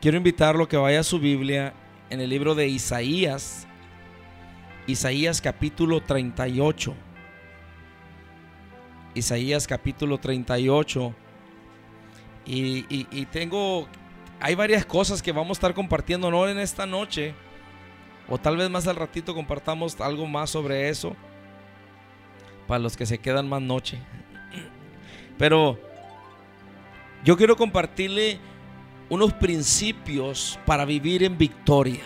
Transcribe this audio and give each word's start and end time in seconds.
quiero 0.00 0.16
invitarlo 0.16 0.64
a 0.64 0.68
que 0.68 0.76
vaya 0.76 1.00
a 1.00 1.04
su 1.04 1.18
Biblia 1.18 1.74
en 2.10 2.20
el 2.20 2.30
libro 2.30 2.54
de 2.54 2.68
Isaías, 2.68 3.66
Isaías 4.86 5.40
capítulo 5.40 6.00
38. 6.00 6.94
Isaías 9.14 9.66
capítulo 9.66 10.18
38. 10.18 11.14
Y, 12.46 12.78
y, 12.88 13.06
y 13.10 13.26
tengo, 13.26 13.86
hay 14.40 14.54
varias 14.54 14.86
cosas 14.86 15.20
que 15.20 15.32
vamos 15.32 15.50
a 15.50 15.58
estar 15.58 15.74
compartiendo, 15.74 16.30
no 16.30 16.48
en 16.48 16.58
esta 16.58 16.86
noche, 16.86 17.34
o 18.28 18.38
tal 18.38 18.56
vez 18.56 18.70
más 18.70 18.86
al 18.86 18.96
ratito 18.96 19.34
compartamos 19.34 20.00
algo 20.00 20.26
más 20.26 20.48
sobre 20.48 20.88
eso, 20.88 21.14
para 22.66 22.78
los 22.78 22.96
que 22.96 23.04
se 23.04 23.18
quedan 23.18 23.46
más 23.48 23.60
noche. 23.60 23.98
Pero 25.36 25.78
yo 27.24 27.36
quiero 27.36 27.56
compartirle 27.56 28.38
unos 29.08 29.32
principios 29.32 30.58
para 30.66 30.84
vivir 30.84 31.22
en 31.22 31.38
victoria. 31.38 32.02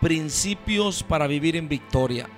Principios 0.00 1.02
para 1.02 1.26
vivir 1.26 1.56
en 1.56 1.68
victoria. 1.68 2.28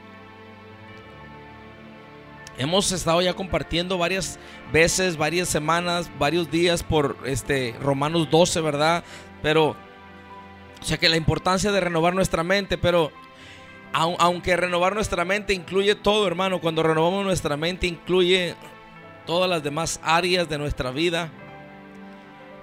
Hemos 2.57 2.93
estado 2.93 3.21
ya 3.21 3.35
compartiendo 3.35 3.99
varias 3.99 4.39
veces, 4.73 5.17
varias 5.17 5.49
semanas, 5.49 6.11
varios 6.19 6.51
días 6.51 6.83
por 6.83 7.17
este 7.25 7.75
Romanos 7.81 8.31
12, 8.31 8.61
¿verdad? 8.61 9.03
Pero 9.43 9.77
o 10.81 10.87
sea 10.87 10.99
que 10.99 11.09
la 11.09 11.17
importancia 11.17 11.73
de 11.73 11.81
renovar 11.81 12.15
nuestra 12.15 12.45
mente, 12.45 12.77
pero 12.77 13.11
aunque 13.93 14.55
renovar 14.57 14.95
nuestra 14.95 15.25
mente 15.25 15.55
incluye 15.55 15.95
todo, 15.95 16.27
hermano, 16.27 16.61
cuando 16.61 16.83
renovamos 16.83 17.25
nuestra 17.25 17.57
mente 17.57 17.87
incluye 17.87 18.55
todas 19.25 19.49
las 19.49 19.63
demás 19.63 19.99
áreas 20.03 20.49
de 20.49 20.59
nuestra 20.59 20.91
vida. 20.91 21.31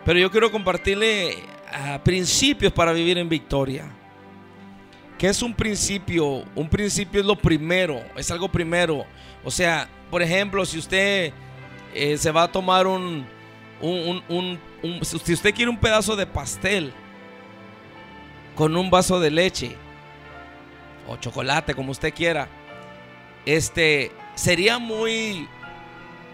Pero 0.05 0.19
yo 0.19 0.31
quiero 0.31 0.51
compartirle 0.51 1.37
uh, 1.71 1.99
principios 2.03 2.71
para 2.73 2.91
vivir 2.91 3.17
en 3.17 3.29
victoria. 3.29 3.91
¿Qué 5.17 5.27
es 5.27 5.41
un 5.43 5.53
principio? 5.53 6.43
Un 6.55 6.67
principio 6.67 7.21
es 7.21 7.25
lo 7.27 7.35
primero, 7.35 8.01
es 8.15 8.31
algo 8.31 8.49
primero. 8.49 9.05
O 9.43 9.51
sea, 9.51 9.87
por 10.09 10.23
ejemplo, 10.23 10.65
si 10.65 10.79
usted 10.79 11.31
eh, 11.93 12.17
se 12.17 12.31
va 12.31 12.43
a 12.43 12.51
tomar 12.51 12.87
un, 12.87 13.25
un, 13.81 14.23
un, 14.27 14.59
un, 14.81 15.05
si 15.05 15.33
usted 15.33 15.53
quiere 15.53 15.69
un 15.69 15.77
pedazo 15.77 16.15
de 16.15 16.25
pastel 16.25 16.91
con 18.55 18.75
un 18.75 18.89
vaso 18.89 19.19
de 19.19 19.29
leche 19.29 19.75
o 21.07 21.17
chocolate, 21.17 21.75
como 21.75 21.91
usted 21.91 22.11
quiera, 22.13 22.47
este 23.45 24.11
sería 24.33 24.79
muy 24.79 25.47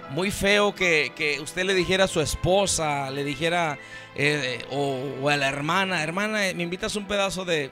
muy 0.09 0.31
feo 0.31 0.73
que, 0.73 1.39
usted 1.41 1.63
le 1.65 1.73
dijera 1.73 2.05
a 2.05 2.07
su 2.07 2.21
esposa, 2.21 3.11
le 3.11 3.23
dijera, 3.23 3.77
eh, 4.15 4.63
o, 4.71 5.29
a 5.29 5.37
la 5.37 5.47
hermana, 5.47 6.03
hermana, 6.03 6.39
me 6.55 6.63
invitas 6.63 6.95
un 6.95 7.05
pedazo 7.05 7.45
de, 7.45 7.71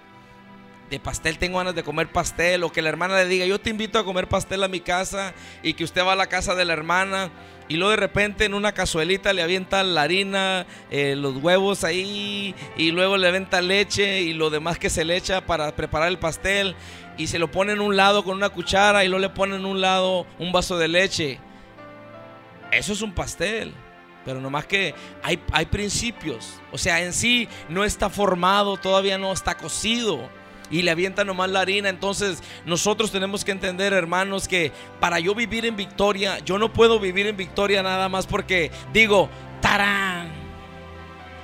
de 0.90 1.00
pastel, 1.00 1.38
tengo 1.38 1.58
ganas 1.58 1.76
de 1.76 1.84
comer 1.84 2.08
pastel, 2.08 2.64
o 2.64 2.72
que 2.72 2.82
la 2.82 2.90
hermana 2.90 3.16
le 3.16 3.26
diga, 3.28 3.46
yo 3.46 3.60
te 3.60 3.70
invito 3.70 3.98
a 3.98 4.06
comer 4.06 4.28
pastel 4.28 4.64
a 4.64 4.68
mi 4.68 4.80
casa, 4.80 5.34
y 5.64 5.74
que 5.74 5.84
usted 5.84 6.06
va 6.06 6.14
a 6.14 6.18
la 6.18 6.28
casa 6.28 6.56
de 6.56 6.66
la 6.66 6.74
hermana, 6.74 7.32
y 7.68 7.78
luego 7.78 7.92
de 7.92 7.98
repente 7.98 8.46
en 8.46 8.54
una 8.54 8.74
cazuelita 8.74 9.34
le 9.34 9.42
avienta 9.42 9.84
la 9.84 10.04
harina, 10.04 10.68
eh, 10.92 11.16
los 11.16 11.38
huevos 11.38 11.84
ahí, 11.84 12.54
y 12.78 12.92
luego 12.92 13.18
le 13.18 13.28
avienta 13.28 13.62
leche 13.62 14.22
y 14.22 14.34
lo 14.34 14.50
demás 14.50 14.78
que 14.78 14.90
se 14.90 15.04
le 15.04 15.18
echa 15.18 15.42
para 15.42 15.76
preparar 15.76 16.10
el 16.10 16.20
pastel, 16.20 16.76
y 17.18 17.28
se 17.28 17.40
lo 17.40 17.50
pone 17.50 17.74
en 17.74 17.80
un 17.80 17.96
lado 17.96 18.24
con 18.24 18.36
una 18.36 18.50
cuchara, 18.50 19.04
y 19.04 19.08
luego 19.08 19.22
le 19.22 19.30
pone 19.30 19.56
en 19.56 19.66
un 19.66 19.82
lado 19.82 20.28
un 20.38 20.52
vaso 20.52 20.78
de 20.78 20.88
leche. 20.88 21.40
Eso 22.78 22.94
es 22.94 23.02
un 23.02 23.14
pastel. 23.14 23.74
Pero 24.26 24.42
nomás 24.42 24.66
que 24.66 24.96
hay, 25.22 25.40
hay 25.52 25.66
principios. 25.68 26.60
O 26.72 26.78
sea, 26.78 27.02
en 27.02 27.14
sí 27.14 27.48
no 27.70 27.84
está 27.84 28.10
formado, 28.10 28.76
todavía 28.78 29.18
no 29.18 29.32
está 29.32 29.56
cocido. 29.56 30.30
Y 30.72 30.82
le 30.82 30.90
avienta 30.90 31.24
nomás 31.24 31.52
la 31.52 31.62
harina. 31.62 31.90
Entonces 31.90 32.42
nosotros 32.66 33.12
tenemos 33.12 33.46
que 33.46 33.52
entender, 33.52 33.94
hermanos, 33.94 34.48
que 34.48 34.72
para 35.00 35.20
yo 35.20 35.36
vivir 35.36 35.66
en 35.66 35.76
victoria, 35.76 36.40
yo 36.40 36.58
no 36.58 36.74
puedo 36.74 37.00
vivir 37.00 37.28
en 37.28 37.38
victoria 37.38 37.84
nada 37.84 38.10
más 38.10 38.26
porque 38.26 38.72
digo, 38.92 39.30
tarán. 39.62 40.32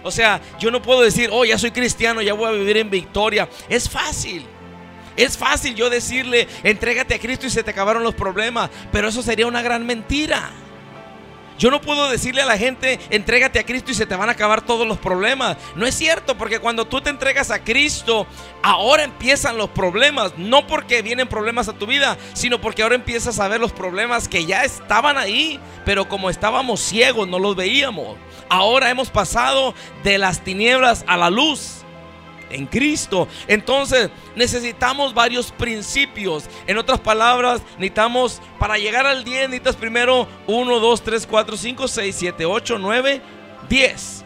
O 0.04 0.10
sea, 0.10 0.42
yo 0.60 0.72
no 0.72 0.82
puedo 0.82 1.02
decir, 1.02 1.30
oh, 1.32 1.46
ya 1.46 1.60
soy 1.60 1.70
cristiano, 1.70 2.24
ya 2.24 2.34
voy 2.34 2.48
a 2.48 2.58
vivir 2.58 2.78
en 2.78 2.90
victoria. 2.90 3.48
Es 3.70 3.88
fácil. 3.88 4.44
Es 5.16 5.38
fácil 5.38 5.76
yo 5.76 5.92
decirle, 5.92 6.48
entrégate 6.64 7.14
a 7.14 7.20
Cristo 7.20 7.46
y 7.46 7.52
se 7.52 7.62
te 7.62 7.70
acabaron 7.70 8.02
los 8.02 8.16
problemas. 8.16 8.72
Pero 8.92 9.08
eso 9.08 9.22
sería 9.22 9.46
una 9.46 9.62
gran 9.62 9.86
mentira. 9.86 10.50
Yo 11.62 11.70
no 11.70 11.80
puedo 11.80 12.10
decirle 12.10 12.42
a 12.42 12.48
la 12.48 12.58
gente, 12.58 13.00
entrégate 13.12 13.60
a 13.60 13.64
Cristo 13.64 13.92
y 13.92 13.94
se 13.94 14.08
te 14.08 14.16
van 14.16 14.30
a 14.30 14.32
acabar 14.32 14.64
todos 14.64 14.88
los 14.88 14.98
problemas. 14.98 15.58
No 15.76 15.86
es 15.86 15.94
cierto, 15.94 16.36
porque 16.36 16.58
cuando 16.58 16.88
tú 16.88 17.02
te 17.02 17.12
entregas 17.12 17.52
a 17.52 17.64
Cristo, 17.64 18.26
ahora 18.64 19.04
empiezan 19.04 19.60
los 19.60 19.70
problemas. 19.70 20.34
No 20.40 20.66
porque 20.66 21.04
vienen 21.04 21.28
problemas 21.28 21.70
a 21.70 21.74
tu 21.74 21.86
vida, 21.86 22.18
sino 22.34 22.60
porque 22.60 22.82
ahora 22.82 22.96
empiezas 22.96 23.40
a 23.40 23.48
ver 23.48 23.62
los 23.62 23.74
problemas 23.74 24.28
que 24.28 24.48
ya 24.48 24.64
estaban 24.64 25.20
ahí, 25.20 25.60
pero 25.86 26.10
como 26.10 26.32
estábamos 26.32 26.80
ciegos, 26.80 27.28
no 27.28 27.38
los 27.38 27.56
veíamos. 27.56 28.18
Ahora 28.50 28.90
hemos 28.90 29.12
pasado 29.12 29.76
de 30.04 30.18
las 30.18 30.44
tinieblas 30.44 31.06
a 31.06 31.16
la 31.16 31.30
luz 31.30 31.84
en 32.54 32.66
Cristo. 32.66 33.28
Entonces 33.48 34.10
necesitamos 34.36 35.14
varios 35.14 35.52
principios. 35.52 36.46
En 36.68 36.78
otras 36.78 37.00
palabras, 37.00 37.62
necesitamos, 37.78 38.42
para 38.60 38.78
llegar 38.78 39.06
al 39.06 39.24
10, 39.24 39.50
necesitas 39.50 39.76
primero 39.76 40.28
1, 40.48 40.80
2, 40.80 41.02
3, 41.04 41.28
4, 41.28 41.58
5, 41.58 41.88
6, 41.88 42.16
7, 42.18 42.46
8, 42.46 42.78
9, 42.78 43.22
10. 43.70 44.26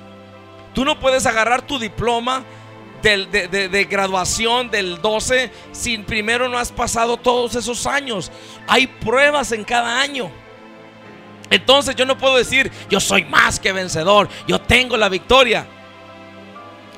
Tú 0.74 0.86
no 0.86 1.00
puedes 1.00 1.26
agarrar 1.26 1.62
tu 1.62 1.80
diploma 1.80 2.44
de, 3.02 3.70
de, 3.70 3.84
graduación 3.86 4.72
del 4.72 5.00
12 5.00 5.52
si 5.72 5.98
primero 6.00 6.50
no 6.50 6.58
has 6.58 6.72
pasado 6.72 7.18
todos 7.18 7.56
esos 7.56 7.86
años. 7.86 8.32
Hay 8.68 8.88
pruebas 8.88 9.52
en 9.52 9.64
cada 9.64 10.02
año. 10.02 10.32
Entonces 11.52 11.96
yo 11.96 12.06
no 12.06 12.18
puedo 12.18 12.36
decir, 12.36 12.72
yo 12.90 13.00
soy 13.00 13.24
más 13.26 13.60
que 13.60 13.72
vencedor, 13.72 14.28
yo 14.48 14.60
tengo 14.60 14.98
la 14.98 15.10
victoria 15.10 15.68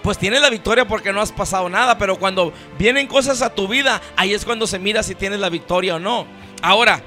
pues 0.08 0.18
tienes 0.18 0.40
la 0.40 0.50
victoria 0.50 0.88
porque 0.88 1.12
no 1.12 1.20
has 1.20 1.34
pasado 1.34 1.68
nada, 1.68 1.98
pero 1.98 2.18
cuando 2.18 2.54
vienen 2.80 3.08
cosas 3.08 3.42
a 3.42 3.54
tu 3.54 3.68
vida, 3.68 4.02
ahí 4.16 4.34
es 4.34 4.46
cuando 4.46 4.66
se 4.66 4.80
mira 4.80 5.04
si 5.04 5.16
tienes 5.16 5.42
la 5.42 5.50
victoria 5.50 5.96
o 5.96 6.00
no. 6.00 6.26
Ahora, 6.62 7.04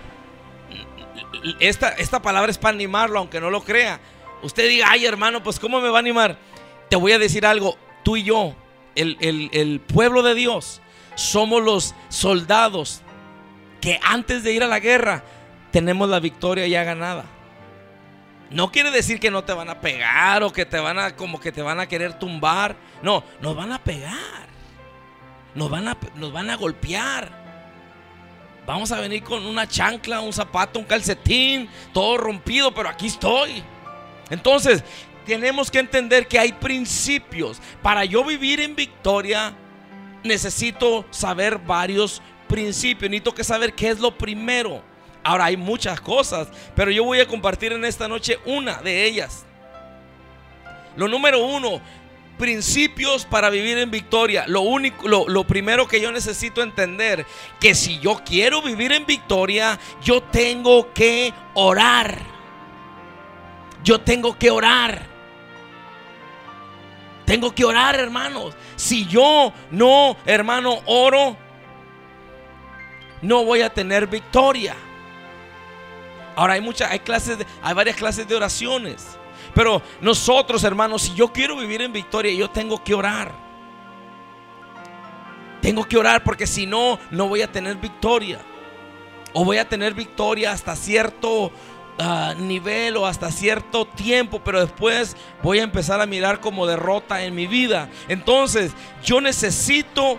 esta, 1.61 1.93
esta 1.93 2.21
palabra 2.21 2.51
es 2.51 2.59
para 2.59 2.75
animarlo, 2.75 3.19
aunque 3.19 3.41
no 3.41 3.49
lo 3.49 3.63
crea. 3.63 3.99
Usted 4.43 4.69
diga, 4.69 4.89
ay 4.91 5.07
hermano, 5.07 5.43
pues 5.43 5.59
¿cómo 5.59 5.81
me 5.81 5.89
va 5.89 5.97
a 5.97 6.01
animar? 6.01 6.37
Te 6.91 6.97
voy 6.97 7.13
a 7.13 7.19
decir 7.19 7.47
algo, 7.47 7.79
tú 8.03 8.19
y 8.19 8.25
yo, 8.25 8.55
el, 8.95 9.17
el 9.51 9.81
pueblo 9.81 10.23
de 10.23 10.35
Dios, 10.35 10.83
somos 11.15 11.63
los 11.63 11.95
soldados 12.11 13.01
que 13.81 13.99
antes 14.03 14.43
de 14.43 14.53
ir 14.53 14.63
a 14.63 14.69
la 14.69 14.79
guerra 14.79 15.25
tenemos 15.71 16.07
la 16.11 16.21
victoria 16.21 16.67
ya 16.67 16.85
ganada. 16.85 17.25
No 18.51 18.73
quiere 18.73 18.91
decir 18.91 19.21
que 19.21 19.31
no 19.31 19.45
te 19.45 19.53
van 19.53 19.71
a 19.71 19.81
pegar 19.81 20.43
o 20.43 20.53
que 20.53 20.67
te 20.67 20.79
van 20.79 20.99
a 20.99 21.15
como 21.15 21.39
que 21.39 21.53
te 21.53 21.63
van 21.63 21.79
a 21.79 21.87
querer 21.87 22.19
tumbar. 22.19 22.77
No, 23.01 23.23
nos 23.41 23.55
van 23.55 23.73
a 23.73 23.83
pegar. 23.83 24.49
Nos 25.55 25.71
van 25.71 25.89
a, 25.89 25.97
nos 26.17 26.33
van 26.33 26.51
a 26.51 26.57
golpear. 26.57 27.41
Vamos 28.67 28.91
a 28.93 29.01
venir 29.01 29.23
con 29.23 29.47
una 29.47 29.67
chancla, 29.67 30.21
un 30.21 30.33
zapato, 30.33 30.79
un 30.79 30.85
calcetín, 30.85 31.69
todo 31.93 32.17
rompido, 32.19 32.73
pero 32.75 32.89
aquí 32.89 33.07
estoy. 33.07 33.63
Entonces, 34.31 34.85
tenemos 35.25 35.71
que 35.71 35.79
entender 35.79 36.27
que 36.27 36.39
hay 36.39 36.53
principios. 36.53 37.61
Para 37.83 38.05
yo 38.05 38.25
vivir 38.25 38.61
en 38.61 38.75
victoria, 38.75 39.55
necesito 40.25 41.05
saber 41.11 41.59
varios 41.59 42.21
principios. 42.49 43.11
Necesito 43.11 43.35
que 43.35 43.45
saber 43.45 43.75
qué 43.75 43.91
es 43.91 44.01
lo 44.01 44.17
primero. 44.17 44.83
Ahora 45.23 45.47
hay 45.47 45.57
muchas 45.57 46.01
cosas, 46.01 46.49
pero 46.75 46.91
yo 46.91 47.05
voy 47.05 47.21
a 47.21 47.27
compartir 47.27 47.73
en 47.73 47.85
esta 47.85 48.09
noche 48.09 48.39
una 48.47 48.77
de 48.81 49.05
ellas. 49.05 49.45
Lo 50.97 51.09
número 51.09 51.45
uno, 51.45 51.81
principios 52.39 53.27
para 53.27 53.51
vivir 53.51 53.77
en 53.79 53.91
victoria. 53.91 54.45
Lo 54.49 54.63
único, 54.63 55.07
lo, 55.07 55.45
primero 55.45 55.87
que 55.87 56.01
yo 56.01 56.11
necesito 56.11 56.63
entender, 56.63 57.27
que 57.61 57.75
si 57.75 57.99
yo 57.99 58.23
quiero 58.25 58.63
vivir 58.63 58.93
en 58.93 59.05
victoria, 59.05 59.79
yo 60.03 60.23
tengo 60.23 60.93
que 60.95 61.33
orar. 61.55 62.19
Yo 63.85 64.01
tengo 64.01 64.39
que 64.39 64.51
orar. 64.51 65.07
Tengo 67.27 67.55
que 67.55 67.65
orar, 67.65 67.95
hermanos. 68.01 68.57
Si 68.75 69.07
yo 69.07 69.53
no, 69.71 70.17
hermano, 70.25 70.81
oro, 70.87 71.37
no 73.21 73.45
voy 73.45 73.61
a 73.61 73.73
tener 73.73 74.07
victoria. 74.07 74.75
Ahora 76.41 76.55
hay 76.55 76.63
muchas, 76.63 76.91
hay 76.91 77.01
clases, 77.01 77.37
hay 77.61 77.75
varias 77.75 77.97
clases 77.97 78.27
de 78.27 78.35
oraciones. 78.35 79.19
Pero 79.55 79.83
nosotros, 80.01 80.65
hermanos, 80.65 81.03
si 81.03 81.15
yo 81.15 81.31
quiero 81.31 81.55
vivir 81.55 81.83
en 81.83 81.93
victoria, 81.93 82.33
yo 82.33 82.49
tengo 82.49 82.83
que 82.83 82.95
orar. 82.95 83.31
Tengo 85.61 85.85
que 85.85 85.99
orar 85.99 86.25
porque 86.25 86.47
si 86.47 86.65
no, 86.65 86.99
no 87.11 87.29
voy 87.29 87.43
a 87.43 87.53
tener 87.53 87.77
victoria. 87.77 88.41
O 89.35 89.45
voy 89.45 89.59
a 89.59 89.69
tener 89.69 89.93
victoria 89.93 90.53
hasta 90.53 90.77
cierto 90.77 91.53
ah, 91.99 92.33
nivel 92.39 92.97
o 92.97 93.05
hasta 93.05 93.31
cierto 93.31 93.85
tiempo, 93.85 94.41
pero 94.43 94.63
después 94.63 95.19
voy 95.43 95.59
a 95.59 95.65
empezar 95.65 96.01
a 96.01 96.07
mirar 96.07 96.41
como 96.41 96.67
derrota 96.67 97.23
en 97.23 97.35
mi 97.35 97.49
vida. 97.49 97.91
Entonces, 98.09 98.73
yo 99.05 99.21
necesito 99.21 100.17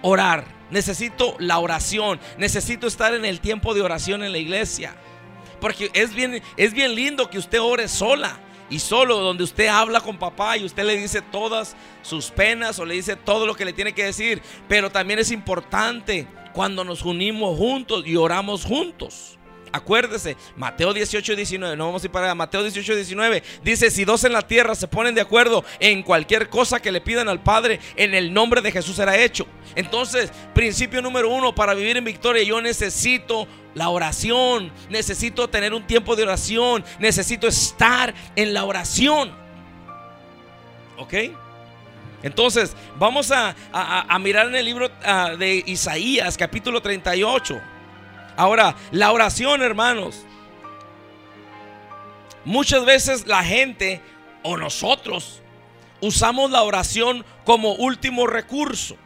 orar, 0.00 0.44
necesito 0.70 1.34
la 1.40 1.58
oración, 1.58 2.20
necesito 2.38 2.86
estar 2.86 3.14
en 3.14 3.24
el 3.24 3.40
tiempo 3.40 3.74
de 3.74 3.82
oración 3.82 4.22
en 4.22 4.30
la 4.30 4.38
iglesia. 4.38 4.94
Porque 5.60 5.90
es 5.92 6.14
bien, 6.14 6.42
es 6.56 6.72
bien 6.72 6.94
lindo 6.94 7.28
que 7.28 7.38
usted 7.38 7.60
ore 7.60 7.88
sola 7.88 8.38
y 8.70 8.78
solo 8.78 9.18
donde 9.18 9.44
usted 9.44 9.66
habla 9.66 10.00
con 10.00 10.16
papá 10.16 10.56
y 10.56 10.64
usted 10.64 10.84
le 10.84 10.96
dice 10.96 11.20
todas 11.20 11.76
sus 12.02 12.30
penas 12.30 12.78
o 12.78 12.84
le 12.84 12.94
dice 12.94 13.16
todo 13.16 13.46
lo 13.46 13.54
que 13.54 13.64
le 13.64 13.72
tiene 13.72 13.92
que 13.92 14.04
decir. 14.04 14.40
Pero 14.68 14.90
también 14.90 15.18
es 15.18 15.30
importante 15.30 16.26
cuando 16.52 16.84
nos 16.84 17.04
unimos 17.04 17.58
juntos 17.58 18.04
y 18.06 18.16
oramos 18.16 18.64
juntos. 18.64 19.39
Acuérdese, 19.72 20.36
Mateo 20.56 20.92
18, 20.92 21.36
19, 21.36 21.76
no 21.76 21.86
vamos 21.86 22.02
a 22.02 22.06
ir 22.06 22.10
para 22.10 22.26
allá, 22.26 22.34
Mateo 22.34 22.62
18, 22.62 22.94
19, 22.94 23.42
dice, 23.62 23.90
si 23.90 24.04
dos 24.04 24.24
en 24.24 24.32
la 24.32 24.42
tierra 24.42 24.74
se 24.74 24.88
ponen 24.88 25.14
de 25.14 25.20
acuerdo 25.20 25.64
en 25.78 26.02
cualquier 26.02 26.48
cosa 26.48 26.80
que 26.80 26.90
le 26.90 27.00
pidan 27.00 27.28
al 27.28 27.40
Padre, 27.40 27.78
en 27.94 28.14
el 28.14 28.32
nombre 28.32 28.62
de 28.62 28.72
Jesús 28.72 28.96
será 28.96 29.16
hecho. 29.16 29.46
Entonces, 29.76 30.32
principio 30.54 31.00
número 31.00 31.30
uno, 31.30 31.54
para 31.54 31.74
vivir 31.74 31.96
en 31.96 32.04
victoria, 32.04 32.42
yo 32.42 32.60
necesito 32.60 33.46
la 33.74 33.90
oración, 33.90 34.72
necesito 34.88 35.48
tener 35.48 35.72
un 35.72 35.86
tiempo 35.86 36.16
de 36.16 36.24
oración, 36.24 36.84
necesito 36.98 37.46
estar 37.46 38.12
en 38.34 38.52
la 38.52 38.64
oración. 38.64 39.32
¿Ok? 40.98 41.14
Entonces, 42.22 42.74
vamos 42.98 43.30
a, 43.30 43.54
mirar 44.20 44.48
en 44.48 44.56
el 44.56 44.64
libro 44.64 44.90
ah, 45.04 45.36
de 45.38 45.62
Isaías, 45.66 46.36
capítulo 46.36 46.82
38. 46.82 47.60
Ahora, 48.40 48.74
la 48.90 49.12
oración, 49.12 49.60
hermanos. 49.60 50.24
Muchas 52.46 52.86
veces 52.86 53.26
la 53.26 53.44
gente 53.44 54.00
o 54.42 54.56
nosotros 54.56 55.42
usamos 56.00 56.50
la 56.50 56.62
oración 56.62 57.22
como 57.44 57.74
último 57.74 58.26
recurso. 58.26 58.96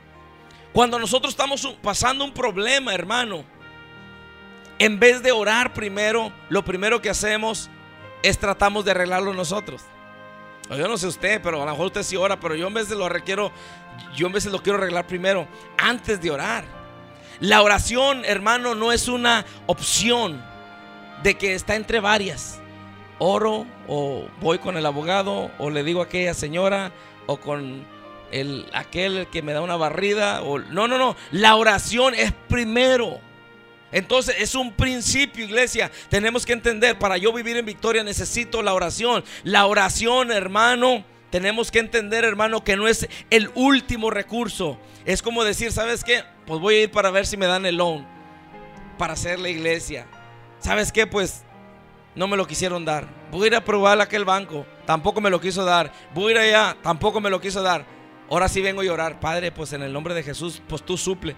Cuando 0.72 1.00
nosotros 1.00 1.32
estamos 1.32 1.66
pasando 1.82 2.25
un 2.25 2.32
problema, 2.32 2.94
hermano, 2.94 3.44
en 4.78 5.00
vez 5.00 5.20
de 5.20 5.32
orar 5.32 5.75
primero, 5.75 6.32
lo 6.48 6.64
primero 6.64 7.02
que 7.02 7.10
hacemos 7.10 7.69
es 8.22 8.38
tratamos 8.38 8.84
de 8.84 8.92
arreglarlo 8.92 9.34
nosotros. 9.34 9.82
Yo 10.70 10.86
no 10.86 10.96
sé 10.96 11.08
usted, 11.08 11.42
pero 11.42 11.60
a 11.60 11.64
lo 11.64 11.72
mejor 11.72 11.86
usted 11.86 12.04
sí 12.04 12.14
ora, 12.14 12.38
pero 12.38 12.54
yo 12.54 12.69
en 12.69 12.75
vez 12.75 12.88
de 12.88 12.94
lo 12.94 13.08
requiero, 13.08 13.50
yo 14.14 14.28
en 14.28 14.32
vez 14.32 14.44
de 14.44 14.52
lo 14.52 14.62
quiero 14.62 14.78
arreglar 14.78 15.08
primero, 15.08 15.48
antes 15.76 16.20
de 16.20 16.31
orar. 16.31 16.83
La 17.40 17.62
oración, 17.62 18.25
hermano, 18.25 18.75
no 18.75 18.92
es 18.92 19.08
una 19.08 19.44
opción 19.66 20.42
de 21.22 21.36
que 21.36 21.54
está 21.54 21.75
entre 21.76 22.00
varias. 22.00 22.60
Oro 23.19 23.66
o 23.88 24.26
voy 24.40 24.58
con 24.58 24.76
el 24.76 24.86
abogado 24.86 25.50
o 25.58 25.70
le 25.70 25.84
digo 25.84 26.00
a 26.00 26.04
aquella 26.04 26.34
señora 26.34 26.92
o 27.26 27.38
con 27.38 27.86
el 28.31 28.66
aquel 28.72 29.28
que 29.31 29.42
me 29.42 29.52
da 29.52 29.60
una 29.60 29.76
barrida 29.76 30.42
o 30.42 30.58
no, 30.58 30.88
no, 30.88 30.98
no, 30.98 31.16
la 31.31 31.56
oración 31.56 32.14
es 32.14 32.32
primero. 32.48 33.20
Entonces 33.92 34.34
es 34.40 34.56
un 34.56 34.72
principio, 34.72 35.44
iglesia. 35.44 35.90
Tenemos 36.08 36.44
que 36.44 36.52
entender, 36.52 36.98
para 36.98 37.16
yo 37.16 37.32
vivir 37.32 37.56
en 37.56 37.64
victoria 37.64 38.02
necesito 38.02 38.60
la 38.60 38.75
oración. 38.75 39.22
La 39.44 39.66
oración, 39.66 40.32
hermano, 40.32 41.04
tenemos 41.34 41.72
que 41.72 41.81
entender, 41.81 42.22
hermano, 42.22 42.62
que 42.62 42.76
no 42.76 42.86
es 42.86 43.08
el 43.28 43.50
último 43.56 44.08
recurso. 44.08 44.78
Es 45.04 45.20
como 45.20 45.42
decir, 45.42 45.72
¿sabes 45.72 46.04
qué? 46.04 46.22
Pues 46.46 46.60
voy 46.60 46.76
a 46.76 46.82
ir 46.82 46.92
para 46.92 47.10
ver 47.10 47.26
si 47.26 47.36
me 47.36 47.46
dan 47.46 47.66
el 47.66 47.75
loan 47.75 48.06
para 48.98 49.14
hacer 49.14 49.40
la 49.40 49.48
iglesia. 49.48 50.06
¿Sabes 50.60 50.92
qué? 50.92 51.08
Pues 51.08 51.42
no 52.14 52.28
me 52.28 52.36
lo 52.36 52.46
quisieron 52.46 52.84
dar. 52.84 53.08
Voy 53.32 53.42
a 53.42 53.46
ir 53.48 53.56
a 53.56 53.64
probar 53.64 54.00
aquel 54.00 54.25
banco. 54.25 54.64
Tampoco 54.86 55.20
me 55.20 55.28
lo 55.28 55.40
quiso 55.40 55.64
dar. 55.64 55.92
Voy 56.14 56.28
a 56.28 56.31
ir 56.31 56.38
allá. 56.38 56.76
Tampoco 56.81 57.20
me 57.20 57.31
lo 57.31 57.40
quiso 57.40 57.62
dar. 57.62 57.84
Ahora 58.31 58.48
sí 58.48 58.62
vengo 58.62 58.82
a 58.82 58.84
llorar. 58.84 59.19
Padre, 59.19 59.50
pues 59.50 59.72
en 59.72 59.82
el 59.82 59.92
nombre 59.92 60.14
de 60.14 60.22
Jesús, 60.22 60.62
pues 60.69 60.84
tú 60.84 60.96
suple. 60.96 61.34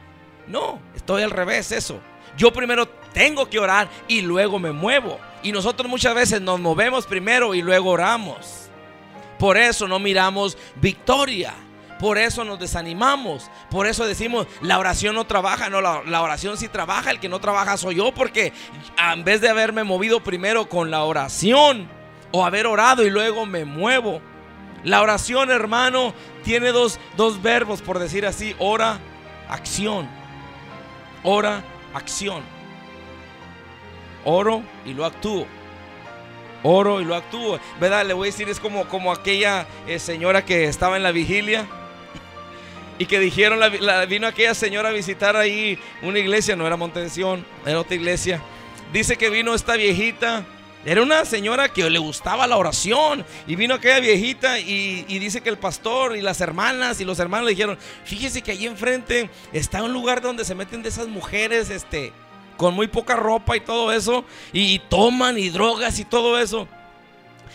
No, 0.47 0.79
estoy 0.95 1.23
al 1.23 1.31
revés 1.31 1.73
eso. 1.73 2.01
Yo 2.37 2.53
primero 2.53 2.87
tengo 3.15 3.49
que 3.49 3.59
orar 3.59 3.89
y 4.09 4.21
luego 4.21 4.59
me 4.59 4.73
muevo. 4.73 5.19
Y 5.43 5.53
nosotros 5.53 5.89
muchas 5.89 6.15
veces 6.15 6.43
nos 6.43 6.61
movemos 6.61 7.07
primero 7.07 7.55
y 7.55 7.63
luego 7.63 7.93
oramos. 7.93 8.66
Por 9.39 9.57
eso 9.57 9.87
no 9.89 9.99
miramos 9.99 10.57
victoria. 10.77 11.55
Por 11.99 12.19
eso 12.19 12.45
nos 12.45 12.59
desanimamos. 12.59 13.51
Por 13.71 13.87
eso 13.87 14.07
decimos, 14.07 14.47
la 14.61 14.79
oración 14.79 15.15
no 15.15 15.27
trabaja. 15.27 15.71
No, 15.71 15.81
la, 15.81 16.03
la, 16.05 16.23
oración 16.23 16.59
sí 16.59 16.69
trabaja. 16.69 17.11
El 17.11 17.21
que 17.21 17.29
no 17.29 17.41
trabaja 17.41 17.77
soy 17.77 17.97
yo. 17.97 18.13
Porque 18.13 18.53
en 19.13 19.25
vez 19.25 19.41
de 19.41 19.49
haberme 19.49 19.85
movido 19.85 20.23
primero 20.23 20.69
con 20.69 20.91
la 20.91 21.05
oración 21.05 21.89
o 22.33 22.45
haber 22.45 22.67
orado 22.67 23.05
y 23.05 23.11
luego 23.11 23.47
me 23.47 23.65
muevo. 23.65 24.21
La 24.85 25.03
oración, 25.03 25.51
hermano, 25.51 26.15
tiene 26.45 26.71
dos, 26.71 27.01
dos 27.17 27.43
verbos, 27.43 27.83
por 27.83 27.99
decir 27.99 28.27
así. 28.27 28.55
Ora, 28.59 29.01
acción. 29.49 30.09
Ora, 31.23 31.65
acción. 31.95 32.43
Oro 34.25 34.63
y 34.85 34.93
lo 34.93 35.05
actúo. 35.05 35.47
Oro 36.67 37.01
y 37.01 37.05
lo 37.05 37.15
actúo. 37.15 37.59
¿Verdad? 37.81 38.05
Le 38.05 38.15
voy 38.15 38.29
a 38.29 38.33
decir, 38.33 38.49
es 38.49 38.59
como, 38.59 38.89
como 38.89 39.13
aquella 39.13 39.67
eh, 39.87 39.99
señora 39.99 40.45
que 40.45 40.65
estaba 40.65 40.97
en 40.97 41.03
la 41.03 41.13
vigilia 41.13 41.67
y 42.99 43.07
que 43.07 43.21
dijeron, 43.21 43.61
la, 43.61 44.07
vino 44.07 44.27
aquella 44.27 44.55
señora 44.55 44.89
a 44.89 44.93
visitar 44.93 45.37
ahí 45.37 45.79
una 46.03 46.19
iglesia, 46.19 46.57
no 46.57 46.67
era 46.67 46.77
Montensión, 46.77 47.45
era 47.65 47.81
otra 47.81 47.95
iglesia. 47.95 48.43
Dice 48.93 49.17
que 49.17 49.31
vino 49.31 49.55
esta 49.55 49.77
viejita. 49.77 50.45
Era 50.85 51.03
una 51.03 51.25
señora 51.25 51.69
que 51.69 51.91
le 51.91 51.99
gustaba 51.99 52.47
la 52.47 52.57
oración. 52.57 53.25
Y 53.47 53.57
vino 53.57 53.75
aquella 53.75 53.99
viejita 53.99 54.61
y, 54.61 55.03
dice 55.19 55.41
que 55.41 55.51
el 55.51 55.59
pastor 55.59 56.17
y 56.17 56.23
las 56.23 56.41
hermanas 56.41 57.01
y 57.01 57.05
los 57.05 57.19
hermanos 57.19 57.47
le 57.47 57.51
dijeron, 57.51 57.79
fíjese 58.05 58.41
que 58.41 58.53
allí 58.53 58.67
enfrente 58.67 59.29
está 59.53 59.83
un 59.83 59.93
lugar 59.93 60.21
donde 60.21 60.45
se 60.45 60.55
meten 60.55 60.83
de 60.83 60.89
esas 60.89 61.09
mujeres, 61.09 61.71
este, 61.71 62.13
con 62.57 62.75
muy 62.75 62.89
poca 62.89 63.17
ropa 63.17 63.57
y 63.57 63.61
todo 63.61 63.93
eso. 63.93 64.25
Y, 64.53 64.79
toman 64.79 65.39
y 65.39 65.51
drogas 65.51 65.99
y 65.99 66.05
todo 66.05 66.39
eso. 66.39 66.69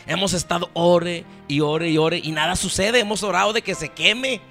Hemos 0.07 0.33
estado 0.33 0.69
ore 0.73 1.25
y 1.47 1.61
ore 1.61 1.89
y 1.89 1.97
ore 1.97 2.19
y 2.23 2.31
nada 2.31 2.55
sucede. 2.55 2.99
Hemos 2.99 3.23
orado 3.23 3.53
de 3.53 3.61
que 3.61 3.75
se 3.75 3.89
queme. 3.89 4.41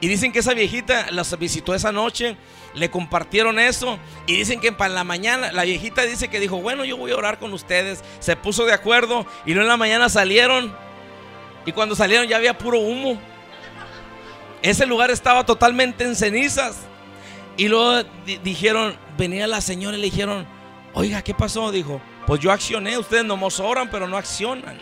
Y 0.00 0.08
dicen 0.08 0.32
que 0.32 0.38
esa 0.38 0.54
viejita 0.54 1.10
las 1.10 1.36
visitó 1.38 1.74
esa 1.74 1.90
noche, 1.90 2.36
le 2.74 2.88
compartieron 2.88 3.58
eso 3.58 3.98
y 4.28 4.36
dicen 4.36 4.60
que 4.60 4.70
para 4.70 4.94
la 4.94 5.02
mañana 5.02 5.50
la 5.50 5.64
viejita 5.64 6.02
dice 6.02 6.28
que 6.28 6.38
dijo, 6.38 6.60
bueno, 6.60 6.84
yo 6.84 6.96
voy 6.96 7.10
a 7.10 7.16
orar 7.16 7.40
con 7.40 7.52
ustedes. 7.52 8.04
Se 8.20 8.36
puso 8.36 8.64
de 8.64 8.72
acuerdo 8.72 9.26
y 9.44 9.54
luego 9.54 9.62
en 9.62 9.68
la 9.68 9.76
mañana 9.76 10.08
salieron 10.08 10.72
y 11.66 11.72
cuando 11.72 11.96
salieron 11.96 12.28
ya 12.28 12.36
había 12.36 12.56
puro 12.56 12.78
humo. 12.78 13.18
Ese 14.62 14.86
lugar 14.86 15.10
estaba 15.10 15.44
totalmente 15.44 16.04
en 16.04 16.16
cenizas. 16.16 16.78
Y 17.56 17.68
luego 17.68 18.08
dijeron, 18.44 18.96
venía 19.18 19.46
la 19.46 19.60
señora 19.60 19.96
y 19.98 20.00
le 20.00 20.06
dijeron, 20.06 20.46
oiga, 20.94 21.20
¿qué 21.20 21.34
pasó? 21.34 21.70
Dijo, 21.70 22.00
pues 22.26 22.40
yo 22.40 22.50
accioné, 22.50 22.96
ustedes 22.96 23.24
nomás 23.24 23.60
oran, 23.60 23.90
pero 23.90 24.08
no 24.08 24.16
accionan. 24.16 24.78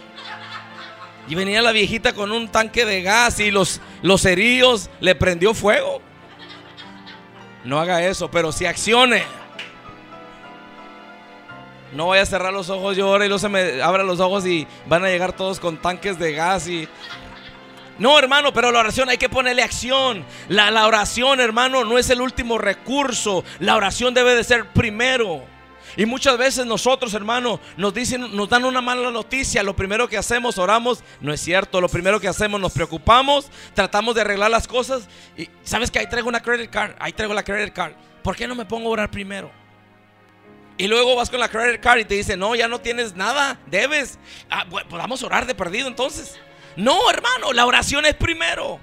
Y 1.28 1.34
venía 1.34 1.60
la 1.60 1.72
viejita 1.72 2.12
con 2.12 2.30
un 2.30 2.48
tanque 2.48 2.84
de 2.84 3.02
gas 3.02 3.40
y 3.40 3.50
los, 3.50 3.80
los 4.02 4.24
heridos 4.24 4.90
le 5.00 5.16
prendió 5.16 5.54
fuego. 5.54 6.00
No 7.64 7.80
haga 7.80 8.04
eso, 8.04 8.30
pero 8.30 8.52
si 8.52 8.66
accione. 8.66 9.24
No 11.92 12.08
vaya 12.08 12.22
a 12.22 12.26
cerrar 12.26 12.52
los 12.52 12.68
ojos, 12.68 12.96
yo 12.96 13.08
ahora 13.08 13.24
y 13.24 13.28
luego 13.28 13.38
se 13.38 13.48
me 13.48 13.82
abra 13.82 14.04
los 14.04 14.20
ojos 14.20 14.46
y 14.46 14.66
van 14.86 15.04
a 15.04 15.08
llegar 15.08 15.32
todos 15.32 15.58
con 15.58 15.78
tanques 15.78 16.18
de 16.18 16.32
gas 16.32 16.68
y... 16.68 16.88
No, 17.98 18.18
hermano, 18.18 18.52
pero 18.52 18.70
la 18.70 18.80
oración 18.80 19.08
hay 19.08 19.18
que 19.18 19.28
ponerle 19.28 19.62
acción. 19.62 20.24
La, 20.48 20.70
la 20.70 20.86
oración, 20.86 21.40
hermano, 21.40 21.84
no 21.84 21.98
es 21.98 22.10
el 22.10 22.20
último 22.20 22.58
recurso. 22.58 23.44
La 23.58 23.76
oración 23.76 24.12
debe 24.12 24.34
de 24.34 24.44
ser 24.44 24.66
primero. 24.70 25.44
Y 25.96 26.04
muchas 26.04 26.36
veces 26.36 26.66
nosotros, 26.66 27.14
hermano, 27.14 27.58
nos 27.78 27.94
dicen, 27.94 28.36
nos 28.36 28.48
dan 28.50 28.64
una 28.66 28.82
mala 28.82 29.10
noticia. 29.10 29.62
Lo 29.62 29.74
primero 29.74 30.08
que 30.08 30.18
hacemos, 30.18 30.58
oramos, 30.58 31.02
no 31.20 31.32
es 31.32 31.40
cierto. 31.40 31.80
Lo 31.80 31.88
primero 31.88 32.20
que 32.20 32.28
hacemos, 32.28 32.60
nos 32.60 32.72
preocupamos, 32.72 33.50
tratamos 33.72 34.14
de 34.14 34.20
arreglar 34.20 34.50
las 34.50 34.68
cosas. 34.68 35.08
Y 35.38 35.48
sabes 35.62 35.90
que 35.90 35.98
ahí 35.98 36.06
traigo 36.08 36.28
una 36.28 36.42
credit 36.42 36.70
card, 36.70 36.92
ahí 36.98 37.12
traigo 37.12 37.32
la 37.32 37.42
credit 37.42 37.72
card. 37.72 37.92
¿Por 38.22 38.36
qué 38.36 38.46
no 38.46 38.54
me 38.54 38.66
pongo 38.66 38.88
a 38.90 38.92
orar 38.92 39.10
primero? 39.10 39.50
Y 40.76 40.86
luego 40.88 41.16
vas 41.16 41.30
con 41.30 41.40
la 41.40 41.48
credit 41.48 41.80
card 41.80 42.00
y 42.00 42.04
te 42.04 42.14
dice, 42.14 42.36
no, 42.36 42.54
ya 42.54 42.68
no 42.68 42.78
tienes 42.78 43.14
nada, 43.14 43.58
debes. 43.66 44.18
Ah, 44.50 44.66
pues 44.68 45.22
orar 45.22 45.46
de 45.46 45.54
perdido 45.54 45.88
entonces. 45.88 46.38
No, 46.76 47.10
hermano, 47.10 47.52
la 47.52 47.66
oración 47.66 48.04
es 48.06 48.14
primero. 48.14 48.78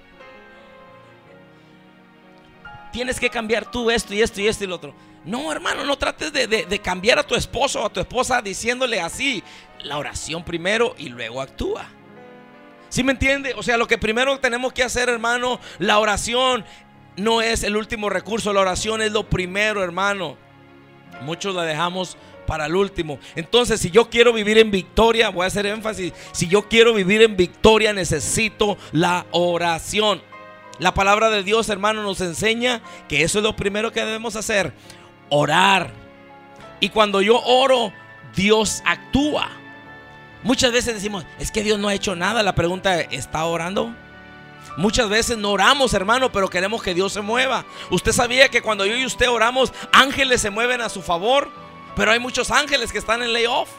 Tienes 2.92 3.20
que 3.20 3.30
cambiar 3.30 3.70
tú 3.70 3.90
esto 3.90 4.14
y 4.14 4.22
esto 4.22 4.42
y 4.42 4.48
esto 4.48 4.64
y 4.64 4.68
lo 4.68 4.76
otro. 4.76 4.96
No, 5.26 5.52
hermano, 5.52 5.86
no 5.86 5.98
trates 5.98 6.34
de, 6.34 6.80
cambiar 6.80 7.18
a 7.18 7.24
tu 7.24 7.36
esposo 7.36 7.82
o 7.82 7.86
a 7.86 7.90
tu 7.90 8.00
esposa 8.00 8.42
diciéndole 8.42 9.00
así. 9.00 9.44
La 9.84 9.98
oración 9.98 10.44
primero 10.44 10.96
y 10.98 11.10
luego 11.10 11.42
actúa. 11.42 11.88
¿Sí 12.90 13.04
me 13.04 13.14
entiende? 13.14 13.54
O 13.56 13.64
sea, 13.64 13.78
lo 13.78 13.88
que 13.88 13.98
primero 13.98 14.40
tenemos 14.40 14.74
que 14.74 14.84
hacer, 14.84 15.10
hermano, 15.10 15.60
la 15.80 16.00
oración 16.00 16.66
no 17.16 17.42
es 17.42 17.64
el 17.64 17.76
último 17.76 18.10
recurso, 18.10 18.54
la 18.54 18.62
oración 18.62 19.02
es 19.02 19.12
lo 19.12 19.30
primero, 19.30 19.84
hermano. 19.84 20.38
Muchos 21.22 21.56
la 21.56 21.64
dejamos 21.64 22.18
para 22.46 22.66
el 22.66 22.76
último. 22.76 23.20
Entonces, 23.36 23.80
si 23.80 23.92
yo 23.92 24.10
quiero 24.10 24.34
vivir 24.34 24.58
en 24.58 24.72
victoria, 24.72 25.30
voy 25.30 25.44
a 25.44 25.48
hacer 25.48 25.66
énfasis, 25.66 26.14
si 26.32 26.48
yo 26.48 26.68
quiero 26.68 26.94
vivir 26.94 27.22
en 27.22 27.38
victoria, 27.38 27.94
necesito 27.94 28.78
la 28.92 29.26
oración. 29.32 30.22
La 30.80 30.94
palabra 30.94 31.30
de 31.30 31.44
Dios, 31.44 31.70
hermano, 31.70 32.04
nos 32.04 32.20
enseña 32.22 32.82
que 33.08 33.24
eso 33.24 33.40
es 33.40 33.44
lo 33.44 33.56
primero 33.56 33.92
que 33.92 34.04
debemos 34.04 34.36
hacer, 34.36 34.74
orar. 35.30 35.92
Y 36.80 36.90
cuando 36.90 37.22
yo 37.22 37.40
oro, 37.42 37.94
Dios 38.36 38.82
actúa. 38.86 39.50
Muchas 40.44 40.72
veces 40.72 40.96
decimos, 40.96 41.26
es 41.40 41.52
que 41.52 41.64
Dios 41.64 41.80
no 41.80 41.88
ha 41.88 41.94
hecho 41.94 42.16
nada. 42.16 42.44
La 42.44 42.56
pregunta 42.56 43.00
es, 43.00 43.08
¿está 43.12 43.46
orando? 43.46 43.96
Muchas 44.76 45.08
veces 45.08 45.38
no 45.38 45.52
oramos, 45.52 45.94
hermano, 45.94 46.32
pero 46.32 46.50
queremos 46.50 46.82
que 46.82 46.94
Dios 46.94 47.14
se 47.14 47.22
mueva. 47.22 47.66
Usted 47.90 48.12
sabía 48.12 48.50
que 48.50 48.62
cuando 48.62 48.86
yo 48.86 48.98
y 48.98 49.06
usted 49.06 49.30
oramos, 49.30 49.72
ángeles 49.92 50.42
se 50.42 50.50
mueven 50.50 50.82
a 50.82 50.90
su 50.90 51.02
favor. 51.02 51.50
Pero 51.96 52.12
hay 52.12 52.20
muchos 52.20 52.52
ángeles 52.52 52.92
que 52.92 52.98
están 52.98 53.22
en 53.22 53.34
layoff. 53.34 53.70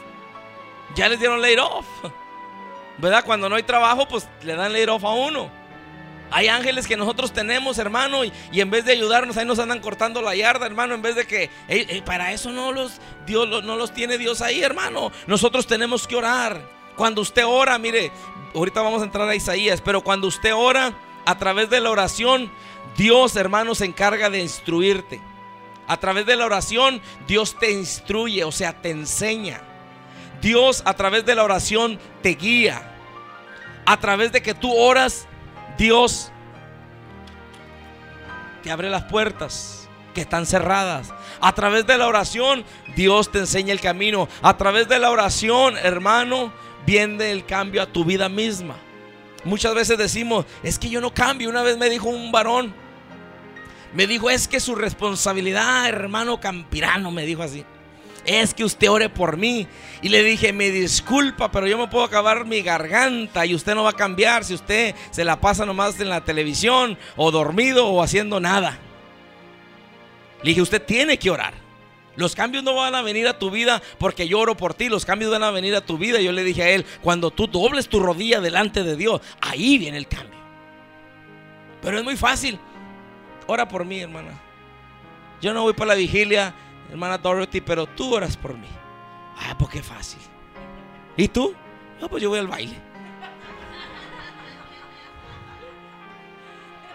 Ya 0.94 1.08
les 1.08 1.18
dieron 1.18 1.40
layoff. 1.40 1.86
¿Verdad? 2.98 3.24
Cuando 3.24 3.48
no 3.48 3.56
hay 3.56 3.64
trabajo, 3.64 4.06
pues 4.06 4.28
le 4.42 4.54
dan 4.54 4.72
layoff 4.72 5.04
a 5.04 5.10
uno. 5.10 5.50
Hay 6.30 6.48
ángeles 6.48 6.86
que 6.86 6.96
nosotros 6.96 7.32
tenemos, 7.32 7.78
hermano, 7.78 8.24
y, 8.24 8.32
en 8.52 8.70
vez 8.70 8.84
de 8.84 8.92
ayudarnos, 8.92 9.36
ahí 9.36 9.44
nos 9.44 9.58
andan 9.58 9.80
cortando 9.80 10.20
la 10.20 10.34
yarda, 10.34 10.66
hermano, 10.66 10.94
en 10.94 11.02
vez 11.02 11.14
de 11.14 11.26
que, 11.26 11.50
para 12.04 12.32
eso 12.32 12.50
no 12.50 12.72
los, 12.72 13.00
Dios 13.24 13.48
no 13.62 13.76
los 13.76 13.92
tiene 13.92 14.18
Dios 14.18 14.40
ahí, 14.40 14.62
hermano. 14.62 15.12
Nosotros 15.26 15.66
tenemos 15.66 16.08
que 16.08 16.16
orar. 16.16 16.68
Cuando 16.96 17.20
usted 17.20 17.44
ora, 17.46 17.78
mire, 17.78 18.10
ahorita 18.54 18.82
vamos 18.82 19.02
a 19.02 19.04
entrar 19.04 19.28
a 19.28 19.34
Isaías, 19.34 19.80
pero 19.80 20.02
cuando 20.02 20.26
usted 20.26 20.54
ora, 20.54 20.94
a 21.24 21.38
través 21.38 21.70
de 21.70 21.80
la 21.80 21.90
oración, 21.90 22.50
Dios, 22.96 23.36
hermano, 23.36 23.74
se 23.74 23.84
encarga 23.84 24.30
de 24.30 24.40
instruirte. 24.40 25.20
A 25.86 25.96
través 25.98 26.26
de 26.26 26.36
la 26.36 26.46
oración, 26.46 27.00
Dios 27.26 27.56
te 27.58 27.70
instruye, 27.72 28.44
o 28.44 28.52
sea, 28.52 28.80
te 28.80 28.90
enseña. 28.90 29.60
Dios 30.40 30.82
a 30.84 30.94
través 30.94 31.24
de 31.24 31.34
la 31.34 31.44
oración 31.44 31.98
te 32.22 32.30
guía. 32.30 32.90
A 33.86 33.98
través 33.98 34.32
de 34.32 34.42
que 34.42 34.54
tú 34.54 34.74
oras, 34.74 35.26
Dios 35.76 36.30
te 38.62 38.70
abre 38.70 38.88
las 38.88 39.04
puertas 39.04 39.88
que 40.14 40.22
están 40.22 40.46
cerradas. 40.46 41.12
A 41.40 41.54
través 41.54 41.86
de 41.86 41.98
la 41.98 42.06
oración, 42.06 42.64
Dios 42.96 43.30
te 43.30 43.40
enseña 43.40 43.72
el 43.72 43.80
camino. 43.80 44.28
A 44.40 44.56
través 44.56 44.88
de 44.88 44.98
la 44.98 45.10
oración, 45.10 45.76
hermano, 45.76 46.52
viene 46.86 47.30
el 47.30 47.44
cambio 47.44 47.82
a 47.82 47.86
tu 47.86 48.04
vida 48.04 48.28
misma. 48.28 48.76
Muchas 49.44 49.74
veces 49.74 49.98
decimos, 49.98 50.46
es 50.62 50.78
que 50.78 50.88
yo 50.88 51.00
no 51.02 51.12
cambio. 51.12 51.50
Una 51.50 51.62
vez 51.62 51.76
me 51.76 51.90
dijo 51.90 52.08
un 52.08 52.32
varón, 52.32 52.74
me 53.94 54.08
dijo, 54.08 54.28
es 54.28 54.48
que 54.48 54.58
su 54.58 54.74
responsabilidad, 54.74 55.88
hermano 55.88 56.40
Campirano, 56.40 57.12
me 57.12 57.24
dijo 57.24 57.42
así. 57.42 57.64
Es 58.24 58.52
que 58.52 58.64
usted 58.64 58.90
ore 58.90 59.08
por 59.08 59.36
mí. 59.36 59.68
Y 60.02 60.08
le 60.08 60.24
dije, 60.24 60.52
me 60.52 60.70
disculpa, 60.70 61.52
pero 61.52 61.66
yo 61.68 61.78
me 61.78 61.86
puedo 61.86 62.04
acabar 62.04 62.44
mi 62.44 62.60
garganta 62.62 63.46
y 63.46 63.54
usted 63.54 63.74
no 63.74 63.84
va 63.84 63.90
a 63.90 63.94
cambiar 63.94 64.44
si 64.44 64.54
usted 64.54 64.94
se 65.10 65.24
la 65.24 65.40
pasa 65.40 65.64
nomás 65.64 66.00
en 66.00 66.08
la 66.08 66.24
televisión 66.24 66.98
o 67.16 67.30
dormido 67.30 67.86
o 67.86 68.02
haciendo 68.02 68.40
nada. 68.40 68.78
Le 70.42 70.50
dije, 70.50 70.62
usted 70.62 70.82
tiene 70.82 71.18
que 71.18 71.30
orar. 71.30 71.54
Los 72.16 72.34
cambios 72.34 72.64
no 72.64 72.74
van 72.74 72.94
a 72.94 73.02
venir 73.02 73.28
a 73.28 73.38
tu 73.38 73.50
vida 73.50 73.80
porque 73.98 74.26
yo 74.26 74.40
oro 74.40 74.56
por 74.56 74.74
ti. 74.74 74.88
Los 74.88 75.04
cambios 75.04 75.30
van 75.30 75.42
a 75.42 75.50
venir 75.50 75.74
a 75.76 75.82
tu 75.82 75.98
vida. 75.98 76.20
Yo 76.20 76.32
le 76.32 76.42
dije 76.42 76.62
a 76.62 76.70
él, 76.70 76.84
cuando 77.00 77.30
tú 77.30 77.46
dobles 77.46 77.88
tu 77.88 78.00
rodilla 78.00 78.40
delante 78.40 78.82
de 78.82 78.96
Dios, 78.96 79.20
ahí 79.40 79.78
viene 79.78 79.98
el 79.98 80.08
cambio. 80.08 80.38
Pero 81.80 81.98
es 81.98 82.04
muy 82.04 82.16
fácil. 82.16 82.58
Ora 83.46 83.68
por 83.68 83.84
mí, 83.84 84.00
hermana. 84.00 84.32
Yo 85.40 85.52
no 85.52 85.62
voy 85.62 85.72
para 85.74 85.88
la 85.88 85.94
vigilia, 85.94 86.54
hermana 86.90 87.18
Dorothy, 87.18 87.60
pero 87.60 87.86
tú 87.86 88.14
oras 88.14 88.36
por 88.36 88.54
mí. 88.54 88.68
Ah, 89.38 89.54
pues 89.58 89.70
qué 89.70 89.82
fácil. 89.82 90.20
¿Y 91.16 91.28
tú? 91.28 91.54
No, 92.00 92.08
pues 92.08 92.22
yo 92.22 92.30
voy 92.30 92.38
al 92.38 92.48
baile. 92.48 92.76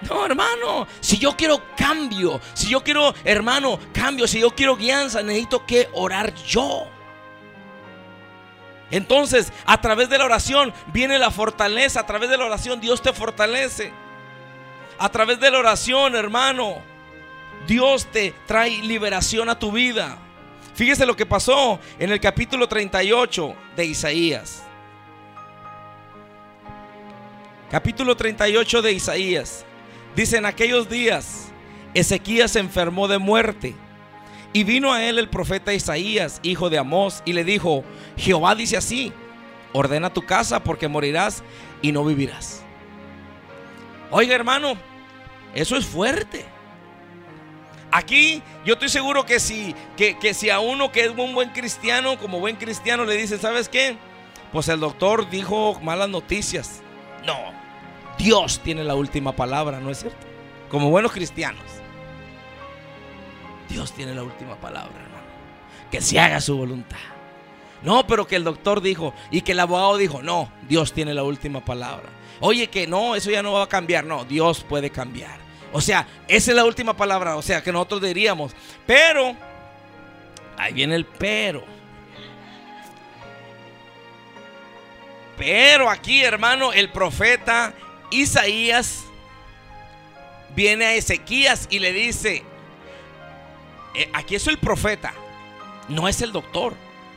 No, 0.02 0.26
hermano, 0.26 0.88
si 1.02 1.18
yo 1.18 1.36
quiero 1.36 1.62
cambio, 1.76 2.40
si 2.54 2.70
yo 2.70 2.82
quiero, 2.82 3.14
hermano, 3.24 3.78
cambio, 3.94 4.28
si 4.28 4.40
yo 4.40 4.52
quiero 4.52 4.78
guianza, 4.78 5.22
necesito 5.22 5.66
que 5.66 5.90
orar 5.94 6.34
yo. 6.36 6.88
Entonces, 8.92 9.52
a 9.66 9.80
través 9.82 10.10
de 10.10 10.18
la 10.18 10.26
oración 10.26 10.74
viene 10.88 11.20
la 11.20 11.32
fortaleza, 11.32 12.00
a 12.00 12.06
través 12.06 12.30
de 12.30 12.38
la 12.38 12.46
oración 12.46 12.80
Dios 12.80 13.02
te 13.02 13.14
fortalece. 13.14 13.92
A 15.00 15.08
través 15.08 15.40
de 15.40 15.50
la 15.50 15.60
oración, 15.60 16.14
hermano, 16.14 16.76
Dios 17.66 18.06
te 18.08 18.34
trae 18.46 18.82
liberación 18.82 19.48
a 19.48 19.58
tu 19.58 19.72
vida. 19.72 20.18
Fíjese 20.76 21.06
lo 21.06 21.16
que 21.16 21.26
pasó 21.26 21.80
en 21.98 22.12
el 22.12 22.20
capítulo 22.20 22.68
38 22.68 23.56
de 23.78 23.86
Isaías. 23.86 24.64
Capítulo 27.72 28.18
38 28.18 28.82
de 28.82 28.92
Isaías. 28.92 29.66
Dice, 30.18 30.36
en 30.36 30.46
aquellos 30.46 30.90
días, 30.90 31.50
Ezequías 31.94 32.52
se 32.52 32.60
enfermó 32.60 33.08
de 33.08 33.20
muerte. 33.20 33.76
Y 34.52 34.66
vino 34.66 34.92
a 34.92 35.02
él 35.06 35.18
el 35.18 35.30
profeta 35.30 35.74
Isaías, 35.74 36.42
hijo 36.44 36.70
de 36.70 36.78
Amós, 36.78 37.24
y 37.24 37.32
le 37.32 37.46
dijo, 37.46 37.86
Jehová 38.18 38.54
dice 38.54 38.76
así, 38.76 39.14
ordena 39.72 40.12
tu 40.12 40.26
casa 40.26 40.62
porque 40.62 40.90
morirás 40.90 41.42
y 41.82 41.94
no 41.94 42.04
vivirás. 42.04 42.64
Oiga 44.12 44.34
hermano, 44.34 44.76
eso 45.54 45.76
es 45.76 45.86
fuerte. 45.86 46.46
Aquí 47.92 48.44
yo 48.66 48.74
estoy 48.74 48.90
seguro 48.90 49.26
que 49.26 49.40
si, 49.40 49.76
que, 49.98 50.34
si 50.34 50.50
a 50.50 50.60
uno 50.60 50.92
que 50.92 51.06
es 51.06 51.10
un 51.10 51.34
buen 51.34 51.50
cristiano, 51.50 52.20
como 52.20 52.40
buen 52.40 52.56
cristiano, 52.56 53.04
le 53.06 53.18
dice, 53.18 53.40
¿sabes 53.40 53.68
qué? 53.68 53.98
Pues 54.52 54.68
el 54.68 54.80
doctor 54.80 55.30
dijo 55.30 55.80
malas 55.82 56.10
noticias. 56.10 56.82
No, 57.26 57.38
Dios 58.18 58.60
tiene 58.64 58.84
la 58.84 58.96
última 58.96 59.36
palabra, 59.36 59.80
¿no 59.80 59.90
es 59.90 60.00
cierto? 60.00 60.28
Como 60.70 60.92
buenos 60.92 61.12
cristianos. 61.12 61.64
Dios 63.70 63.92
tiene 63.94 64.14
la 64.14 64.24
última 64.24 64.56
palabra, 64.56 64.96
hermano. 64.96 65.26
Que 65.92 66.02
se 66.02 66.20
haga 66.20 66.42
su 66.42 66.58
voluntad. 66.58 66.98
No, 67.82 68.06
pero 68.06 68.28
que 68.28 68.36
el 68.36 68.44
doctor 68.44 68.82
dijo 68.82 69.14
y 69.32 69.42
que 69.42 69.54
el 69.54 69.60
abogado 69.60 69.98
dijo, 69.98 70.22
no, 70.22 70.52
Dios 70.68 70.94
tiene 70.94 71.14
la 71.14 71.24
última 71.24 71.64
palabra. 71.64 72.10
Oye, 72.40 72.68
que 72.68 72.88
no, 72.88 73.16
eso 73.16 73.32
ya 73.32 73.44
no 73.44 73.54
va 73.54 73.64
a 73.64 73.70
cambiar. 73.70 74.06
No, 74.06 74.26
Dios 74.26 74.64
puede 74.64 74.90
cambiar. 74.90 75.40
O 75.72 75.82
sea, 75.82 76.08
esa 76.28 76.52
es 76.52 76.56
la 76.56 76.66
última 76.66 76.96
palabra. 76.96 77.36
O 77.36 77.42
sea, 77.42 77.62
que 77.62 77.72
nosotros 77.72 78.02
diríamos. 78.02 78.54
Pero, 78.86 79.36
ahí 80.58 80.74
viene 80.74 80.96
el 80.96 81.06
pero. 81.06 81.64
Pero 85.38 85.90
aquí, 85.90 86.22
hermano, 86.22 86.74
el 86.74 86.92
profeta 86.92 87.74
Isaías 88.12 89.06
viene 90.54 90.86
a 90.86 90.96
Ezequías 90.96 91.68
y 91.70 91.80
le 91.80 91.94
dice, 91.94 92.44
eh, 93.96 94.10
aquí 94.14 94.36
es 94.36 94.48
el 94.48 94.58
profeta, 94.58 95.14
no 95.88 96.10
es 96.10 96.22
el 96.22 96.34
doctor. 96.34 96.74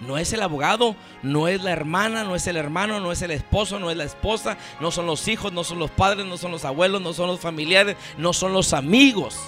No 0.07 0.19
es 0.19 0.33
el 0.33 0.43
abogado, 0.43 0.97
no 1.23 1.47
es 1.47 1.63
la 1.63 1.71
hermana, 1.71 2.25
no 2.25 2.35
es 2.35 2.47
el 2.49 2.57
hermano, 2.57 2.99
no 2.99 3.13
es 3.13 3.23
el 3.23 3.31
esposo, 3.31 3.79
no 3.79 3.91
es 3.91 3.97
la 3.97 4.05
esposa, 4.05 4.57
no 4.81 4.91
son 4.91 5.07
los 5.07 5.29
hijos, 5.29 5.53
no 5.53 5.63
son 5.63 5.79
los 5.79 5.93
padres, 5.93 6.27
no 6.27 6.37
son 6.37 6.51
los 6.51 6.65
abuelos, 6.65 7.01
no 7.01 7.13
son 7.13 7.29
los 7.29 7.39
familiares, 7.39 7.97
no 8.19 8.33
son 8.33 8.53
los 8.53 8.73
amigos. 8.73 9.39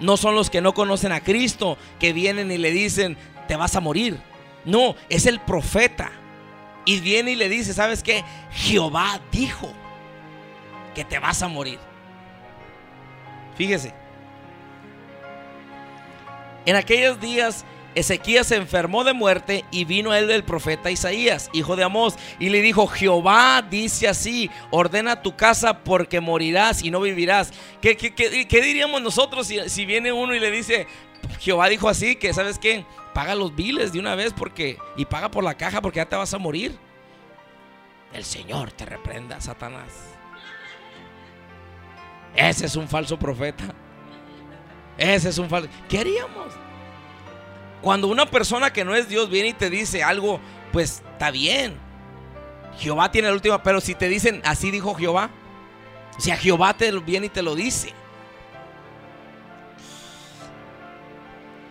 No 0.00 0.16
son 0.16 0.34
los 0.34 0.48
que 0.48 0.62
no 0.62 0.72
conocen 0.72 1.12
a 1.12 1.20
Cristo, 1.20 1.76
que 1.98 2.12
vienen 2.12 2.50
y 2.50 2.56
le 2.56 2.70
dicen, 2.70 3.18
te 3.48 3.56
vas 3.56 3.76
a 3.76 3.80
morir. 3.80 4.18
No, 4.64 4.94
es 5.10 5.26
el 5.26 5.40
profeta. 5.40 6.10
Y 6.86 7.00
viene 7.00 7.32
y 7.32 7.36
le 7.36 7.50
dice, 7.50 7.74
¿sabes 7.74 8.02
qué? 8.02 8.24
Jehová 8.50 9.20
dijo 9.30 9.70
que 10.94 11.04
te 11.04 11.18
vas 11.18 11.42
a 11.42 11.48
morir. 11.48 11.78
Fíjese. 13.56 13.92
En 16.64 16.76
aquellos 16.76 17.20
días 17.20 17.66
Ezequías 17.98 18.46
se 18.46 18.56
enfermó 18.56 19.04
de 19.04 19.12
muerte 19.12 19.64
y 19.70 19.84
vino 19.84 20.14
él 20.14 20.28
del 20.28 20.44
profeta 20.44 20.90
Isaías, 20.90 21.50
hijo 21.52 21.74
de 21.74 21.84
Amós, 21.84 22.16
y 22.38 22.48
le 22.48 22.62
dijo, 22.62 22.86
Jehová 22.86 23.62
dice 23.68 24.08
así, 24.08 24.50
ordena 24.70 25.22
tu 25.22 25.36
casa 25.36 25.82
porque 25.82 26.20
morirás 26.20 26.82
y 26.82 26.90
no 26.90 27.00
vivirás. 27.00 27.52
¿Qué, 27.80 27.96
diríamos 28.62 29.02
nosotros 29.02 29.46
si, 29.46 29.68
si, 29.68 29.84
viene 29.84 30.12
uno 30.12 30.34
y 30.34 30.40
le 30.40 30.50
dice, 30.50 30.86
Jehová 31.40 31.68
dijo 31.68 31.88
así, 31.88 32.16
que 32.16 32.32
sabes 32.32 32.58
qué, 32.58 32.84
paga 33.14 33.34
los 33.34 33.54
biles 33.54 33.92
de 33.92 33.98
una 33.98 34.14
vez 34.14 34.32
porque, 34.32 34.78
y 34.96 35.04
paga 35.04 35.30
por 35.30 35.42
la 35.42 35.56
caja 35.56 35.80
porque 35.80 35.98
ya 35.98 36.08
te 36.08 36.16
vas 36.16 36.32
a 36.34 36.38
morir? 36.38 36.78
El 38.12 38.24
Señor 38.24 38.72
te 38.72 38.84
reprenda, 38.86 39.40
Satanás. 39.40 39.92
Ese 42.34 42.66
es 42.66 42.76
un 42.76 42.88
falso 42.88 43.18
profeta. 43.18 43.74
Ese 44.96 45.28
es 45.30 45.38
un 45.38 45.48
falso. 45.48 45.68
¿Qué 45.88 45.98
haríamos? 45.98 46.67
Cuando 47.82 48.08
una 48.08 48.26
persona 48.26 48.72
que 48.72 48.84
no 48.84 48.94
es 48.94 49.08
Dios 49.08 49.30
viene 49.30 49.48
y 49.48 49.52
te 49.52 49.70
dice 49.70 50.02
algo, 50.02 50.40
pues 50.72 51.02
está 51.12 51.30
bien. 51.30 51.76
Jehová 52.78 53.10
tiene 53.10 53.28
la 53.28 53.34
última, 53.34 53.62
pero 53.62 53.80
si 53.80 53.94
te 53.94 54.08
dicen, 54.08 54.40
así 54.44 54.70
dijo 54.70 54.94
Jehová, 54.94 55.30
o 56.16 56.20
sea, 56.20 56.36
Jehová 56.36 56.74
te 56.74 56.90
viene 57.00 57.26
y 57.26 57.30
te 57.30 57.42
lo 57.42 57.54
dice. 57.54 57.92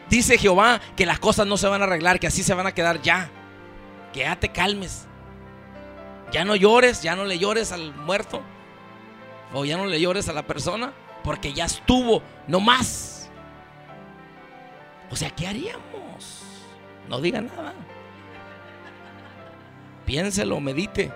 dice 0.10 0.38
Jehová 0.38 0.82
que 0.96 1.06
las 1.06 1.20
cosas 1.20 1.48
no 1.48 1.58
se 1.58 1.68
van 1.68 1.82
a 1.82 1.86
arreglar, 1.86 2.20
que 2.20 2.28
así 2.28 2.44
se 2.44 2.54
van 2.54 2.68
a 2.68 2.74
quedar 2.74 3.02
ya. 3.02 3.30
Que 4.14 4.22
ya 4.22 4.40
te 4.40 4.50
calmes. 4.50 5.06
Ya 6.32 6.46
no 6.46 6.56
llores, 6.56 7.02
ya 7.02 7.16
no 7.16 7.26
le 7.26 7.40
llores 7.40 7.72
al 7.72 7.94
muerto. 7.94 8.42
O 9.54 9.66
ya 9.66 9.78
no 9.78 9.86
le 9.86 10.00
llores 10.00 10.28
a 10.30 10.34
la 10.34 10.44
persona. 10.44 10.94
Porque 11.24 11.54
ya 11.54 11.66
estuvo, 11.66 12.22
no 12.48 12.60
más. 12.60 13.17
O 15.10 15.16
sea, 15.16 15.30
¿qué 15.30 15.48
haríamos? 15.48 16.44
No 17.08 17.22
diga 17.22 17.42
nada. 17.42 17.74
Piénselo, 20.06 20.60
medite. 20.60 21.12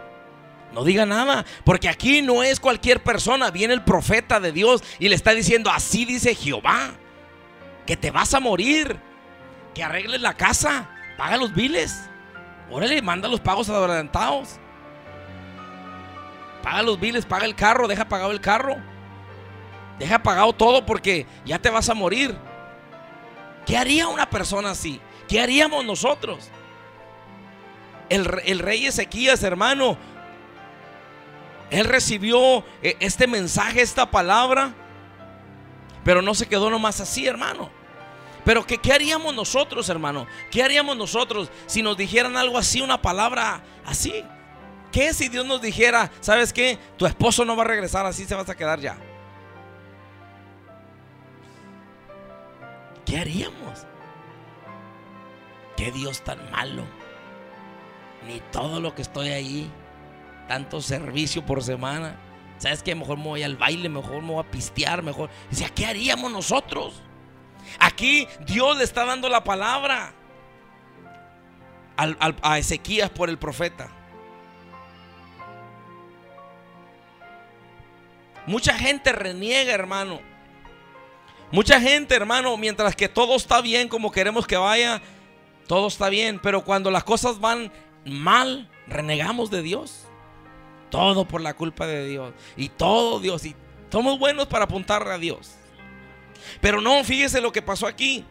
No 0.73 0.85
diga 0.85 1.05
nada, 1.05 1.45
porque 1.65 1.89
aquí 1.89 2.21
no 2.21 2.43
es 2.43 2.59
cualquier 2.59 3.03
persona, 3.03 3.51
viene 3.51 3.73
el 3.73 3.83
profeta 3.83 4.39
de 4.39 4.53
Dios 4.53 4.81
y 4.99 5.09
le 5.09 5.15
está 5.15 5.31
diciendo, 5.31 5.69
así 5.69 6.05
dice 6.05 6.33
Jehová, 6.33 6.91
que 7.85 7.97
te 7.97 8.09
vas 8.09 8.33
a 8.33 8.39
morir, 8.39 8.97
que 9.73 9.83
arregles 9.83 10.21
la 10.21 10.33
casa, 10.35 10.89
paga 11.17 11.35
los 11.35 11.53
biles, 11.53 12.09
órale, 12.69 13.01
manda 13.01 13.27
los 13.27 13.41
pagos 13.41 13.69
adelantados, 13.69 14.59
paga 16.63 16.83
los 16.83 16.97
biles, 16.97 17.25
paga 17.25 17.45
el 17.45 17.55
carro, 17.55 17.89
deja 17.89 18.07
pagado 18.07 18.31
el 18.31 18.39
carro, 18.39 18.77
deja 19.99 20.23
pagado 20.23 20.53
todo 20.53 20.85
porque 20.85 21.25
ya 21.43 21.59
te 21.59 21.69
vas 21.69 21.89
a 21.89 21.93
morir. 21.93 22.33
¿Qué 23.65 23.77
haría 23.77 24.07
una 24.07 24.29
persona 24.29 24.71
así? 24.71 24.99
¿Qué 25.27 25.39
haríamos 25.39 25.85
nosotros? 25.85 26.49
El, 28.09 28.25
rey 28.59 28.85
Ezequías, 28.85 29.41
hermano, 29.43 29.97
él 31.69 31.85
recibió 31.85 32.65
eh, 32.81 32.97
este 32.99 33.27
mensaje, 33.27 33.81
esta 33.81 34.11
palabra, 34.11 34.73
pero 36.03 36.21
no 36.21 36.35
se 36.35 36.47
quedó 36.47 36.69
nomás 36.69 36.99
así, 36.99 37.25
hermano. 37.25 37.69
Pero 38.43 38.65
¿qué, 38.65 38.79
¿qué, 38.79 38.91
haríamos 38.91 39.33
nosotros, 39.33 39.87
hermano? 39.87 40.27
¿Qué 40.49 40.61
haríamos 40.61 40.97
nosotros 40.97 41.49
si 41.67 41.81
nos 41.81 41.95
dijeran 41.95 42.35
algo 42.35 42.57
así, 42.57 42.81
una 42.81 43.01
palabra 43.01 43.63
así? 43.85 44.25
¿Qué 44.91 45.13
si 45.13 45.29
Dios 45.29 45.45
nos 45.45 45.61
dijera, 45.61 46.11
sabes 46.19 46.51
qué? 46.51 46.77
Tu 46.97 47.05
esposo 47.05 47.45
no 47.45 47.55
va 47.55 47.63
a 47.63 47.67
regresar, 47.67 48.05
así 48.05 48.25
se 48.25 48.35
vas 48.35 48.49
a 48.49 48.55
quedar 48.55 48.81
ya. 48.81 48.97
¿Qué 53.11 53.17
haríamos? 53.17 53.85
¿Qué 55.75 55.91
Dios 55.91 56.21
tan 56.21 56.49
malo? 56.49 56.85
Ni 58.25 58.39
todo 58.53 58.79
lo 58.79 58.95
que 58.95 59.01
estoy 59.01 59.27
ahí 59.31 59.69
tanto 60.47 60.79
servicio 60.79 61.45
por 61.45 61.61
semana. 61.61 62.15
¿Sabes 62.57 62.81
qué? 62.81 62.95
Mejor 62.95 63.17
me 63.17 63.25
voy 63.25 63.43
al 63.43 63.57
baile, 63.57 63.89
mejor 63.89 64.21
me 64.21 64.31
voy 64.31 64.39
a 64.39 64.49
pistear, 64.49 65.03
mejor. 65.03 65.29
¿qué 65.75 65.87
haríamos 65.87 66.31
nosotros? 66.31 67.03
Aquí 67.79 68.29
Dios 68.45 68.77
le 68.77 68.85
está 68.85 69.03
dando 69.03 69.27
la 69.27 69.43
palabra 69.43 70.13
a 71.97 72.57
Ezequías 72.59 73.09
por 73.09 73.27
el 73.27 73.37
profeta. 73.37 73.91
Mucha 78.47 78.73
gente 78.75 79.11
reniega, 79.11 79.73
hermano. 79.73 80.30
Mucha 81.51 81.81
gente, 81.81 82.15
hermano, 82.15 82.55
mientras 82.57 82.95
que 82.95 83.09
todo 83.09 83.35
está 83.35 83.61
bien 83.61 83.89
como 83.89 84.11
queremos 84.11 84.47
que 84.47 84.55
vaya, 84.55 85.01
todo 85.67 85.87
está 85.87 86.09
bien. 86.09 86.39
Pero 86.41 86.63
cuando 86.63 86.89
las 86.91 87.03
cosas 87.03 87.39
van 87.39 87.71
mal, 88.05 88.69
renegamos 88.87 89.51
de 89.51 89.61
Dios. 89.61 90.07
Todo 90.89 91.25
por 91.25 91.41
la 91.41 91.53
culpa 91.53 91.87
de 91.87 92.07
Dios. 92.07 92.33
Y 92.55 92.69
todo 92.69 93.19
Dios. 93.19 93.45
Y 93.45 93.55
somos 93.89 94.17
buenos 94.17 94.47
para 94.47 94.65
apuntar 94.65 95.05
a 95.07 95.17
Dios. 95.17 95.55
Pero 96.59 96.81
no, 96.81 97.03
fíjese 97.03 97.41
lo 97.41 97.51
que 97.51 97.61
pasó 97.61 97.87
aquí. 97.87 98.25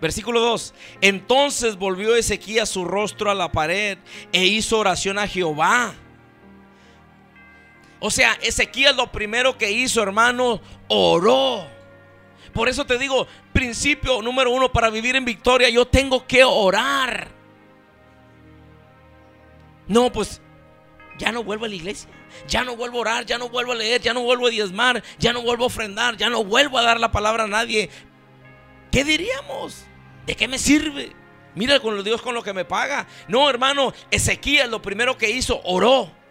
Versículo 0.00 0.40
2. 0.40 0.74
Entonces 1.00 1.76
volvió 1.76 2.16
Ezequías 2.16 2.68
su 2.68 2.84
rostro 2.84 3.30
a 3.30 3.34
la 3.34 3.52
pared 3.52 3.98
e 4.32 4.46
hizo 4.46 4.78
oración 4.78 5.16
a 5.16 5.28
Jehová. 5.28 5.94
O 8.04 8.10
sea, 8.10 8.36
Ezequías 8.42 8.96
lo 8.96 9.12
primero 9.12 9.56
que 9.56 9.70
hizo, 9.70 10.02
hermano, 10.02 10.60
oró. 10.88 11.64
Por 12.52 12.68
eso 12.68 12.84
te 12.84 12.98
digo, 12.98 13.28
principio 13.52 14.20
número 14.22 14.50
uno 14.50 14.72
para 14.72 14.90
vivir 14.90 15.14
en 15.14 15.24
victoria, 15.24 15.68
yo 15.68 15.86
tengo 15.86 16.26
que 16.26 16.42
orar. 16.42 17.28
No, 19.86 20.10
pues 20.10 20.40
ya 21.16 21.30
no 21.30 21.44
vuelvo 21.44 21.64
a 21.64 21.68
la 21.68 21.76
iglesia. 21.76 22.10
Ya 22.48 22.64
no 22.64 22.74
vuelvo 22.74 22.98
a 22.98 23.00
orar, 23.02 23.24
ya 23.24 23.38
no 23.38 23.48
vuelvo 23.48 23.70
a 23.70 23.76
leer, 23.76 24.00
ya 24.00 24.12
no 24.12 24.22
vuelvo 24.22 24.48
a 24.48 24.50
diezmar, 24.50 25.00
ya 25.20 25.32
no 25.32 25.42
vuelvo 25.42 25.62
a 25.62 25.66
ofrendar, 25.68 26.16
ya 26.16 26.28
no 26.28 26.42
vuelvo 26.42 26.78
a 26.78 26.82
dar 26.82 26.98
la 26.98 27.12
palabra 27.12 27.44
a 27.44 27.48
nadie. 27.48 27.88
¿Qué 28.90 29.04
diríamos? 29.04 29.84
¿De 30.26 30.34
qué 30.34 30.48
me 30.48 30.58
sirve? 30.58 31.12
Mira 31.54 31.78
con 31.78 32.02
Dios 32.02 32.20
con 32.20 32.34
lo 32.34 32.42
que 32.42 32.52
me 32.52 32.64
paga. 32.64 33.06
No, 33.28 33.48
hermano, 33.48 33.94
Ezequiel 34.10 34.72
lo 34.72 34.82
primero 34.82 35.16
que 35.16 35.30
hizo, 35.30 35.60
oró. 35.62 36.21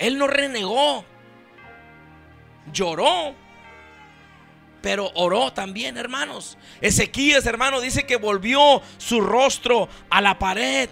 Él 0.00 0.18
no 0.18 0.26
renegó. 0.26 1.04
Lloró. 2.72 3.34
Pero 4.82 5.10
oró 5.14 5.52
también, 5.52 5.98
hermanos. 5.98 6.56
Ezequías, 6.80 7.44
hermano, 7.44 7.80
dice 7.80 8.06
que 8.06 8.16
volvió 8.16 8.82
su 8.96 9.20
rostro 9.20 9.88
a 10.08 10.22
la 10.22 10.38
pared. 10.38 10.88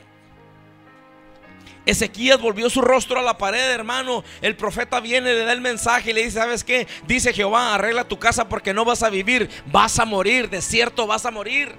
Ezequías 1.86 2.38
volvió 2.38 2.68
su 2.68 2.82
rostro 2.82 3.18
a 3.18 3.22
la 3.22 3.38
pared, 3.38 3.70
hermano. 3.70 4.22
El 4.42 4.56
profeta 4.56 5.00
viene, 5.00 5.32
le 5.32 5.44
da 5.46 5.52
el 5.52 5.62
mensaje 5.62 6.10
y 6.10 6.12
le 6.12 6.24
dice, 6.24 6.38
¿sabes 6.38 6.62
qué? 6.62 6.86
Dice 7.06 7.32
Jehová, 7.32 7.74
arregla 7.74 8.04
tu 8.04 8.18
casa 8.18 8.46
porque 8.46 8.74
no 8.74 8.84
vas 8.84 9.02
a 9.02 9.08
vivir, 9.08 9.48
vas 9.64 9.98
a 9.98 10.04
morir, 10.04 10.50
de 10.50 10.60
cierto 10.60 11.06
vas 11.06 11.24
a 11.24 11.30
morir. 11.30 11.74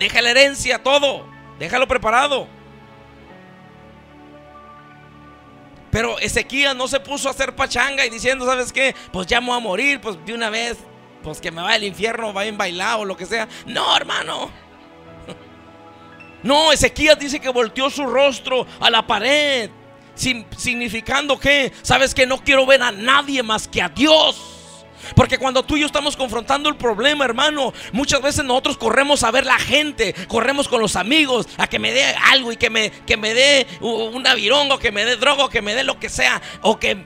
Deja 0.00 0.20
la 0.20 0.32
herencia, 0.32 0.82
todo. 0.82 1.28
Déjalo 1.60 1.86
preparado. 1.86 2.48
Pero 5.90 6.18
Ezequías 6.18 6.76
no 6.76 6.86
se 6.86 7.00
puso 7.00 7.28
a 7.28 7.32
hacer 7.32 7.54
pachanga 7.54 8.06
y 8.06 8.10
diciendo, 8.10 8.46
¿sabes 8.46 8.72
qué? 8.72 8.94
Pues 9.12 9.26
ya 9.26 9.40
me 9.40 9.48
voy 9.48 9.56
a 9.56 9.60
morir, 9.60 10.00
pues 10.00 10.16
de 10.24 10.34
una 10.34 10.48
vez, 10.50 10.78
pues 11.22 11.40
que 11.40 11.50
me 11.50 11.62
va 11.62 11.72
al 11.72 11.84
infierno, 11.84 12.32
va 12.32 12.44
en 12.44 12.56
bailado 12.56 13.00
o 13.00 13.04
lo 13.04 13.16
que 13.16 13.26
sea. 13.26 13.48
No, 13.66 13.96
hermano. 13.96 14.50
No, 16.42 16.72
Ezequías 16.72 17.18
dice 17.18 17.38
que 17.38 17.50
volteó 17.50 17.90
su 17.90 18.06
rostro 18.06 18.66
a 18.80 18.88
la 18.88 19.06
pared, 19.06 19.68
significando 20.14 21.38
que, 21.38 21.70
sabes 21.82 22.14
que 22.14 22.24
no 22.24 22.38
quiero 22.38 22.64
ver 22.64 22.80
a 22.82 22.90
nadie 22.90 23.42
más 23.42 23.68
que 23.68 23.82
a 23.82 23.90
Dios. 23.90 24.59
Porque 25.14 25.38
cuando 25.38 25.62
tú 25.62 25.76
y 25.76 25.80
yo 25.80 25.86
estamos 25.86 26.16
confrontando 26.16 26.68
el 26.68 26.76
problema, 26.76 27.24
hermano, 27.24 27.72
muchas 27.92 28.22
veces 28.22 28.44
nosotros 28.44 28.76
corremos 28.76 29.22
a 29.22 29.30
ver 29.30 29.46
la 29.46 29.58
gente, 29.58 30.14
corremos 30.28 30.68
con 30.68 30.80
los 30.80 30.96
amigos 30.96 31.48
a 31.56 31.66
que 31.66 31.78
me 31.78 31.92
dé 31.92 32.04
algo 32.30 32.52
y 32.52 32.56
que 32.56 32.70
me, 32.70 32.90
que 32.90 33.16
me 33.16 33.34
dé 33.34 33.66
una 33.80 34.34
que 34.80 34.92
me 34.92 35.04
dé 35.04 35.16
droga, 35.16 35.48
que 35.48 35.62
me 35.62 35.74
dé 35.74 35.84
lo 35.84 35.98
que 35.98 36.08
sea, 36.08 36.40
o 36.62 36.78
que 36.78 37.04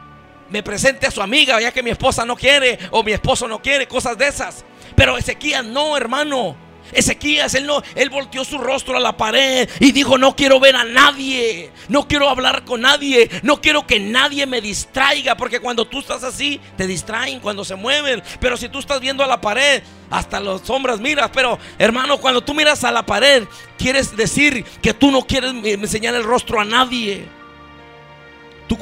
me 0.51 0.63
presente 0.63 1.07
a 1.07 1.11
su 1.11 1.23
amiga, 1.23 1.61
ya 1.61 1.73
que 1.73 1.83
mi 1.83 1.91
esposa 1.91 2.25
no 2.25 2.37
quiere 2.37 2.79
o 2.91 3.03
mi 3.03 3.13
esposo 3.13 3.49
no 3.49 3.61
quiere, 3.61 3.89
cosas 3.89 4.17
de 4.19 4.29
esas. 4.29 4.65
Pero 4.95 5.17
Ezequías 5.17 5.65
no, 5.65 5.97
hermano. 5.97 6.64
Ezequías, 6.95 7.55
él 7.55 7.67
no, 7.67 7.83
él 7.95 8.11
volteó 8.11 8.45
su 8.45 8.59
rostro 8.59 8.97
a 8.97 9.01
la 9.01 9.17
pared 9.17 9.69
y 9.81 9.93
dijo, 9.93 10.19
no 10.19 10.37
quiero 10.37 10.61
ver 10.61 10.77
a 10.77 10.85
nadie, 10.85 11.71
no 11.89 12.07
quiero 12.09 12.29
hablar 12.29 12.65
con 12.65 12.83
nadie, 12.83 13.31
no 13.43 13.61
quiero 13.61 13.87
que 13.87 14.01
nadie 14.01 14.47
me 14.47 14.61
distraiga, 14.61 15.37
porque 15.37 15.61
cuando 15.61 15.85
tú 15.85 16.01
estás 16.01 16.25
así, 16.25 16.61
te 16.77 16.87
distraen 16.87 17.41
cuando 17.41 17.65
se 17.65 17.75
mueven, 17.75 18.23
pero 18.41 18.57
si 18.57 18.69
tú 18.69 18.79
estás 18.79 19.01
viendo 19.01 19.25
a 19.25 19.27
la 19.27 19.41
pared, 19.41 19.83
hasta 20.11 20.41
las 20.41 20.63
sombras 20.63 21.01
miras, 21.01 21.31
pero 21.33 21.59
hermano, 21.79 22.19
cuando 22.19 22.43
tú 22.43 22.55
miras 22.55 22.85
a 22.85 22.93
la 22.93 23.05
pared, 23.05 23.45
quieres 23.79 24.17
decir 24.17 24.65
que 24.83 24.95
tú 24.95 25.11
no 25.11 25.23
quieres 25.27 25.53
enseñar 25.65 26.15
el 26.15 26.25
rostro 26.25 26.61
a 26.61 26.65
nadie 26.65 27.27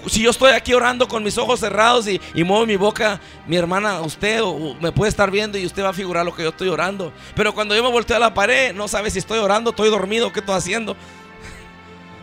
si 0.07 0.23
yo 0.23 0.31
estoy 0.31 0.53
aquí 0.53 0.75
orando 0.75 1.09
con 1.09 1.23
mis 1.23 1.37
ojos 1.39 1.61
cerrados 1.61 2.07
y, 2.07 2.21
muevo 2.45 2.67
mi 2.67 2.77
boca, 2.77 3.21
mi 3.47 3.57
hermana, 3.57 4.01
usted 4.01 4.41
me 4.81 4.93
puede 4.93 5.09
estar 5.09 5.31
viendo 5.31 5.59
y 5.59 5.67
usted 5.67 5.83
va 5.83 5.91
a 5.91 5.95
figurar 5.95 6.25
lo 6.25 6.35
que 6.35 6.43
yo 6.43 6.51
estoy 6.51 6.69
orando. 6.69 7.13
Pero 7.35 7.53
cuando 7.53 7.75
yo 7.75 7.83
me 7.83 7.91
volteo 7.91 8.17
a 8.17 8.21
la 8.21 8.33
pared, 8.33 8.75
no 8.75 8.89
sabe 8.89 9.11
si 9.11 9.19
estoy 9.19 9.39
orando, 9.39 9.71
estoy 9.71 9.91
dormido, 9.91 10.33
qué 10.33 10.41
estoy 10.41 10.57
haciendo. 10.57 10.97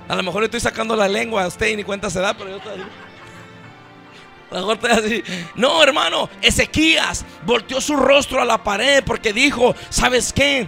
A 0.07 0.15
lo 0.15 0.23
mejor 0.23 0.43
estoy 0.43 0.59
sacando 0.59 0.95
la 0.95 1.07
lengua 1.07 1.43
a 1.43 1.47
usted 1.47 1.67
y 1.67 1.75
ni 1.75 1.83
cuenta 1.83 2.09
se 2.09 2.19
da, 2.19 2.33
pero 2.33 2.49
yo 2.49 2.57
estoy 2.57 2.81
así. 4.91 5.23
No, 5.55 5.83
hermano, 5.83 6.29
Ezequías 6.41 7.25
volteó 7.45 7.79
su 7.79 7.95
rostro 7.95 8.41
a 8.41 8.45
la 8.45 8.63
pared 8.63 9.03
porque 9.05 9.33
dijo, 9.33 9.75
¿sabes 9.89 10.33
qué? 10.33 10.67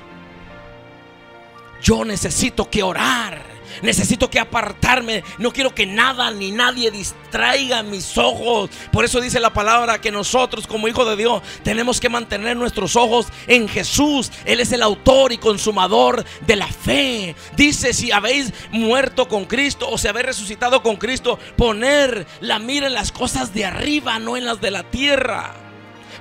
Yo 1.82 2.06
necesito 2.06 2.69
que 2.69 2.84
orar. 2.84 3.51
Necesito 3.82 4.30
que 4.30 4.39
apartarme. 4.39 5.24
No 5.38 5.52
quiero 5.52 5.74
que 5.74 5.86
nada 5.86 6.32
ni 6.32 6.52
nadie 6.52 6.91
distraiga 6.91 7.84
mis 7.84 8.17
ojos. 8.17 8.70
Por 8.91 9.06
eso 9.06 9.22
dice 9.22 9.39
la 9.39 9.54
palabra 9.54 10.02
que 10.02 10.12
nosotros 10.12 10.67
como 10.67 10.88
hijos 10.88 11.08
de 11.08 11.15
Dios 11.15 11.41
tenemos 11.63 12.00
que 12.00 12.10
mantener 12.10 12.58
nuestros 12.58 12.96
ojos 12.96 13.28
en 13.48 13.67
Jesús. 13.67 14.32
Él 14.46 14.60
es 14.60 14.72
el 14.72 14.84
autor 14.84 15.32
y 15.32 15.38
consumador 15.38 16.24
de 16.46 16.56
la 16.56 16.67
fe. 16.67 17.36
Dice, 17.56 17.94
si 17.94 18.12
habéis 18.12 18.54
muerto 18.72 19.28
con 19.28 19.46
Cristo 19.46 19.88
o 19.89 19.98
si 19.98 20.08
habéis 20.08 20.28
resucitado 20.28 20.82
con 20.84 20.96
Cristo, 20.98 21.39
poner 21.56 22.28
la 22.39 22.60
mira 22.60 22.88
en 22.88 22.94
las 22.94 23.12
cosas 23.12 23.54
de 23.54 23.65
arriba, 23.65 24.20
no 24.20 24.38
en 24.38 24.46
las 24.46 24.62
de 24.62 24.72
la 24.72 24.84
tierra. 24.84 25.61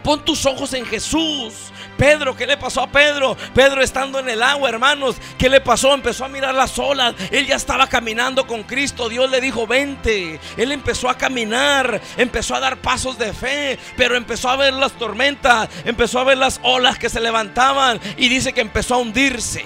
Pon 0.03 0.25
tus 0.25 0.47
ojos 0.47 0.73
en 0.75 0.87
Jesús. 0.87 1.55
Pedro, 1.97 2.35
¿qué 2.35 2.47
le 2.47 2.57
pasó 2.57 2.81
a 2.81 2.91
Pedro? 2.91 3.37
Pedro 3.55 3.83
estando 3.83 4.19
en 4.19 4.29
el 4.29 4.43
agua, 4.43 4.71
hermanos, 4.71 5.17
¿qué 5.37 5.51
le 5.51 5.61
pasó? 5.61 5.93
Empezó 5.93 6.25
a 6.25 6.29
mirar 6.29 6.55
las 6.55 6.79
olas. 6.79 7.15
Él 7.31 7.47
ya 7.47 7.57
estaba 7.57 7.87
caminando 7.87 8.47
con 8.47 8.63
Cristo. 8.63 9.09
Dios 9.09 9.31
le 9.31 9.41
dijo, 9.41 9.67
vente. 9.67 10.41
Él 10.57 10.73
empezó 10.73 11.11
a 11.11 11.19
caminar, 11.19 12.01
empezó 12.17 12.55
a 12.55 12.61
dar 12.61 12.79
pasos 12.79 13.19
de 13.19 13.33
fe, 13.33 13.79
pero 13.97 14.17
empezó 14.17 14.49
a 14.49 14.57
ver 14.57 14.73
las 14.73 14.93
tormentas, 14.93 15.69
empezó 15.85 16.21
a 16.21 16.25
ver 16.25 16.39
las 16.39 16.61
olas 16.63 16.99
que 16.99 17.11
se 17.11 17.21
levantaban 17.21 18.01
y 18.17 18.29
dice 18.29 18.53
que 18.53 18.63
empezó 18.63 18.95
a 18.95 18.99
hundirse. 18.99 19.65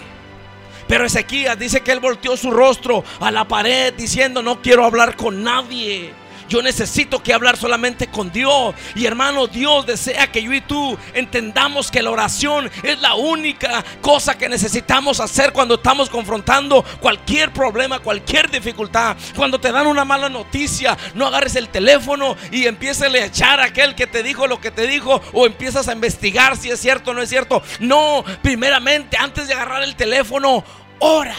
Pero 0.88 1.06
Ezequías 1.06 1.58
dice 1.58 1.80
que 1.80 1.92
él 1.92 2.00
volteó 2.00 2.36
su 2.36 2.50
rostro 2.50 3.04
a 3.20 3.30
la 3.30 3.46
pared 3.46 3.94
diciendo, 3.94 4.42
no 4.42 4.60
quiero 4.60 4.84
hablar 4.84 5.16
con 5.16 5.42
nadie. 5.42 6.23
Yo 6.48 6.62
necesito 6.62 7.22
que 7.22 7.32
hablar 7.32 7.56
solamente 7.56 8.08
con 8.08 8.30
Dios. 8.30 8.74
Y 8.94 9.06
hermano, 9.06 9.46
Dios 9.46 9.86
desea 9.86 10.30
que 10.30 10.42
yo 10.42 10.52
y 10.52 10.60
tú 10.60 10.96
entendamos 11.14 11.90
que 11.90 12.02
la 12.02 12.10
oración 12.10 12.70
es 12.82 13.00
la 13.00 13.14
única 13.14 13.84
cosa 14.00 14.36
que 14.36 14.48
necesitamos 14.48 15.20
hacer 15.20 15.52
cuando 15.52 15.76
estamos 15.76 16.10
confrontando 16.10 16.84
cualquier 17.00 17.52
problema, 17.52 17.98
cualquier 17.98 18.50
dificultad. 18.50 19.16
Cuando 19.36 19.60
te 19.60 19.72
dan 19.72 19.86
una 19.86 20.04
mala 20.04 20.28
noticia, 20.28 20.96
no 21.14 21.26
agarres 21.26 21.56
el 21.56 21.68
teléfono 21.68 22.36
y 22.50 22.66
empieces 22.66 23.02
a 23.02 23.24
echar 23.24 23.60
a 23.60 23.64
aquel 23.64 23.94
que 23.94 24.06
te 24.06 24.22
dijo 24.22 24.46
lo 24.46 24.60
que 24.60 24.70
te 24.70 24.86
dijo 24.86 25.20
o 25.32 25.46
empiezas 25.46 25.88
a 25.88 25.92
investigar 25.92 26.56
si 26.56 26.70
es 26.70 26.80
cierto 26.80 27.10
o 27.10 27.14
no 27.14 27.22
es 27.22 27.28
cierto. 27.28 27.62
No, 27.80 28.24
primeramente, 28.42 29.16
antes 29.18 29.48
de 29.48 29.54
agarrar 29.54 29.82
el 29.82 29.96
teléfono, 29.96 30.64
ora. 30.98 31.36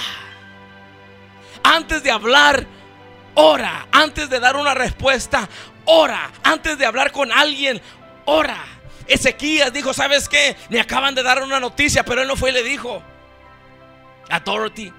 Antes 1.63 2.04
de 2.04 2.12
hablar, 2.12 2.68
ora. 3.36 3.88
Antes 3.91 4.30
de 4.30 4.39
dar 4.39 4.56
una 4.56 4.74
respuesta, 4.74 5.48
ora. 5.86 6.32
Antes 6.43 6.78
de 6.78 6.86
hablar 6.86 7.12
con 7.12 7.32
alguien, 7.32 7.82
ora. 8.26 8.63
Ezequías 9.08 9.71
dijo, 9.71 9.93
¿sabes 9.93 10.28
qué? 10.28 10.56
Me 10.69 10.80
acaban 10.80 11.13
de 11.13 11.24
dar 11.24 11.41
una 11.43 11.60
noticia, 11.60 12.04
pero 12.04 12.21
él 12.21 12.28
no 12.28 12.36
fue 12.36 12.50
y 12.50 12.54
le 12.54 12.63
dijo 12.63 13.02
a 14.30 14.39
Dorothy, 14.39 14.91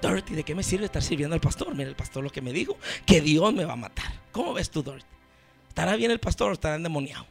Dorothy, 0.00 0.34
¿de 0.34 0.44
qué 0.44 0.54
me 0.54 0.62
sirve 0.62 0.84
estar 0.84 1.02
sirviendo 1.02 1.34
al 1.34 1.40
pastor? 1.40 1.74
Mira, 1.74 1.88
el 1.88 1.96
pastor 1.96 2.22
lo 2.22 2.30
que 2.30 2.42
me 2.42 2.52
dijo, 2.52 2.76
que 3.06 3.20
Dios 3.20 3.52
me 3.52 3.64
va 3.64 3.72
a 3.72 3.76
matar. 3.76 4.12
¿Cómo 4.32 4.52
ves 4.52 4.70
tú, 4.70 4.82
Dorothy? 4.82 5.06
¿Estará 5.68 5.96
bien 5.96 6.10
el 6.10 6.20
pastor 6.20 6.50
o 6.50 6.52
estará 6.54 6.76
endemoniado? 6.76 7.26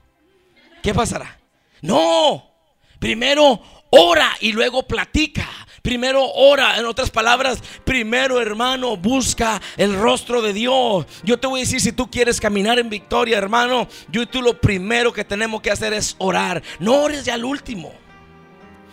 ¿Qué 0.82 0.94
pasará? 0.94 1.40
No, 1.82 2.52
primero 3.00 3.62
ora 3.90 4.32
y 4.42 4.52
luego 4.52 4.84
platica. 4.88 5.48
Primero 5.84 6.32
ora, 6.32 6.80
en 6.80 6.86
otras 6.86 7.12
palabras, 7.12 7.62
primero 7.84 8.40
hermano, 8.40 8.96
busca 8.96 9.62
el 9.76 10.00
rostro 10.00 10.42
de 10.42 10.54
Dios. 10.54 11.06
Yo 11.26 11.38
te 11.38 11.46
voy 11.46 11.60
a 11.60 11.64
decir, 11.64 11.82
si 11.82 11.92
tú 11.92 12.10
quieres 12.10 12.40
caminar 12.40 12.80
en 12.80 12.90
victoria, 12.90 13.38
hermano, 13.38 13.90
yo 14.08 14.22
y 14.22 14.26
tú 14.26 14.42
lo 14.42 14.62
primero 14.62 15.12
que 15.12 15.26
tenemos 15.26 15.62
que 15.62 15.72
hacer 15.72 15.92
es 15.92 16.16
orar. 16.20 16.64
No 16.80 17.02
ores 17.02 17.26
ya 17.26 17.34
al 17.34 17.44
último. 17.44 17.92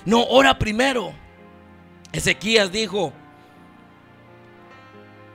No, 0.05 0.25
ora 0.25 0.59
primero. 0.59 1.13
Ezequías 2.11 2.73
dijo, 2.73 3.13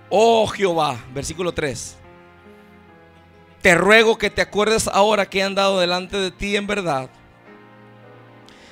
oh 0.09 0.45
Jehová, 0.47 1.05
versículo 1.13 1.53
3. 1.53 1.95
Te 3.61 3.75
ruego 3.75 4.17
que 4.17 4.29
te 4.29 4.41
acuerdes 4.41 4.89
ahora 4.89 5.25
que 5.25 5.39
he 5.39 5.43
andado 5.43 5.79
delante 5.79 6.17
de 6.17 6.31
ti 6.31 6.57
en 6.57 6.67
verdad 6.67 7.09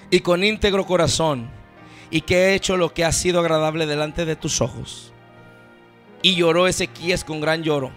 y 0.10 0.20
con 0.20 0.44
íntegro 0.44 0.86
corazón 0.86 1.63
y 2.10 2.22
que 2.22 2.36
he 2.36 2.54
hecho 2.56 2.78
lo 2.78 2.94
que 2.94 3.06
ha 3.06 3.12
sido 3.12 3.40
agradable 3.40 3.86
delante 3.86 4.26
de 4.26 4.36
tus 4.36 4.62
ojos. 4.62 5.14
Y 6.22 6.36
lloró 6.36 6.68
Ezequías 6.68 7.24
con 7.24 7.42
gran 7.42 7.64
lloro. 7.64 7.92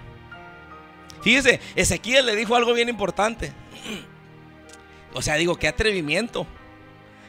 Fíjese, 1.23 1.61
Ezequías 1.75 2.25
le 2.25 2.37
dijo 2.37 2.57
algo 2.57 2.73
bien 2.73 2.89
importante. 2.89 3.53
O 5.15 5.23
sea, 5.23 5.37
digo, 5.37 5.57
qué 5.57 5.69
atrevimiento. 5.69 6.47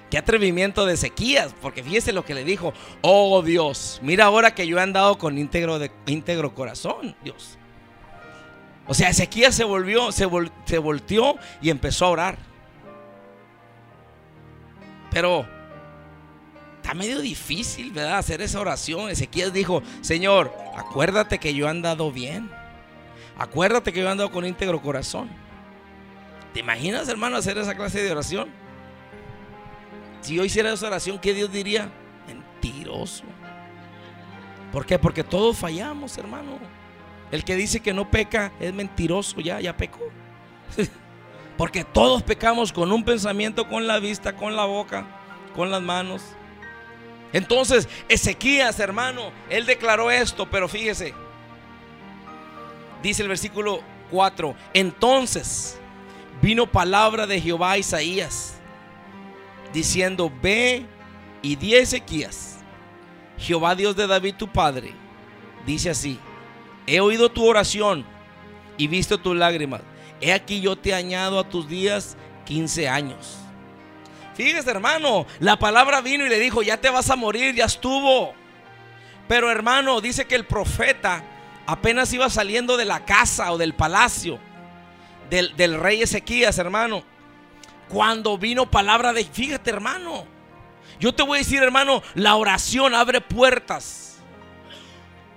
Qué 0.10 0.18
atrevimiento 0.18 0.86
de 0.86 0.94
Ezequías, 0.94 1.54
porque 1.62 1.84
fíjese 1.84 2.14
lo 2.14 2.24
que 2.24 2.34
le 2.34 2.46
dijo. 2.46 2.74
Oh 3.02 3.42
Dios, 3.42 4.00
mira 4.02 4.26
ahora 4.26 4.56
que 4.56 4.66
yo 4.66 4.78
he 4.78 4.82
andado 4.82 5.18
con 5.18 5.38
íntegro, 5.38 5.80
de, 5.80 5.92
íntegro 6.06 6.56
corazón, 6.56 7.16
Dios. 7.24 7.58
O 8.88 8.94
sea, 8.94 9.10
Ezequías 9.10 9.54
se 9.54 9.66
volvió, 9.66 10.12
se, 10.14 10.28
se 10.66 10.78
volteó 10.78 11.36
y 11.62 11.70
empezó 11.70 12.06
a 12.06 12.10
orar. 12.10 12.38
Pero 15.12 15.46
está 16.88 16.98
medio 16.98 17.20
difícil, 17.20 17.92
¿verdad? 17.92 18.18
Hacer 18.18 18.42
esa 18.42 18.62
oración. 18.62 19.10
Ezequiel 19.10 19.52
dijo, 19.52 19.84
Señor, 20.00 20.54
acuérdate 20.74 21.38
que 21.38 21.54
yo 21.54 21.68
he 21.68 21.70
andado 21.70 22.14
bien. 22.14 22.50
Acuérdate 23.38 23.92
que 23.92 24.00
yo 24.00 24.08
he 24.08 24.10
andado 24.10 24.32
con 24.32 24.46
íntegro 24.46 24.82
corazón. 24.82 25.30
¿Te 26.54 26.62
imaginas, 26.62 27.10
hermano, 27.10 27.36
hacer 27.36 27.58
esa 27.58 27.76
clase 27.76 28.02
de 28.02 28.10
oración? 28.10 28.48
Si 30.22 30.36
yo 30.36 30.46
hiciera 30.46 30.72
esa 30.72 30.88
oración, 30.88 31.20
¿qué 31.20 31.34
Dios 31.34 31.52
diría? 31.52 31.92
Mentiroso. 32.26 33.26
¿Por 34.72 34.86
qué? 34.86 34.98
Porque 34.98 35.26
todos 35.26 35.58
fallamos, 35.58 36.18
hermano. 36.18 36.58
El 37.32 37.44
que 37.44 37.58
dice 37.58 37.82
que 37.82 37.94
no 37.94 38.10
peca 38.10 38.54
es 38.62 38.74
mentiroso, 38.74 39.42
ya, 39.42 39.60
ya 39.60 39.76
pecó. 39.76 40.08
Porque 41.58 41.84
todos 41.84 42.24
pecamos 42.24 42.72
con 42.72 42.94
un 42.94 43.04
pensamiento, 43.04 43.68
con 43.68 43.88
la 43.88 44.00
vista, 44.00 44.38
con 44.38 44.56
la 44.56 44.64
boca, 44.64 45.06
con 45.54 45.70
las 45.70 45.82
manos. 45.82 46.38
Entonces, 47.34 47.90
Ezequías, 48.08 48.80
hermano, 48.80 49.32
él 49.50 49.66
declaró 49.66 50.10
esto, 50.10 50.50
pero 50.50 50.68
fíjese, 50.68 51.14
dice 53.04 53.22
el 53.22 53.28
versículo 53.28 53.82
4, 54.12 54.56
entonces 54.74 55.78
vino 56.42 56.72
palabra 56.72 57.28
de 57.28 57.42
Jehová 57.42 57.72
a 57.72 57.78
Isaías, 57.78 58.56
diciendo, 59.74 60.32
ve 60.42 60.86
y 61.42 61.56
di 61.58 61.76
a 61.76 61.80
Ezequías, 61.80 62.60
Jehová 63.38 63.76
Dios 63.76 63.96
de 63.96 64.08
David 64.08 64.36
tu 64.36 64.48
padre, 64.48 64.94
dice 65.66 65.90
así, 65.90 66.20
he 66.86 67.02
oído 67.02 67.30
tu 67.30 67.46
oración 67.46 68.06
y 68.78 68.88
visto 68.88 69.18
tus 69.18 69.36
lágrimas, 69.36 69.82
he 70.22 70.32
aquí 70.32 70.62
yo 70.62 70.78
te 70.78 70.94
añado 70.94 71.40
a 71.40 71.50
tus 71.50 71.68
días 71.68 72.16
15 72.46 72.88
años. 72.88 73.47
Fíjese, 74.38 74.70
hermano, 74.70 75.26
la 75.40 75.58
palabra 75.58 76.00
vino 76.00 76.24
y 76.24 76.30
le 76.30 76.40
dijo, 76.40 76.62
ya 76.62 76.78
te 76.78 76.92
vas 76.92 77.10
a 77.10 77.16
morir, 77.16 77.56
ya 77.56 77.66
estuvo. 77.66 78.36
Pero 79.28 79.50
hermano, 79.50 80.00
dice 80.00 80.28
que 80.28 80.36
el 80.36 80.46
profeta 80.46 81.24
apenas 81.66 82.14
iba 82.14 82.30
saliendo 82.30 82.78
de 82.78 82.86
la 82.86 83.04
casa 83.04 83.52
o 83.52 83.58
del 83.58 83.74
palacio 83.74 84.38
del, 85.32 85.56
del 85.56 85.80
rey 85.80 86.04
Ezequías, 86.04 86.60
hermano. 86.60 87.04
Cuando 87.90 88.38
vino 88.38 88.70
palabra 88.70 89.12
de, 89.12 89.26
fíjate, 89.26 89.72
hermano, 89.72 90.26
yo 91.00 91.16
te 91.16 91.24
voy 91.24 91.40
a 91.40 91.42
decir, 91.42 91.64
hermano, 91.64 92.04
la 92.14 92.36
oración 92.36 92.94
abre 92.94 93.22
puertas 93.22 94.20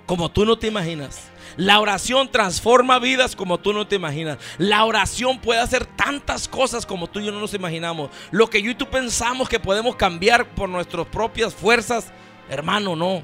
como 0.04 0.30
tú 0.30 0.44
no 0.44 0.58
te 0.58 0.66
imaginas. 0.66 1.29
La 1.60 1.78
oración 1.78 2.32
transforma 2.32 2.98
vidas 2.98 3.36
como 3.36 3.58
tú 3.58 3.74
no 3.74 3.86
te 3.86 3.96
imaginas. 3.96 4.38
La 4.56 4.86
oración 4.86 5.38
puede 5.38 5.60
hacer 5.60 5.84
tantas 5.84 6.48
cosas 6.48 6.86
como 6.86 7.06
tú 7.06 7.20
y 7.20 7.26
yo 7.26 7.32
no 7.32 7.38
nos 7.38 7.52
imaginamos. 7.52 8.08
Lo 8.30 8.48
que 8.48 8.62
yo 8.62 8.70
y 8.70 8.74
tú 8.74 8.88
pensamos 8.88 9.46
que 9.46 9.60
podemos 9.60 9.94
cambiar 9.96 10.48
por 10.54 10.70
nuestras 10.70 11.06
propias 11.08 11.54
fuerzas, 11.54 12.14
hermano, 12.48 12.96
no. 12.96 13.22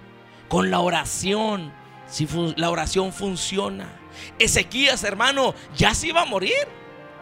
Con 0.51 0.71
la 0.71 0.81
oración, 0.81 1.73
si 2.07 2.29
la 2.57 2.69
oración 2.69 3.11
funciona. 3.11 3.89
Ezequías, 4.39 5.03
hermano, 5.03 5.55
ya 5.75 5.95
se 5.95 6.09
iba 6.09 6.21
a 6.21 6.27
morir. 6.27 6.69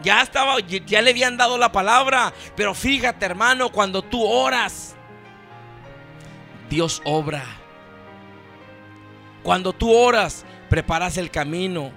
Ya 0.01 0.21
estaba, 0.21 0.59
ya 0.59 1.01
le 1.01 1.11
habían 1.11 1.37
dado 1.37 1.57
la 1.57 1.71
palabra. 1.71 2.33
Pero 2.57 2.73
fíjate, 2.73 3.25
hermano, 3.25 3.69
cuando 3.69 4.01
tú 4.01 4.21
oras, 4.21 4.97
Dios 6.69 7.01
obra. 7.05 7.45
Cuando 9.43 9.71
tú 9.71 9.93
oras, 9.93 10.43
preparas 10.75 11.15
el 11.15 11.31
camino. 11.31 11.89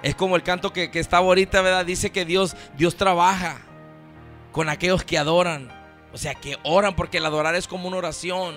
Es 0.00 0.14
como 0.14 0.36
el 0.36 0.44
canto 0.44 0.72
que, 0.72 0.92
que 0.92 1.00
estaba 1.00 1.26
ahorita, 1.26 1.60
¿verdad? 1.60 1.84
Dice 1.84 2.12
que 2.12 2.24
Dios, 2.24 2.54
Dios 2.76 2.94
trabaja 2.94 3.62
con 4.52 4.68
aquellos 4.68 5.02
que 5.02 5.18
adoran. 5.18 5.72
O 6.12 6.18
sea, 6.18 6.36
que 6.36 6.56
oran 6.62 6.94
porque 6.94 7.18
el 7.18 7.26
adorar 7.26 7.56
es 7.56 7.66
como 7.66 7.88
una 7.88 7.96
oración. 7.96 8.54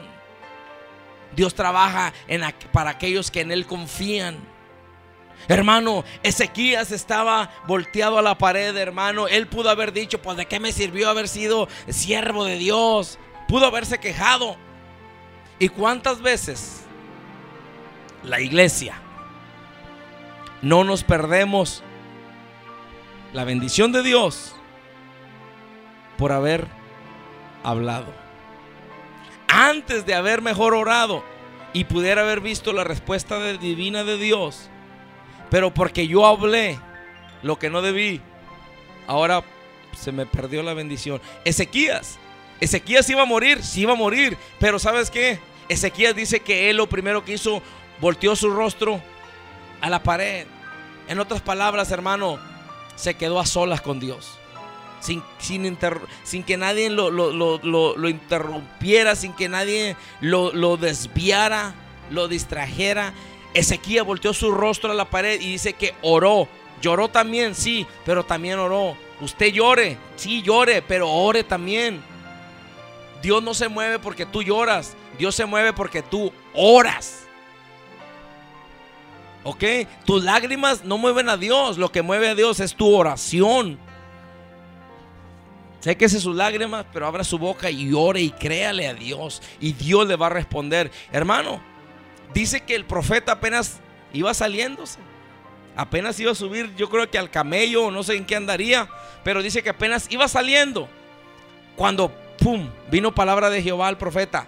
Dios 1.35 1.55
trabaja 1.55 2.13
en, 2.27 2.43
para 2.71 2.91
aquellos 2.91 3.31
que 3.31 3.41
en 3.41 3.51
Él 3.51 3.65
confían. 3.65 4.37
Hermano, 5.47 6.03
Ezequías 6.21 6.91
estaba 6.91 7.49
volteado 7.65 8.19
a 8.19 8.21
la 8.21 8.37
pared, 8.37 8.77
hermano. 8.77 9.27
Él 9.27 9.47
pudo 9.47 9.71
haber 9.71 9.93
dicho, 9.93 10.21
pues 10.21 10.37
de 10.37 10.45
qué 10.45 10.59
me 10.59 10.71
sirvió 10.71 11.09
haber 11.09 11.27
sido 11.27 11.67
siervo 11.89 12.45
de 12.45 12.59
Dios. 12.59 13.17
Pudo 13.47 13.65
haberse 13.65 13.97
quejado. 13.97 14.57
¿Y 15.57 15.69
cuántas 15.69 16.21
veces 16.21 16.83
la 18.23 18.39
iglesia. 18.39 18.95
No 20.61 20.83
nos 20.83 21.03
perdemos 21.03 21.83
la 23.33 23.43
bendición 23.43 23.91
de 23.91 24.03
Dios 24.03 24.55
por 26.17 26.31
haber 26.31 26.67
hablado. 27.63 28.13
Antes 29.47 30.05
de 30.05 30.15
haber 30.15 30.41
mejor 30.41 30.73
orado 30.73 31.23
y 31.73 31.85
pudiera 31.85 32.21
haber 32.21 32.41
visto 32.41 32.73
la 32.73 32.83
respuesta 32.83 33.53
divina 33.53 34.03
de 34.03 34.17
Dios, 34.17 34.69
pero 35.49 35.73
porque 35.73 36.07
yo 36.07 36.25
hablé 36.25 36.79
lo 37.43 37.59
que 37.59 37.69
no 37.69 37.81
debí, 37.81 38.21
ahora 39.07 39.43
se 39.97 40.11
me 40.11 40.25
perdió 40.25 40.63
la 40.63 40.73
bendición. 40.73 41.21
Ezequías. 41.45 42.19
Ezequías 42.59 43.09
iba 43.09 43.21
a 43.21 43.25
morir, 43.25 43.63
sí 43.63 43.81
iba 43.81 43.93
a 43.93 43.95
morir, 43.97 44.37
pero 44.59 44.79
¿sabes 44.79 45.11
qué? 45.11 45.39
Ezequías 45.69 46.15
dice 46.15 46.39
que 46.39 46.69
él 46.69 46.77
lo 46.77 46.87
primero 46.87 47.23
que 47.23 47.33
hizo, 47.33 47.61
volteó 47.99 48.35
su 48.35 48.49
rostro 48.49 49.01
a 49.81 49.89
la 49.89 50.03
pared. 50.03 50.45
En 51.07 51.19
otras 51.19 51.41
palabras, 51.41 51.91
hermano, 51.91 52.39
se 52.95 53.13
quedó 53.15 53.39
a 53.39 53.45
solas 53.45 53.81
con 53.81 53.99
Dios. 53.99 54.37
Sin, 54.99 55.23
sin, 55.37 55.77
sin 56.23 56.43
que 56.43 56.57
nadie 56.57 56.89
lo, 56.89 57.11
lo, 57.11 58.09
interrumpiera, 58.09 59.15
sin 59.15 59.33
que 59.33 59.47
nadie 59.47 59.95
lo, 60.21 60.77
desviara, 60.77 61.75
lo 62.09 62.27
distrajera. 62.27 63.13
Ezequías 63.53 64.05
volteó 64.05 64.33
su 64.33 64.51
rostro 64.51 64.91
a 64.91 64.95
la 64.95 65.09
pared 65.09 65.39
y 65.39 65.51
dice 65.51 65.73
que 65.73 65.93
oró. 66.01 66.47
Lloró 66.81 67.07
también, 67.07 67.55
sí, 67.55 67.87
pero 68.05 68.25
también 68.25 68.59
oró. 68.59 68.97
Usted 69.21 69.47
llore, 69.47 69.97
sí 70.15 70.41
llore, 70.41 70.81
pero 70.81 71.09
ore 71.09 71.43
también. 71.43 72.01
Dios 73.21 73.41
no 73.41 73.53
se 73.53 73.67
mueve 73.67 73.99
porque 73.99 74.25
tú 74.25 74.43
lloras. 74.43 74.95
Dios 75.17 75.35
se 75.35 75.45
mueve 75.45 75.73
porque 75.73 76.01
tú 76.03 76.31
oras. 76.53 77.26
¿Ok? 79.47 79.63
Tus 80.03 80.25
lágrimas 80.25 80.83
no 80.83 80.97
mueven 80.97 81.29
a 81.29 81.37
Dios. 81.37 81.77
Lo 81.77 81.89
que 81.89 82.01
mueve 82.01 82.27
a 82.27 82.35
Dios 82.35 82.59
es 82.59 82.75
tu 82.75 82.93
oración. 82.93 83.79
Sé 85.79 85.95
que 85.95 86.03
es 86.03 86.21
sus 86.21 86.35
lágrimas, 86.35 86.85
pero 86.91 87.07
abra 87.07 87.23
su 87.23 87.37
boca 87.37 87.71
y 87.71 87.93
ore 87.93 88.19
y 88.19 88.31
créale 88.31 88.89
a 88.89 88.93
Dios. 88.93 89.41
Y 89.61 89.71
Dios 89.71 90.05
le 90.05 90.17
va 90.17 90.25
a 90.25 90.31
responder. 90.31 90.91
Hermano, 91.13 91.61
dice 92.33 92.59
que 92.59 92.75
el 92.75 92.83
profeta 92.83 93.31
apenas 93.31 93.79
iba 94.11 94.33
saliéndose. 94.33 94.99
Apenas 95.77 96.19
iba 96.19 96.33
a 96.33 96.35
subir, 96.35 96.75
yo 96.75 96.89
creo 96.89 97.09
que 97.09 97.17
al 97.17 97.31
camello, 97.31 97.89
no 97.89 98.03
sé 98.03 98.17
en 98.17 98.25
qué 98.25 98.35
andaría. 98.35 98.89
Pero 99.23 99.41
dice 99.41 99.63
que 99.63 99.69
apenas 99.69 100.07
iba 100.09 100.27
saliendo. 100.27 100.89
Cuando, 101.77 102.11
¡pum!, 102.37 102.69
vino 102.91 103.15
palabra 103.15 103.49
de 103.49 103.63
Jehová 103.63 103.87
al 103.87 103.97
profeta. 103.97 104.45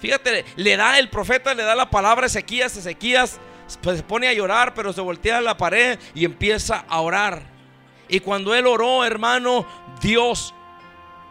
Fíjate, 0.00 0.46
le 0.56 0.78
da 0.78 0.98
el 0.98 1.10
profeta, 1.10 1.52
le 1.52 1.64
da 1.64 1.74
la 1.74 1.90
palabra 1.90 2.24
a 2.24 2.28
Ezequías. 2.28 2.74
Ezequías 2.74 3.38
se 3.68 4.02
pone 4.02 4.28
a 4.28 4.32
llorar, 4.32 4.74
pero 4.74 4.92
se 4.92 5.00
voltea 5.00 5.38
a 5.38 5.42
la 5.42 5.56
pared 5.56 5.98
y 6.14 6.24
empieza 6.24 6.84
a 6.88 7.00
orar. 7.00 7.42
Y 8.08 8.20
cuando 8.20 8.54
él 8.54 8.66
oró, 8.66 9.04
hermano, 9.04 9.66
Dios 10.00 10.54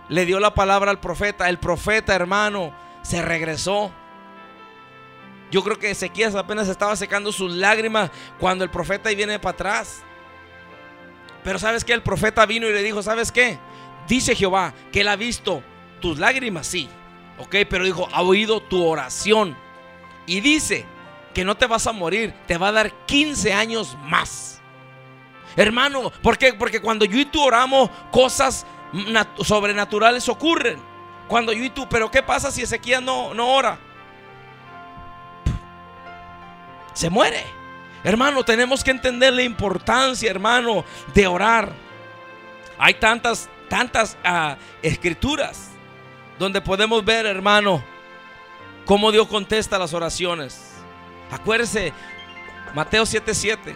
le 0.09 0.25
dio 0.25 0.39
la 0.39 0.53
palabra 0.53 0.91
al 0.91 0.99
profeta. 0.99 1.49
El 1.49 1.57
profeta, 1.57 2.15
hermano, 2.15 2.73
se 3.01 3.21
regresó. 3.21 3.91
Yo 5.49 5.63
creo 5.63 5.79
que 5.79 5.91
Ezequías 5.91 6.35
apenas 6.35 6.67
estaba 6.67 6.95
secando 6.95 7.31
sus 7.31 7.53
lágrimas 7.53 8.11
cuando 8.39 8.63
el 8.63 8.69
profeta 8.69 9.09
viene 9.09 9.39
para 9.39 9.53
atrás. 9.53 10.03
Pero 11.43 11.57
sabes 11.57 11.83
que 11.83 11.93
el 11.93 12.03
profeta 12.03 12.45
vino 12.45 12.67
y 12.67 12.73
le 12.73 12.83
dijo, 12.83 13.01
¿sabes 13.01 13.31
qué? 13.31 13.57
Dice 14.07 14.35
Jehová 14.35 14.73
que 14.91 15.01
él 15.01 15.07
ha 15.07 15.15
visto 15.15 15.63
tus 16.01 16.19
lágrimas, 16.19 16.67
sí. 16.67 16.89
Ok, 17.39 17.55
pero 17.69 17.85
dijo, 17.85 18.07
ha 18.11 18.21
oído 18.21 18.61
tu 18.61 18.85
oración. 18.85 19.55
Y 20.25 20.41
dice 20.41 20.85
que 21.37 21.45
no 21.45 21.55
te 21.55 21.67
vas 21.67 21.85
a 21.85 21.91
morir, 21.91 22.33
te 22.47 22.57
va 22.57 22.69
a 22.69 22.71
dar 22.71 22.91
15 23.05 23.53
años 23.53 23.95
más. 24.05 24.59
Hermano, 25.55 26.11
¿por 26.23 26.35
qué? 26.35 26.53
Porque 26.53 26.81
cuando 26.81 27.05
yo 27.05 27.19
y 27.19 27.25
tú 27.25 27.43
oramos, 27.43 27.91
cosas 28.11 28.65
sobrenaturales 29.43 30.27
ocurren. 30.29 30.79
Cuando 31.27 31.53
yo 31.53 31.63
y 31.63 31.69
tú, 31.69 31.87
pero 31.87 32.09
¿qué 32.09 32.23
pasa 32.23 32.49
si 32.49 32.63
Ezequiel 32.63 33.05
no, 33.05 33.35
no 33.35 33.49
ora? 33.53 33.77
Se 36.93 37.07
muere. 37.07 37.43
Hermano, 38.03 38.43
tenemos 38.43 38.83
que 38.83 38.89
entender 38.89 39.31
la 39.31 39.43
importancia, 39.43 40.31
hermano, 40.31 40.85
de 41.13 41.27
orar. 41.27 41.71
Hay 42.79 42.95
tantas, 42.95 43.47
tantas 43.69 44.17
ah, 44.23 44.57
escrituras 44.81 45.69
donde 46.39 46.61
podemos 46.61 47.05
ver, 47.05 47.27
hermano, 47.27 47.83
cómo 48.85 49.11
Dios 49.11 49.27
contesta 49.27 49.77
las 49.77 49.93
oraciones. 49.93 50.66
Acuérdese, 51.31 51.93
Mateo 52.73 53.05
7:7. 53.05 53.75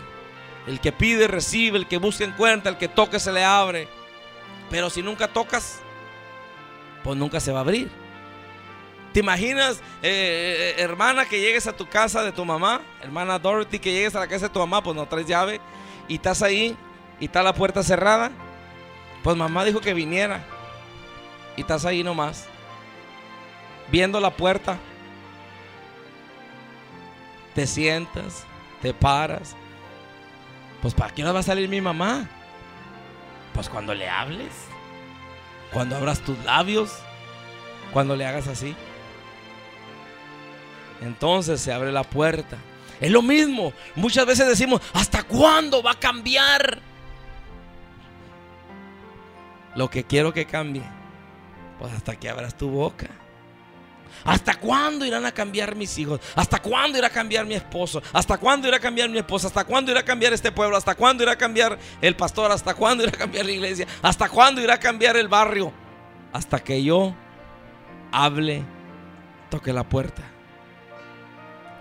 El 0.67 0.79
que 0.79 0.91
pide, 0.91 1.27
recibe. 1.27 1.77
El 1.77 1.87
que 1.87 1.97
busca, 1.97 2.23
encuentra. 2.23 2.71
El 2.71 2.77
que 2.77 2.87
toque, 2.87 3.19
se 3.19 3.31
le 3.31 3.43
abre. 3.43 3.87
Pero 4.69 4.89
si 4.89 5.01
nunca 5.01 5.27
tocas, 5.27 5.81
pues 7.03 7.17
nunca 7.17 7.39
se 7.39 7.51
va 7.51 7.59
a 7.59 7.61
abrir. 7.61 7.89
¿Te 9.13 9.19
imaginas, 9.19 9.81
eh, 10.01 10.75
eh, 10.77 10.81
hermana, 10.81 11.25
que 11.25 11.41
llegues 11.41 11.67
a 11.67 11.73
tu 11.73 11.85
casa 11.87 12.23
de 12.23 12.31
tu 12.31 12.45
mamá? 12.45 12.79
Hermana 13.01 13.37
Dorothy, 13.37 13.79
que 13.79 13.91
llegues 13.91 14.15
a 14.15 14.19
la 14.19 14.27
casa 14.27 14.47
de 14.47 14.53
tu 14.53 14.59
mamá, 14.59 14.81
pues 14.81 14.95
no 14.95 15.05
traes 15.05 15.27
llave. 15.27 15.59
Y 16.07 16.15
estás 16.15 16.41
ahí 16.41 16.77
y 17.19 17.25
está 17.25 17.43
la 17.43 17.53
puerta 17.53 17.83
cerrada. 17.83 18.31
Pues 19.23 19.35
mamá 19.35 19.65
dijo 19.65 19.81
que 19.81 19.93
viniera. 19.93 20.43
Y 21.57 21.61
estás 21.61 21.83
ahí 21.85 22.03
nomás. 22.03 22.45
Viendo 23.91 24.21
la 24.21 24.29
puerta 24.29 24.77
te 27.53 27.67
sientas, 27.67 28.45
te 28.81 28.93
paras. 28.93 29.55
Pues 30.81 30.93
¿para 30.93 31.13
qué 31.13 31.23
no 31.23 31.33
va 31.33 31.41
a 31.41 31.43
salir 31.43 31.69
mi 31.69 31.81
mamá? 31.81 32.27
Pues 33.53 33.69
cuando 33.69 33.93
le 33.93 34.09
hables, 34.09 34.51
cuando 35.73 35.95
abras 35.95 36.19
tus 36.19 36.37
labios, 36.43 36.91
cuando 37.93 38.15
le 38.15 38.25
hagas 38.25 38.47
así. 38.47 38.75
Entonces 41.01 41.61
se 41.61 41.73
abre 41.73 41.91
la 41.91 42.03
puerta. 42.03 42.57
Es 42.99 43.11
lo 43.11 43.21
mismo. 43.21 43.73
Muchas 43.95 44.25
veces 44.25 44.47
decimos, 44.47 44.81
¿hasta 44.93 45.23
cuándo 45.23 45.81
va 45.81 45.91
a 45.91 45.99
cambiar? 45.99 46.79
Lo 49.75 49.89
que 49.89 50.03
quiero 50.03 50.33
que 50.33 50.45
cambie, 50.45 50.83
pues 51.79 51.93
hasta 51.93 52.15
que 52.15 52.29
abras 52.29 52.55
tu 52.55 52.69
boca. 52.69 53.07
¿Hasta 54.23 54.55
cuándo 54.55 55.05
irán 55.05 55.25
a 55.25 55.31
cambiar 55.31 55.75
mis 55.75 55.97
hijos? 55.97 56.19
¿Hasta 56.35 56.61
cuándo 56.61 56.97
irá 56.97 57.07
a 57.07 57.11
cambiar 57.11 57.45
mi 57.45 57.55
esposo? 57.55 58.01
¿Hasta 58.13 58.37
cuándo 58.37 58.67
irá 58.67 58.77
a 58.77 58.79
cambiar 58.79 59.09
mi 59.09 59.17
esposa? 59.17 59.47
¿Hasta 59.47 59.63
cuándo 59.63 59.91
irá 59.91 60.01
a 60.01 60.05
cambiar 60.05 60.33
este 60.33 60.51
pueblo? 60.51 60.77
¿Hasta 60.77 60.95
cuándo 60.95 61.23
irá 61.23 61.33
a 61.33 61.37
cambiar 61.37 61.77
el 62.01 62.15
pastor? 62.15 62.51
¿Hasta 62.51 62.73
cuándo 62.73 63.03
irá 63.03 63.11
a 63.13 63.17
cambiar 63.17 63.45
la 63.45 63.51
iglesia? 63.51 63.87
¿Hasta 64.01 64.29
cuándo 64.29 64.61
irá 64.61 64.75
a 64.75 64.79
cambiar 64.79 65.17
el 65.17 65.27
barrio? 65.27 65.71
Hasta 66.33 66.59
que 66.59 66.83
yo 66.83 67.15
hable, 68.11 68.63
toque 69.49 69.73
la 69.73 69.87
puerta. 69.87 70.23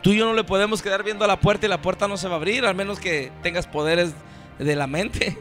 Tú 0.03 0.11
y 0.11 0.19
yo 0.19 0.27
no 0.27 0.33
le 0.33 0.45
podemos 0.45 0.81
quedar 0.81 1.03
viendo 1.03 1.25
a 1.25 1.29
la 1.29 1.41
puerta 1.41 1.67
y 1.67 1.69
la 1.69 1.83
puerta 1.83 2.09
no 2.09 2.17
se 2.17 2.27
va 2.27 2.35
a 2.35 2.37
abrir, 2.37 2.65
al 2.65 2.75
menos 2.75 2.99
que 2.99 3.31
tengas 3.43 3.67
poderes 3.67 4.15
de 4.59 4.77
la 4.77 4.87
mente. 4.87 5.37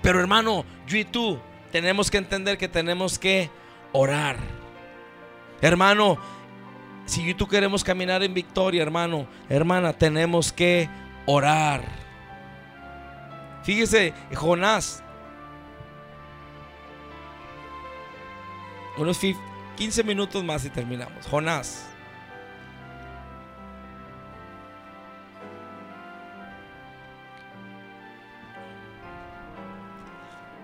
Pero 0.00 0.18
hermano, 0.18 0.64
yo 0.86 0.98
y 0.98 1.04
tú 1.04 1.38
tenemos 1.70 2.10
que 2.10 2.18
entender 2.18 2.58
que 2.58 2.68
tenemos 2.68 3.18
que 3.18 3.50
orar. 3.92 4.36
Hermano, 5.60 6.18
si 7.04 7.34
tú 7.34 7.46
queremos 7.46 7.84
caminar 7.84 8.22
en 8.22 8.34
victoria, 8.34 8.82
hermano, 8.82 9.26
hermana, 9.48 9.92
tenemos 9.92 10.52
que 10.52 10.88
orar. 11.26 11.82
Fíjese, 13.62 14.12
Jonás, 14.34 15.02
unos 18.96 19.20
15 19.76 20.04
minutos 20.04 20.42
más 20.42 20.64
y 20.64 20.70
terminamos. 20.70 21.26
Jonás. 21.26 21.88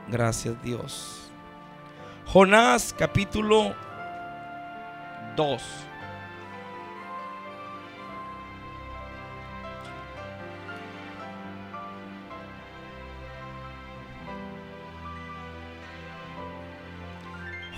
Gracias 0.08 0.60
Dios. 0.62 1.27
Jonás 2.30 2.94
capítulo 2.96 3.74
2. 5.34 5.62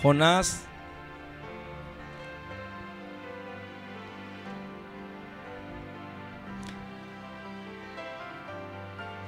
Jonás 0.03 0.67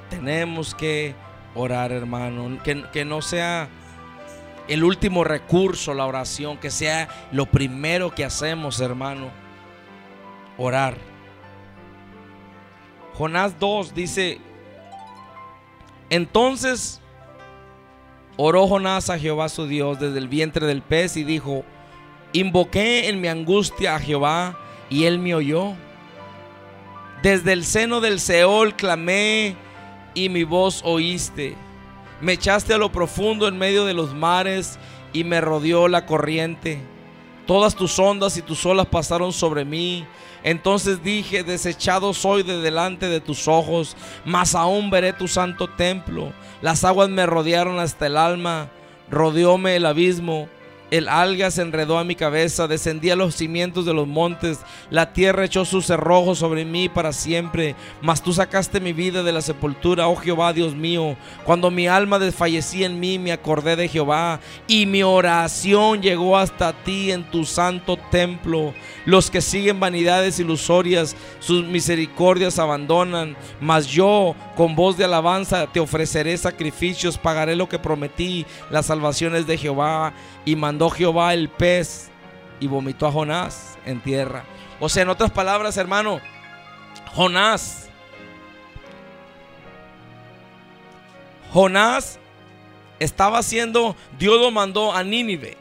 tenemos 0.09 0.75
que 0.75 1.15
orar 1.55 1.93
hermano 1.93 2.61
que, 2.61 2.83
que 2.91 3.05
no 3.05 3.21
sea 3.21 3.69
el 4.67 4.83
último 4.83 5.23
recurso, 5.23 5.93
la 5.93 6.05
oración, 6.05 6.57
que 6.57 6.71
sea 6.71 7.09
lo 7.31 7.45
primero 7.45 8.13
que 8.13 8.25
hacemos, 8.25 8.79
hermano, 8.79 9.31
orar. 10.57 10.97
Jonás 13.13 13.59
2 13.59 13.93
dice, 13.93 14.39
entonces 16.09 17.01
oró 18.37 18.67
Jonás 18.67 19.09
a 19.09 19.19
Jehová 19.19 19.49
su 19.49 19.67
Dios 19.67 19.99
desde 19.99 20.17
el 20.17 20.27
vientre 20.27 20.65
del 20.65 20.81
pez 20.81 21.17
y 21.17 21.23
dijo, 21.23 21.63
invoqué 22.31 23.09
en 23.09 23.21
mi 23.21 23.27
angustia 23.27 23.95
a 23.95 23.99
Jehová 23.99 24.57
y 24.89 25.05
él 25.05 25.19
me 25.19 25.35
oyó. 25.35 25.73
Desde 27.21 27.53
el 27.53 27.63
seno 27.63 28.01
del 28.01 28.19
Seol 28.19 28.75
clamé 28.75 29.55
y 30.13 30.29
mi 30.29 30.43
voz 30.43 30.81
oíste. 30.83 31.55
Me 32.23 32.31
echaste 32.31 32.73
a 32.73 32.77
lo 32.77 32.89
profundo 32.89 33.49
en 33.49 33.57
medio 33.57 33.83
de 33.83 33.93
los 33.93 34.13
mares 34.13 34.79
y 35.11 35.25
me 35.25 35.41
rodeó 35.41 35.89
la 35.89 36.05
corriente. 36.05 36.79
Todas 37.45 37.75
tus 37.75 37.99
ondas 37.99 38.37
y 38.37 38.41
tus 38.41 38.65
olas 38.65 38.85
pasaron 38.85 39.33
sobre 39.33 39.65
mí. 39.65 40.05
Entonces 40.41 41.03
dije, 41.03 41.43
desechado 41.43 42.13
soy 42.13 42.43
de 42.43 42.61
delante 42.61 43.07
de 43.07 43.19
tus 43.19 43.49
ojos, 43.49 43.97
mas 44.23 44.55
aún 44.55 44.89
veré 44.89 45.11
tu 45.11 45.27
santo 45.27 45.67
templo. 45.67 46.31
Las 46.61 46.85
aguas 46.85 47.09
me 47.09 47.25
rodearon 47.25 47.77
hasta 47.77 48.07
el 48.07 48.15
alma, 48.15 48.69
rodeóme 49.11 49.75
el 49.75 49.85
abismo 49.85 50.47
el 50.93 51.09
alga 51.09 51.49
se 51.49 51.63
enredó 51.63 51.97
a 51.97 52.03
mi 52.03 52.13
cabeza, 52.13 52.67
descendí 52.67 53.09
a 53.09 53.15
los 53.15 53.33
cimientos 53.33 53.83
de 53.83 53.95
los 53.95 54.07
montes, 54.07 54.59
la 54.91 55.11
tierra 55.11 55.43
echó 55.43 55.65
sus 55.65 55.87
cerrojos 55.87 56.37
sobre 56.37 56.65
mí 56.65 56.87
para 56.87 57.13
siempre, 57.13 57.75
mas 57.99 58.21
tú 58.21 58.31
sacaste 58.31 58.79
mi 58.79 58.93
vida 58.93 59.23
de 59.23 59.31
la 59.31 59.41
sepultura, 59.41 60.07
oh 60.07 60.15
Jehová 60.15 60.53
Dios 60.53 60.75
mío. 60.75 61.17
Cuando 61.45 61.71
mi 61.71 61.87
alma 61.87 62.19
desfallecía 62.19 62.85
en 62.85 62.99
mí, 62.99 63.17
me 63.17 63.31
acordé 63.31 63.75
de 63.75 63.87
Jehová, 63.87 64.39
y 64.67 64.85
mi 64.85 65.01
oración 65.01 65.99
llegó 65.99 66.37
hasta 66.37 66.73
ti 66.83 67.11
en 67.11 67.23
tu 67.23 67.43
santo 67.43 67.97
templo. 68.11 68.75
Los 69.03 69.31
que 69.31 69.41
siguen 69.41 69.79
vanidades 69.79 70.39
ilusorias, 70.39 71.15
sus 71.39 71.65
misericordias 71.65 72.59
abandonan, 72.59 73.35
mas 73.59 73.87
yo 73.87 74.35
con 74.55 74.75
voz 74.75 74.95
de 74.95 75.05
alabanza 75.05 75.65
te 75.65 75.79
ofreceré 75.79 76.37
sacrificios, 76.37 77.17
pagaré 77.17 77.55
lo 77.55 77.67
que 77.67 77.79
prometí, 77.79 78.45
las 78.69 78.85
salvaciones 78.85 79.47
de 79.47 79.57
Jehová 79.57 80.13
y 80.45 80.55
mandó 80.55 80.89
Jehová 80.89 81.33
el 81.33 81.49
pez 81.49 82.09
y 82.59 82.67
vomitó 82.67 83.07
a 83.07 83.11
Jonás 83.11 83.77
en 83.85 84.01
tierra. 84.01 84.43
O 84.79 84.89
sea, 84.89 85.03
en 85.03 85.09
otras 85.09 85.31
palabras, 85.31 85.77
hermano, 85.77 86.19
Jonás, 87.13 87.89
Jonás 91.51 92.19
estaba 92.99 93.39
haciendo, 93.39 93.95
Dios 94.17 94.39
lo 94.39 94.51
mandó 94.51 94.93
a 94.93 95.03
Nínive. 95.03 95.57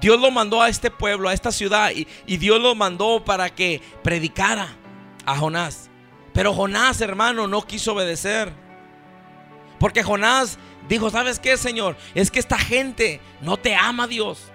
Dios 0.00 0.20
lo 0.20 0.30
mandó 0.30 0.62
a 0.62 0.68
este 0.68 0.90
pueblo, 0.90 1.28
a 1.28 1.32
esta 1.32 1.50
ciudad, 1.50 1.90
y, 1.90 2.06
y 2.26 2.36
Dios 2.36 2.60
lo 2.60 2.74
mandó 2.74 3.24
para 3.24 3.50
que 3.50 3.82
predicara 4.02 4.68
a 5.26 5.36
Jonás. 5.36 5.90
Pero 6.32 6.54
Jonás, 6.54 7.00
hermano, 7.00 7.48
no 7.48 7.62
quiso 7.62 7.94
obedecer. 7.94 8.52
Porque 9.78 10.02
Jonás 10.02 10.58
Dijo, 10.88 11.10
¿sabes 11.10 11.38
qué, 11.38 11.56
Señor? 11.56 11.96
Es 12.14 12.30
que 12.30 12.38
esta 12.38 12.58
gente 12.58 13.20
no 13.40 13.56
te 13.56 13.74
ama, 13.74 14.06
Dios. 14.06 14.50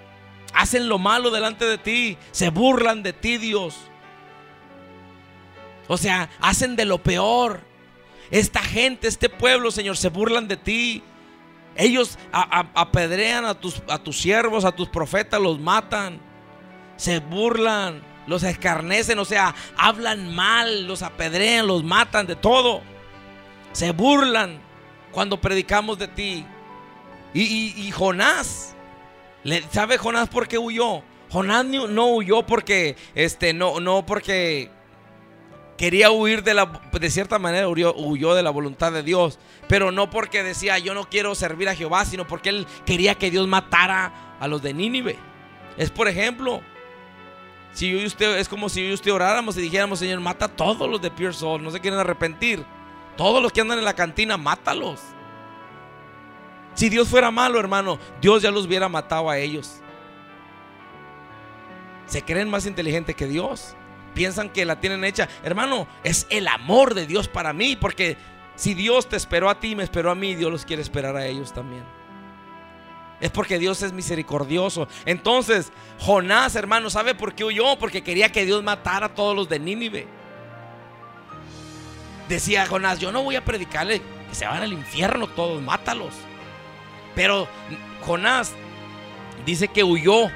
Hacen 0.53 0.89
lo 0.89 0.97
malo 0.97 1.31
delante 1.31 1.65
de 1.65 1.77
ti. 1.77 2.17
Se 2.31 2.49
burlan 2.49 3.03
de 3.03 3.13
ti, 3.13 3.37
Dios. 3.37 3.75
O 5.87 5.97
sea, 5.97 6.29
hacen 6.41 6.75
de 6.75 6.85
lo 6.85 6.97
peor. 6.97 7.61
Esta 8.31 8.61
gente, 8.61 9.07
este 9.07 9.29
pueblo, 9.29 9.69
Señor, 9.69 9.95
se 9.95 10.09
burlan 10.09 10.47
de 10.47 10.57
ti. 10.57 11.03
Ellos 11.75 12.17
apedrean 12.31 13.45
a 13.45 13.53
tus, 13.53 13.81
a 13.87 13.97
tus 13.99 14.19
siervos, 14.19 14.65
a 14.65 14.71
tus 14.71 14.89
profetas, 14.89 15.39
los 15.39 15.59
matan. 15.59 16.19
Se 16.95 17.19
burlan, 17.19 18.01
los 18.25 18.43
escarnecen, 18.43 19.19
o 19.19 19.25
sea, 19.25 19.53
hablan 19.77 20.33
mal, 20.33 20.87
los 20.87 21.01
apedrean, 21.01 21.67
los 21.67 21.83
matan, 21.83 22.25
de 22.25 22.35
todo. 22.35 22.81
Se 23.71 23.91
burlan 23.91 24.61
cuando 25.13 25.39
predicamos 25.39 25.97
de 25.97 26.07
ti. 26.09 26.45
Y, 27.33 27.89
Jonás, 27.91 28.75
¿sabe 29.71 29.97
Jonás 29.97 30.29
por 30.29 30.47
qué 30.47 30.57
huyó? 30.57 31.01
Jonás 31.31 31.65
no 31.65 32.07
huyó 32.07 32.45
porque, 32.45 32.95
este, 33.15 33.53
no, 33.53 33.79
no 33.79 34.05
porque 34.05 34.69
quería 35.77 36.11
huir 36.11 36.43
de 36.43 36.53
la, 36.53 36.81
de 36.91 37.09
cierta 37.09 37.39
manera 37.39 37.67
huyó, 37.67 38.35
de 38.35 38.43
la 38.43 38.49
voluntad 38.51 38.91
de 38.91 39.03
Dios, 39.03 39.39
pero 39.67 39.91
no 39.91 40.09
porque 40.09 40.43
decía 40.43 40.77
yo 40.77 40.93
no 40.93 41.09
quiero 41.09 41.33
servir 41.35 41.69
a 41.69 41.75
Jehová, 41.75 42.05
sino 42.05 42.27
porque 42.27 42.49
él 42.49 42.67
quería 42.85 43.15
que 43.15 43.31
Dios 43.31 43.47
matara 43.47 44.37
a 44.39 44.47
los 44.47 44.61
de 44.61 44.73
Nínive. 44.73 45.17
Es 45.77 45.89
por 45.89 46.07
ejemplo, 46.07 46.61
si 47.73 47.89
yo 47.91 47.97
y 47.97 48.05
usted, 48.05 48.37
es 48.37 48.47
como 48.47 48.69
si 48.69 48.83
yo 48.83 48.89
y 48.89 48.93
usted 48.93 49.11
oráramos 49.11 49.57
y 49.57 49.61
dijéramos, 49.61 49.99
Señor, 49.99 50.19
mata 50.19 50.45
a 50.45 50.55
todos 50.55 50.89
los 50.89 51.01
de 51.01 51.09
Pure 51.09 51.33
Soul, 51.33 51.63
no 51.63 51.71
se 51.71 51.79
quieren 51.79 51.99
arrepentir. 51.99 52.63
Todos 53.17 53.41
los 53.41 53.51
que 53.51 53.61
andan 53.61 53.79
en 53.79 53.85
la 53.85 53.93
cantina, 53.93 54.37
mátalos. 54.37 54.99
Si 56.73 56.89
Dios 56.89 57.07
fuera 57.07 57.29
malo, 57.31 57.59
hermano, 57.59 57.99
Dios 58.19 58.41
ya 58.41 58.51
los 58.51 58.65
hubiera 58.65 58.89
matado 58.89 59.29
a 59.29 59.37
ellos. 59.37 59.81
Se 62.05 62.23
creen 62.23 62.49
más 62.49 62.65
inteligentes 62.65 63.15
que 63.15 63.27
Dios. 63.27 63.75
Piensan 64.13 64.49
que 64.49 64.65
la 64.65 64.79
tienen 64.79 65.03
hecha. 65.03 65.27
Hermano, 65.43 65.87
es 66.03 66.27
el 66.29 66.47
amor 66.47 66.93
de 66.93 67.07
Dios 67.07 67.27
para 67.27 67.53
mí. 67.53 67.75
Porque 67.75 68.17
si 68.55 68.73
Dios 68.73 69.07
te 69.07 69.15
esperó 69.15 69.49
a 69.49 69.59
ti 69.59 69.75
me 69.75 69.83
esperó 69.83 70.11
a 70.11 70.15
mí, 70.15 70.35
Dios 70.35 70.51
los 70.51 70.65
quiere 70.65 70.81
esperar 70.81 71.15
a 71.15 71.25
ellos 71.25 71.53
también. 71.53 71.83
Es 73.19 73.31
porque 73.31 73.57
Dios 73.57 73.81
es 73.81 73.93
misericordioso. 73.93 74.87
Entonces, 75.05 75.71
Jonás, 75.99 76.55
hermano, 76.55 76.89
¿sabe 76.89 77.15
por 77.15 77.33
qué 77.33 77.45
huyó? 77.45 77.77
Porque 77.79 78.03
quería 78.03 78.31
que 78.31 78.45
Dios 78.45 78.63
matara 78.63 79.05
a 79.05 79.15
todos 79.15 79.35
los 79.35 79.47
de 79.47 79.59
Nínive. 79.59 80.07
Decía 82.27 82.65
Jonás, 82.65 82.99
yo 82.99 83.11
no 83.11 83.23
voy 83.23 83.35
a 83.35 83.43
predicarle 83.43 84.01
que 84.29 84.35
se 84.35 84.45
van 84.45 84.63
al 84.63 84.73
infierno 84.73 85.27
todos, 85.27 85.61
mátalos. 85.61 86.13
Pero 87.15 87.47
Jonás 88.01 88.53
dice 89.45 89.67
que 89.67 89.83
huyó. 89.83 90.29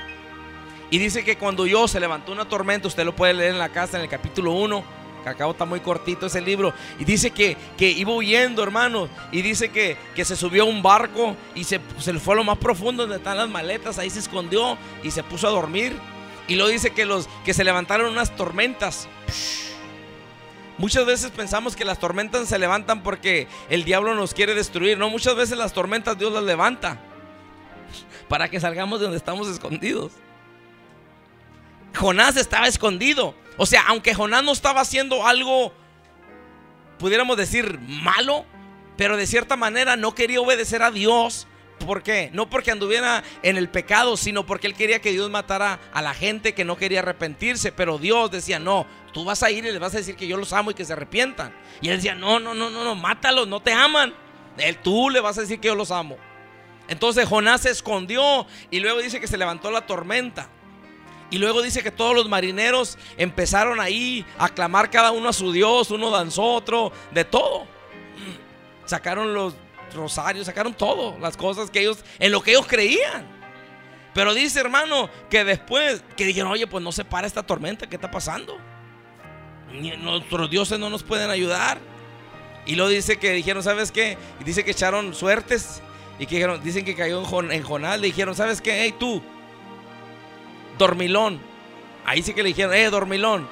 Y 0.89 0.99
dice 0.99 1.23
que 1.23 1.37
cuando 1.37 1.63
huyó 1.63 1.87
se 1.87 1.99
levantó 1.99 2.31
una 2.31 2.45
tormenta. 2.45 2.87
Usted 2.87 3.05
lo 3.05 3.15
puede 3.15 3.33
leer 3.33 3.51
en 3.51 3.59
la 3.59 3.69
casa 3.69 3.97
en 3.97 4.03
el 4.03 4.09
capítulo 4.09 4.51
1. 4.53 4.97
Que 5.23 5.29
acabo 5.29 5.51
está 5.51 5.65
muy 5.65 5.79
cortito 5.79 6.27
ese 6.27 6.39
libro. 6.39 6.73
Y 6.99 7.05
dice 7.05 7.31
que, 7.31 7.57
que 7.77 7.89
iba 7.89 8.13
huyendo, 8.13 8.63
hermano. 8.63 9.09
Y 9.31 9.41
dice 9.41 9.69
que, 9.69 9.97
que 10.15 10.23
se 10.23 10.35
subió 10.35 10.63
a 10.63 10.65
un 10.65 10.81
barco 10.81 11.35
y 11.55 11.63
se, 11.63 11.81
se 11.99 12.13
fue 12.19 12.35
a 12.35 12.37
lo 12.37 12.43
más 12.43 12.57
profundo 12.57 13.03
donde 13.03 13.17
están 13.17 13.37
las 13.37 13.49
maletas. 13.49 13.97
Ahí 13.97 14.09
se 14.09 14.19
escondió 14.19 14.77
y 15.03 15.11
se 15.11 15.23
puso 15.23 15.47
a 15.47 15.51
dormir. 15.51 15.93
Y 16.47 16.55
luego 16.55 16.69
dice 16.69 16.91
que, 16.91 17.05
los, 17.05 17.27
que 17.43 17.53
se 17.53 17.63
levantaron 17.63 18.11
unas 18.11 18.35
tormentas. 18.35 19.09
Muchas 20.77 21.05
veces 21.05 21.31
pensamos 21.31 21.75
que 21.75 21.85
las 21.85 21.99
tormentas 21.99 22.47
se 22.47 22.59
levantan 22.59 23.01
porque 23.01 23.47
el 23.69 23.83
diablo 23.83 24.13
nos 24.13 24.33
quiere 24.33 24.53
destruir. 24.53 24.97
No, 24.97 25.09
muchas 25.09 25.35
veces 25.35 25.57
las 25.57 25.73
tormentas 25.73 26.17
Dios 26.17 26.31
las 26.31 26.43
levanta 26.43 26.99
para 28.29 28.49
que 28.49 28.59
salgamos 28.59 28.99
de 28.99 29.05
donde 29.05 29.17
estamos 29.17 29.47
escondidos. 29.47 30.11
Jonás 31.95 32.37
estaba 32.37 32.67
escondido. 32.67 33.33
O 33.57 33.65
sea, 33.65 33.85
aunque 33.87 34.13
Jonás 34.13 34.43
no 34.43 34.51
estaba 34.51 34.81
haciendo 34.81 35.25
algo, 35.25 35.73
pudiéramos 36.99 37.37
decir, 37.37 37.79
malo, 37.79 38.45
pero 38.97 39.17
de 39.17 39.25
cierta 39.25 39.55
manera 39.55 39.95
no 39.95 40.13
quería 40.13 40.41
obedecer 40.41 40.83
a 40.83 40.91
Dios. 40.91 41.47
¿Por 41.85 42.01
qué? 42.01 42.31
No 42.33 42.49
porque 42.49 42.71
anduviera 42.71 43.23
en 43.43 43.57
el 43.57 43.69
pecado, 43.69 44.17
sino 44.17 44.45
porque 44.45 44.67
él 44.67 44.73
quería 44.73 44.99
que 44.99 45.11
Dios 45.11 45.29
matara 45.29 45.79
a 45.93 46.01
la 46.01 46.13
gente 46.13 46.53
que 46.53 46.65
no 46.65 46.75
quería 46.75 46.99
arrepentirse. 46.99 47.71
Pero 47.71 47.99
Dios 47.99 48.31
decía, 48.31 48.57
no, 48.59 48.87
tú 49.17 49.25
vas 49.25 49.41
a 49.41 49.49
ir 49.49 49.65
y 49.65 49.71
les 49.71 49.79
vas 49.79 49.95
a 49.95 49.97
decir 49.97 50.15
que 50.15 50.27
yo 50.27 50.37
los 50.37 50.53
amo 50.53 50.69
y 50.69 50.75
que 50.75 50.85
se 50.85 50.93
arrepientan. 50.93 51.51
Y 51.81 51.89
él 51.89 51.95
decía, 51.95 52.13
no, 52.13 52.39
no, 52.39 52.53
no, 52.53 52.69
no, 52.69 52.83
no, 52.83 52.93
mátalos, 52.93 53.47
no 53.47 53.59
te 53.59 53.73
aman. 53.73 54.13
Él, 54.59 54.77
tú 54.77 55.09
le 55.09 55.19
vas 55.19 55.39
a 55.39 55.41
decir 55.41 55.59
que 55.59 55.69
yo 55.69 55.73
los 55.73 55.89
amo. 55.89 56.17
Entonces 56.87 57.27
Jonás 57.27 57.61
se 57.61 57.71
escondió 57.71 58.45
y 58.69 58.79
luego 58.79 59.01
dice 59.01 59.19
que 59.19 59.25
se 59.25 59.35
levantó 59.35 59.71
la 59.71 59.87
tormenta. 59.87 60.49
Y 61.31 61.39
luego 61.39 61.63
dice 61.63 61.81
que 61.81 61.89
todos 61.89 62.13
los 62.13 62.29
marineros 62.29 62.99
empezaron 63.17 63.79
ahí 63.79 64.23
a 64.37 64.49
clamar 64.49 64.91
cada 64.91 65.09
uno 65.09 65.29
a 65.29 65.33
su 65.33 65.51
Dios, 65.51 65.89
uno 65.89 66.11
danzó, 66.11 66.43
otro, 66.43 66.91
de 67.09 67.25
todo. 67.25 67.65
Sacaron 68.85 69.33
los 69.33 69.55
rosarios, 69.95 70.45
sacaron 70.45 70.75
todo, 70.75 71.17
las 71.17 71.35
cosas 71.35 71.71
que 71.71 71.79
ellos, 71.79 72.05
en 72.19 72.31
lo 72.31 72.43
que 72.43 72.51
ellos 72.51 72.67
creían. 72.67 73.27
Pero 74.13 74.35
dice 74.35 74.59
hermano 74.59 75.09
que 75.27 75.43
después, 75.43 76.03
que 76.15 76.25
dijeron, 76.25 76.51
oye, 76.51 76.67
pues 76.67 76.83
no 76.83 76.91
se 76.91 77.03
para 77.03 77.25
esta 77.25 77.41
tormenta, 77.41 77.87
¿qué 77.87 77.95
está 77.95 78.11
pasando? 78.11 78.76
Nuestros 79.73 80.49
dioses 80.49 80.79
no 80.79 80.89
nos 80.89 81.03
pueden 81.03 81.29
ayudar. 81.29 81.79
Y 82.65 82.75
luego 82.75 82.89
dice 82.89 83.17
que 83.17 83.31
dijeron, 83.31 83.63
¿sabes 83.63 83.91
qué? 83.91 84.17
Y 84.41 84.43
dice 84.43 84.63
que 84.63 84.71
echaron 84.71 85.13
suertes. 85.13 85.81
Y 86.19 86.25
que 86.25 86.35
dijeron, 86.35 86.61
dicen 86.63 86.83
que 86.83 86.95
cayó 86.95 87.23
en, 87.39 87.51
en 87.51 87.63
Jonás. 87.63 87.99
Le 87.99 88.07
dijeron, 88.07 88.35
¿sabes 88.35 88.61
qué? 88.61 88.81
Hey, 88.81 88.95
tú, 88.99 89.21
dormilón. 90.77 91.39
Ahí 92.05 92.21
sí 92.21 92.33
que 92.33 92.43
le 92.43 92.49
dijeron, 92.49 92.73
eh, 92.73 92.89
dormilón. 92.89 93.47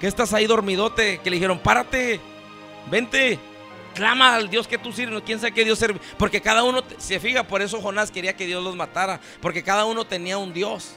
¿Qué 0.00 0.06
estás 0.06 0.32
ahí 0.32 0.46
dormidote? 0.46 1.18
Que 1.18 1.30
le 1.30 1.36
dijeron, 1.36 1.60
párate, 1.60 2.20
vente, 2.90 3.38
clama 3.94 4.34
al 4.34 4.48
Dios 4.48 4.66
que 4.66 4.78
tú 4.78 4.92
sirves. 4.92 5.22
¿Quién 5.24 5.38
sabe 5.38 5.52
qué 5.52 5.64
Dios 5.64 5.78
sirve? 5.78 6.00
Porque 6.18 6.40
cada 6.40 6.64
uno, 6.64 6.82
se 6.98 7.20
fija, 7.20 7.44
por 7.44 7.62
eso 7.62 7.80
Jonás 7.80 8.10
quería 8.10 8.34
que 8.36 8.46
Dios 8.46 8.62
los 8.62 8.74
matara. 8.74 9.20
Porque 9.40 9.62
cada 9.62 9.84
uno 9.84 10.04
tenía 10.04 10.38
un 10.38 10.52
Dios. 10.52 10.96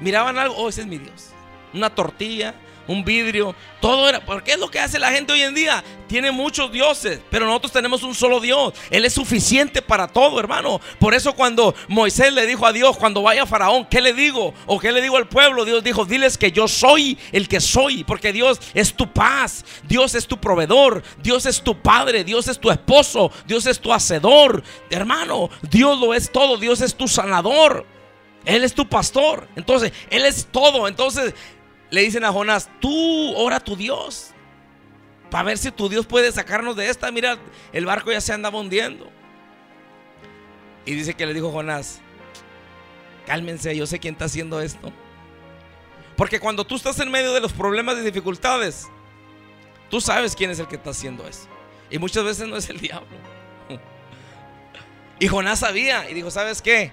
Miraban 0.00 0.38
algo, 0.38 0.56
oh, 0.56 0.68
ese 0.68 0.80
es 0.80 0.86
mi 0.86 0.98
Dios. 0.98 1.30
Una 1.72 1.94
tortilla, 1.94 2.54
un 2.90 3.04
vidrio, 3.04 3.54
todo 3.80 4.08
era, 4.08 4.20
porque 4.20 4.52
es 4.52 4.58
lo 4.58 4.70
que 4.70 4.80
hace 4.80 4.98
la 4.98 5.12
gente 5.12 5.32
hoy 5.32 5.42
en 5.42 5.54
día. 5.54 5.84
Tiene 6.08 6.32
muchos 6.32 6.72
dioses, 6.72 7.20
pero 7.30 7.46
nosotros 7.46 7.70
tenemos 7.70 8.02
un 8.02 8.16
solo 8.16 8.40
Dios. 8.40 8.74
Él 8.90 9.04
es 9.04 9.12
suficiente 9.12 9.80
para 9.80 10.08
todo, 10.08 10.40
hermano. 10.40 10.80
Por 10.98 11.14
eso 11.14 11.34
cuando 11.34 11.74
Moisés 11.86 12.32
le 12.32 12.46
dijo 12.46 12.66
a 12.66 12.72
Dios, 12.72 12.96
cuando 12.96 13.22
vaya 13.22 13.44
a 13.44 13.46
Faraón, 13.46 13.86
¿qué 13.88 14.00
le 14.00 14.12
digo? 14.12 14.52
¿O 14.66 14.80
qué 14.80 14.90
le 14.90 15.00
digo 15.00 15.16
al 15.16 15.28
pueblo? 15.28 15.64
Dios 15.64 15.84
dijo, 15.84 16.04
diles 16.04 16.36
que 16.36 16.50
yo 16.50 16.66
soy 16.66 17.16
el 17.30 17.46
que 17.46 17.60
soy, 17.60 18.02
porque 18.02 18.32
Dios 18.32 18.60
es 18.74 18.92
tu 18.92 19.12
paz, 19.12 19.64
Dios 19.84 20.16
es 20.16 20.26
tu 20.26 20.38
proveedor, 20.40 21.04
Dios 21.22 21.46
es 21.46 21.62
tu 21.62 21.80
padre, 21.80 22.24
Dios 22.24 22.48
es 22.48 22.58
tu 22.58 22.72
esposo, 22.72 23.30
Dios 23.46 23.66
es 23.66 23.78
tu 23.78 23.92
hacedor. 23.92 24.64
Hermano, 24.90 25.48
Dios 25.70 25.98
lo 26.00 26.12
es 26.12 26.32
todo, 26.32 26.56
Dios 26.56 26.80
es 26.80 26.96
tu 26.96 27.06
sanador. 27.06 27.86
Él 28.44 28.64
es 28.64 28.74
tu 28.74 28.88
pastor. 28.88 29.48
Entonces, 29.56 29.92
Él 30.10 30.24
es 30.24 30.46
todo. 30.50 30.88
Entonces, 30.88 31.34
le 31.90 32.02
dicen 32.02 32.24
a 32.24 32.32
Jonás, 32.32 32.70
tú 32.80 33.34
ora 33.36 33.56
a 33.56 33.60
tu 33.60 33.76
Dios. 33.76 34.32
Para 35.30 35.44
ver 35.44 35.58
si 35.58 35.70
tu 35.70 35.88
Dios 35.88 36.06
puede 36.06 36.30
sacarnos 36.32 36.76
de 36.76 36.88
esta. 36.88 37.10
Mira, 37.10 37.38
el 37.72 37.86
barco 37.86 38.10
ya 38.10 38.20
se 38.20 38.32
andaba 38.32 38.58
hundiendo. 38.58 39.10
Y 40.84 40.94
dice 40.94 41.14
que 41.14 41.26
le 41.26 41.34
dijo 41.34 41.50
Jonás, 41.52 42.00
cálmense, 43.26 43.76
yo 43.76 43.86
sé 43.86 43.98
quién 43.98 44.14
está 44.14 44.24
haciendo 44.24 44.60
esto. 44.60 44.92
Porque 46.16 46.40
cuando 46.40 46.64
tú 46.64 46.76
estás 46.76 46.98
en 47.00 47.10
medio 47.10 47.32
de 47.32 47.40
los 47.40 47.52
problemas 47.52 47.96
y 47.98 48.00
dificultades, 48.02 48.88
tú 49.88 50.00
sabes 50.00 50.34
quién 50.34 50.50
es 50.50 50.58
el 50.58 50.66
que 50.66 50.76
está 50.76 50.90
haciendo 50.90 51.26
eso. 51.26 51.48
Y 51.90 51.98
muchas 51.98 52.24
veces 52.24 52.48
no 52.48 52.56
es 52.56 52.68
el 52.68 52.80
diablo. 52.80 53.16
Y 55.18 55.28
Jonás 55.28 55.60
sabía 55.60 56.08
y 56.10 56.14
dijo, 56.14 56.30
¿sabes 56.30 56.62
qué? 56.62 56.92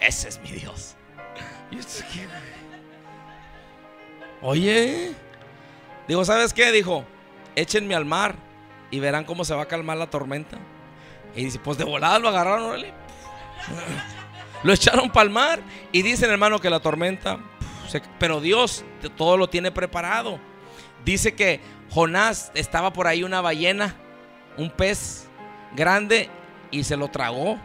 Ese 0.00 0.28
es 0.28 0.40
mi 0.40 0.50
Dios. 0.50 0.96
Oye, 4.42 5.12
digo, 6.08 6.24
¿sabes 6.24 6.52
qué? 6.52 6.70
Dijo, 6.72 7.04
échenme 7.54 7.94
al 7.94 8.04
mar 8.04 8.36
y 8.90 9.00
verán 9.00 9.24
cómo 9.24 9.44
se 9.44 9.54
va 9.54 9.62
a 9.62 9.68
calmar 9.68 9.96
la 9.96 10.08
tormenta. 10.08 10.58
Y 11.34 11.44
dice, 11.44 11.58
pues 11.58 11.78
de 11.78 11.84
volada 11.84 12.18
lo 12.18 12.28
agarraron, 12.28 12.80
Lo 14.62 14.72
echaron 14.72 15.10
para 15.10 15.24
el 15.24 15.30
mar 15.30 15.60
y 15.92 16.02
dicen, 16.02 16.30
hermano, 16.30 16.58
que 16.58 16.70
la 16.70 16.80
tormenta, 16.80 17.38
pero 18.18 18.40
Dios 18.40 18.84
todo 19.16 19.36
lo 19.36 19.48
tiene 19.48 19.70
preparado. 19.70 20.40
Dice 21.04 21.34
que 21.34 21.60
Jonás 21.90 22.50
estaba 22.54 22.92
por 22.92 23.06
ahí 23.06 23.22
una 23.22 23.40
ballena, 23.40 23.94
un 24.56 24.70
pez 24.70 25.28
grande 25.74 26.28
y 26.70 26.84
se 26.84 26.96
lo 26.96 27.08
tragó. 27.08 27.58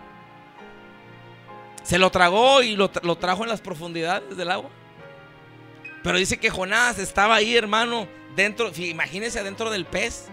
Se 1.84 1.98
lo 1.98 2.12
tragó 2.12 2.62
y 2.62 2.76
lo, 2.76 2.90
trajo 2.90 3.44
en 3.44 3.50
las 3.50 3.62
profundidades 3.62 4.38
del 4.38 4.52
agua. 4.52 4.70
Pero 6.04 6.18
dice 6.18 6.38
que 6.38 6.50
Jonás 6.50 6.98
estaba 7.00 7.36
ahí, 7.36 7.56
hermano, 7.56 8.08
dentro, 8.36 8.72
imagínese 8.76 9.44
dentro 9.44 9.70
del 9.70 9.86
pez. 9.86 10.28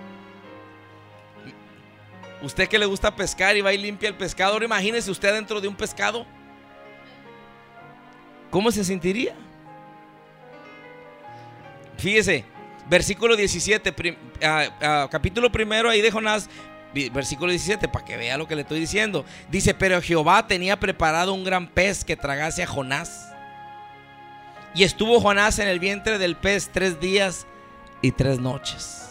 Usted 2.41 2.69
que 2.69 2.79
le 2.79 2.87
gusta 2.87 3.15
pescar 3.15 3.57
y 3.57 3.61
va 3.61 3.73
y 3.73 3.79
limpia 3.79 4.09
el 4.09 4.15
pescado, 4.15 4.53
ahora 4.53 4.65
imagínese 4.65 5.11
usted 5.11 5.33
dentro 5.35 5.61
de 5.61 5.69
un 5.69 5.75
pescado. 5.75 6.25
¿Cómo 8.51 8.71
se 8.71 8.85
sentiría? 8.85 9.35
Fíjese, 11.99 12.45
versículo 12.89 13.37
17, 13.37 13.95
ah, 14.43 14.65
ah, 14.81 15.09
capítulo 15.11 15.51
primero 15.51 15.91
ahí 15.91 16.01
de 16.01 16.13
Jonás, 16.13 16.49
versículo 17.13 17.51
17, 17.51 17.89
para 17.89 18.05
que 18.05 18.17
vea 18.17 18.39
lo 18.39 18.47
que 18.47 18.55
le 18.55 18.63
estoy 18.63 18.79
diciendo. 18.81 19.25
Dice, 19.51 19.75
pero 19.75 20.01
Jehová 20.01 20.47
tenía 20.47 20.79
preparado 20.79 21.35
un 21.35 21.45
gran 21.45 21.67
pez 21.69 22.05
que 22.05 22.17
tragase 22.17 22.63
a 22.63 22.67
Jonás. 22.67 23.33
Y 24.75 24.85
estuvo 24.85 25.21
Jonás 25.21 25.59
en 25.59 25.69
el 25.69 25.79
vientre 25.79 26.19
del 26.19 26.37
pez 26.37 26.71
tres 26.73 27.01
días 27.01 27.47
y 28.03 28.13
tres 28.13 28.39
noches. 28.39 29.09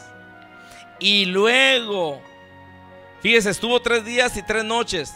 Y 0.99 1.25
luego, 1.25 2.21
fíjese, 3.21 3.49
estuvo 3.49 3.81
tres 3.81 4.05
días 4.05 4.37
y 4.37 4.43
tres 4.43 4.63
noches. 4.63 5.13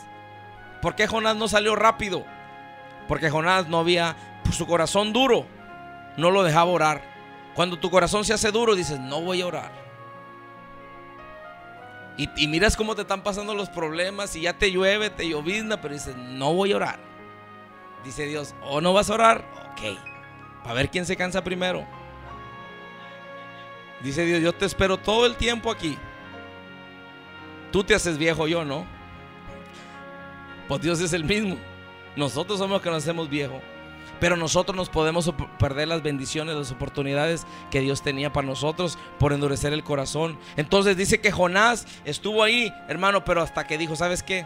¿Por 0.82 0.96
qué 0.96 1.08
Jonás 1.08 1.36
no 1.36 1.48
salió 1.48 1.76
rápido? 1.76 2.26
Porque 3.08 3.30
Jonás 3.30 3.68
no 3.68 3.80
había, 3.80 4.16
pues, 4.44 4.56
su 4.56 4.68
corazón 4.68 5.14
duro, 5.14 5.46
no 6.18 6.32
lo 6.32 6.44
dejaba 6.44 6.72
orar. 6.72 7.02
Cuando 7.56 7.78
tu 7.78 7.90
corazón 7.90 8.26
se 8.26 8.34
hace 8.34 8.52
duro, 8.52 8.76
dices, 8.76 9.00
no 9.00 9.22
voy 9.22 9.42
a 9.42 9.48
orar. 9.48 9.82
Y, 12.18 12.48
miras 12.48 12.76
cómo 12.76 12.94
te 12.94 13.02
están 13.02 13.24
pasando 13.24 13.56
los 13.56 13.70
problemas 13.70 14.36
y 14.36 14.42
ya 14.42 14.54
te 14.54 14.72
llueve, 14.72 15.10
te 15.10 15.28
llovizna, 15.28 15.82
pero 15.82 15.96
dices, 15.96 16.16
no 16.16 16.54
voy 16.54 16.74
a 16.74 16.76
orar. 16.76 17.00
Dice 18.04 18.26
Dios, 18.26 18.54
¿o 18.64 18.80
no 18.80 18.94
vas 18.94 19.10
a 19.10 19.14
orar? 19.16 19.46
Ok, 19.72 19.98
para 20.64 20.76
ver 20.76 20.90
quién 20.90 21.06
se 21.06 21.16
cansa 21.16 21.44
primero. 21.44 21.86
Dice 24.02 24.26
Dios, 24.26 24.42
yo 24.42 24.54
te 24.54 24.66
espero 24.66 24.98
todo 24.98 25.26
el 25.26 25.36
tiempo 25.36 25.70
aquí. 25.70 25.98
Tú 27.72 27.84
te 27.84 27.96
haces 27.96 28.18
viejo, 28.18 28.48
yo 28.48 28.66
no. 28.66 28.86
Pues 30.68 30.82
Dios 30.82 31.00
es 31.02 31.14
el 31.14 31.24
mismo. 31.24 31.58
Nosotros 32.16 32.60
somos 32.60 32.76
los 32.76 32.82
que 32.82 32.90
nos 32.90 33.04
hacemos 33.04 33.30
viejo. 33.30 33.62
Pero 34.20 34.36
nosotros 34.36 34.76
nos 34.76 34.90
podemos 34.90 35.34
perder 35.58 35.88
las 35.88 36.04
bendiciones, 36.04 36.56
las 36.56 36.72
oportunidades 36.72 37.48
que 37.72 37.82
Dios 37.82 38.04
tenía 38.04 38.32
para 38.32 38.46
nosotros 38.46 39.00
por 39.18 39.34
endurecer 39.34 39.74
el 39.74 39.84
corazón. 39.84 40.38
Entonces 40.58 40.96
dice 40.96 41.22
que 41.22 41.32
Jonás 41.32 41.88
estuvo 42.06 42.44
ahí, 42.44 42.72
hermano, 42.88 43.26
pero 43.26 43.42
hasta 43.42 43.66
que 43.66 43.80
dijo, 43.80 43.96
¿sabes 43.96 44.22
qué? 44.22 44.46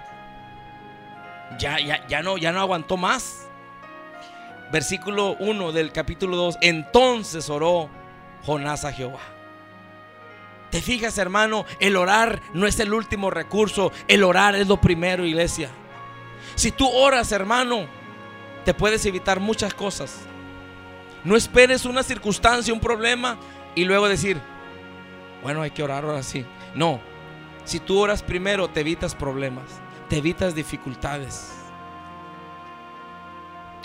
Ya, 1.59 1.79
ya, 1.79 2.07
ya 2.07 2.21
no, 2.21 2.37
ya 2.37 2.53
no 2.53 2.61
aguantó 2.61 2.95
más. 2.95 3.44
Versículo 4.75 5.37
1 5.39 5.71
del 5.71 5.93
capítulo 5.93 6.35
2. 6.35 6.57
Entonces 6.59 7.49
oró 7.49 7.89
Jonás 8.45 8.83
a 8.83 8.91
Jehová. 8.91 9.21
Te 10.69 10.81
fijas, 10.81 11.17
hermano, 11.17 11.63
el 11.79 11.95
orar 11.95 12.41
no 12.53 12.67
es 12.67 12.77
el 12.81 12.93
último 12.93 13.31
recurso, 13.31 13.93
el 14.09 14.21
orar 14.21 14.53
es 14.53 14.67
lo 14.67 14.81
primero, 14.81 15.23
iglesia. 15.23 15.69
Si 16.55 16.73
tú 16.73 16.89
oras, 16.89 17.31
hermano, 17.31 17.87
te 18.65 18.73
puedes 18.73 19.05
evitar 19.05 19.39
muchas 19.39 19.73
cosas. 19.73 20.19
No 21.23 21.37
esperes 21.37 21.85
una 21.85 22.03
circunstancia, 22.03 22.73
un 22.73 22.81
problema 22.81 23.37
y 23.75 23.85
luego 23.85 24.09
decir, 24.09 24.41
bueno, 25.41 25.61
hay 25.61 25.71
que 25.71 25.83
orar 25.83 26.03
ahora 26.03 26.21
sí. 26.21 26.45
No, 26.73 26.99
si 27.63 27.79
tú 27.79 27.97
oras 27.97 28.21
primero 28.21 28.67
te 28.67 28.81
evitas 28.81 29.15
problemas, 29.15 29.69
te 30.09 30.17
evitas 30.17 30.53
dificultades. 30.53 31.64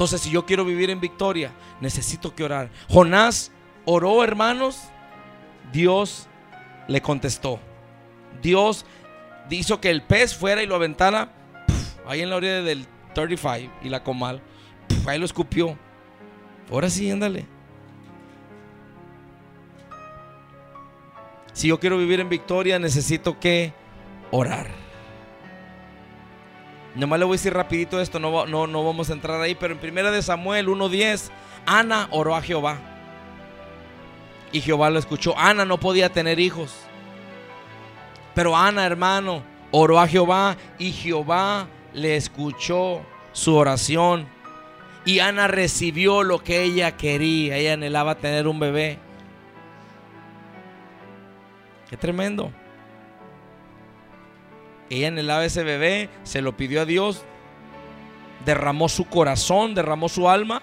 Entonces, 0.01 0.23
si 0.23 0.31
yo 0.31 0.47
quiero 0.47 0.65
vivir 0.65 0.89
en 0.89 0.99
victoria, 0.99 1.53
necesito 1.79 2.35
que 2.35 2.43
orar. 2.43 2.71
Jonás 2.89 3.53
oró, 3.85 4.25
hermanos, 4.25 4.85
Dios 5.75 6.27
le 6.89 7.03
contestó. 7.03 7.61
Dios 8.41 8.87
hizo 9.51 9.79
que 9.79 9.91
el 9.91 10.01
pez 10.01 10.35
fuera 10.35 10.63
y 10.63 10.67
lo 10.67 10.75
aventara 10.75 11.35
ahí 12.07 12.23
en 12.23 12.31
la 12.31 12.37
orilla 12.37 12.63
del 12.63 12.87
35 13.13 13.75
y 13.83 13.91
la 13.91 14.03
comal 14.03 14.41
ahí 15.07 15.19
lo 15.19 15.27
escupió. 15.27 15.77
Ahora 16.71 16.89
sí, 16.89 17.11
ándale. 17.11 17.45
Si 21.53 21.69
yo 21.69 21.79
quiero 21.79 21.99
vivir 21.99 22.21
en 22.21 22.31
victoria, 22.31 22.79
necesito 22.79 23.39
que 23.39 23.75
orar. 24.31 24.80
Nomás 26.95 27.19
le 27.19 27.25
voy 27.25 27.35
a 27.35 27.39
decir 27.39 27.55
rapidito 27.55 28.01
esto, 28.01 28.19
no, 28.19 28.47
no, 28.47 28.67
no 28.67 28.85
vamos 28.85 29.11
a 29.11 29.13
entrar 29.13 29.41
ahí, 29.41 29.55
pero 29.55 29.75
en 29.75 29.81
primera 29.81 30.11
de 30.11 30.23
Samuel 30.23 30.69
1.10, 30.69 31.31
Ana 31.67 32.09
oró 32.11 32.35
a 32.35 32.43
Jehová. 32.43 32.79
Y 34.53 34.61
Jehová 34.61 34.91
lo 34.91 34.99
escuchó. 34.99 35.39
Ana 35.39 35.65
no 35.65 35.79
podía 35.79 36.09
tener 36.09 36.41
hijos. 36.41 36.75
Pero 38.35 38.57
Ana, 38.57 38.85
hermano, 38.85 39.43
oró 39.71 40.01
a 40.01 40.09
Jehová 40.09 40.57
y 40.79 40.93
Jehová 40.93 41.69
le 41.93 42.17
escuchó 42.17 43.03
su 43.33 43.55
oración 43.55 44.27
y 45.05 45.21
Ana 45.21 45.49
recibió 45.49 46.23
lo 46.23 46.43
que 46.43 46.63
ella 46.63 46.97
quería. 46.97 47.57
Ella 47.57 47.75
anhelaba 47.75 48.17
tener 48.17 48.47
un 48.47 48.61
bebé. 48.61 48.99
Qué 51.89 51.97
tremendo. 51.97 52.53
Ella 54.91 55.09
anhelaba 55.09 55.45
ese 55.45 55.63
bebé, 55.63 56.11
se 56.25 56.43
lo 56.43 56.57
pidió 56.57 56.83
a 56.83 56.85
Dios, 56.85 57.23
derramó 58.45 58.89
su 58.89 59.05
corazón, 59.05 59.75
derramó 59.75 60.09
su 60.09 60.29
alma 60.29 60.63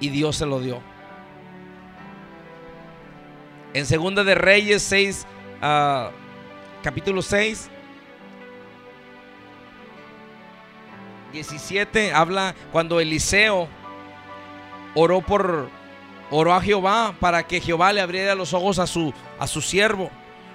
y 0.00 0.08
Dios 0.08 0.36
se 0.36 0.46
lo 0.46 0.58
dio. 0.58 0.80
En 3.72 3.86
Segunda 3.86 4.24
de 4.24 4.34
Reyes 4.34 4.82
6, 4.82 5.26
ah, 5.62 6.10
capítulo 6.82 7.22
6, 7.22 7.70
17 11.32 12.12
habla 12.12 12.56
cuando 12.72 12.98
Eliseo 13.00 13.68
oró 14.94 15.20
por 15.20 15.70
oró 16.30 16.52
a 16.52 16.60
Jehová 16.60 17.14
para 17.20 17.46
que 17.46 17.60
Jehová 17.60 17.92
le 17.92 18.00
abriera 18.00 18.34
los 18.34 18.52
ojos 18.52 18.78
a 18.78 18.86
su 18.86 19.14
a 19.38 19.46
su 19.46 19.62
siervo 19.62 20.10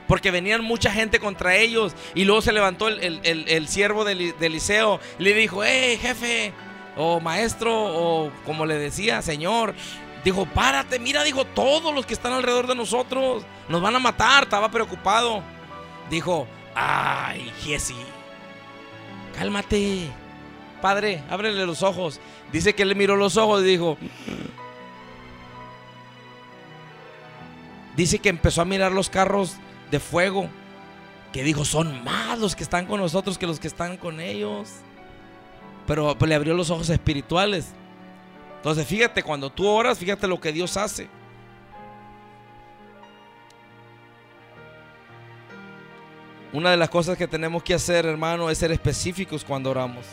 porque 0.07 0.31
venían 0.31 0.63
mucha 0.63 0.91
gente 0.91 1.19
contra 1.19 1.55
ellos 1.55 1.93
y 2.15 2.25
luego 2.25 2.41
se 2.41 2.53
levantó 2.53 2.87
el, 2.87 3.67
siervo 3.67 4.05
de, 4.05 4.33
Eliseo 4.39 4.99
y 5.19 5.23
le 5.23 5.33
dijo 5.33 5.63
hey 5.63 5.97
jefe 6.01 6.53
o 6.95 7.19
maestro 7.19 7.73
o 7.73 8.31
como 8.45 8.65
le 8.65 8.75
decía 8.75 9.21
señor 9.21 9.75
Dijo, 10.27 10.45
párate, 10.45 10.99
mira, 10.99 11.23
dijo, 11.23 11.45
todos 11.45 11.95
los 11.95 12.05
que 12.05 12.13
están 12.13 12.33
alrededor 12.33 12.67
de 12.67 12.75
nosotros 12.75 13.45
nos 13.69 13.81
van 13.81 13.95
a 13.95 13.99
matar. 13.99 14.43
Estaba 14.43 14.69
preocupado. 14.69 15.41
Dijo, 16.09 16.45
ay, 16.75 17.49
Jesse, 17.63 17.95
cálmate. 19.37 20.09
Padre, 20.81 21.23
ábrele 21.29 21.65
los 21.65 21.81
ojos. 21.81 22.19
Dice 22.51 22.75
que 22.75 22.83
le 22.83 22.93
miró 22.93 23.15
los 23.15 23.37
ojos 23.37 23.61
y 23.61 23.67
dijo, 23.67 23.97
dice 27.95 28.19
que 28.19 28.27
empezó 28.27 28.61
a 28.61 28.65
mirar 28.65 28.91
los 28.91 29.09
carros 29.09 29.55
de 29.91 29.99
fuego. 29.99 30.49
Que 31.33 31.43
dijo, 31.43 31.65
son 31.65 32.03
más 32.03 32.39
los 32.39 32.55
que 32.55 32.63
están 32.63 32.85
con 32.85 32.99
nosotros 32.99 33.37
que 33.37 33.47
los 33.47 33.59
que 33.59 33.67
están 33.67 33.97
con 33.97 34.19
ellos. 34.19 34.69
Pero 35.85 36.17
pues, 36.17 36.29
le 36.29 36.35
abrió 36.35 36.53
los 36.53 36.69
ojos 36.69 36.89
espirituales. 36.89 37.73
Entonces 38.57 38.87
fíjate, 38.87 39.23
cuando 39.23 39.49
tú 39.49 39.67
oras, 39.67 39.99
fíjate 39.99 40.27
lo 40.27 40.39
que 40.39 40.51
Dios 40.51 40.77
hace. 40.77 41.07
Una 46.53 46.71
de 46.71 46.77
las 46.77 46.89
cosas 46.89 47.17
que 47.17 47.27
tenemos 47.27 47.61
que 47.61 47.73
hacer, 47.73 48.05
hermano, 48.05 48.49
es 48.49 48.57
ser 48.57 48.71
específicos 48.71 49.43
cuando 49.43 49.69
oramos. 49.69 50.05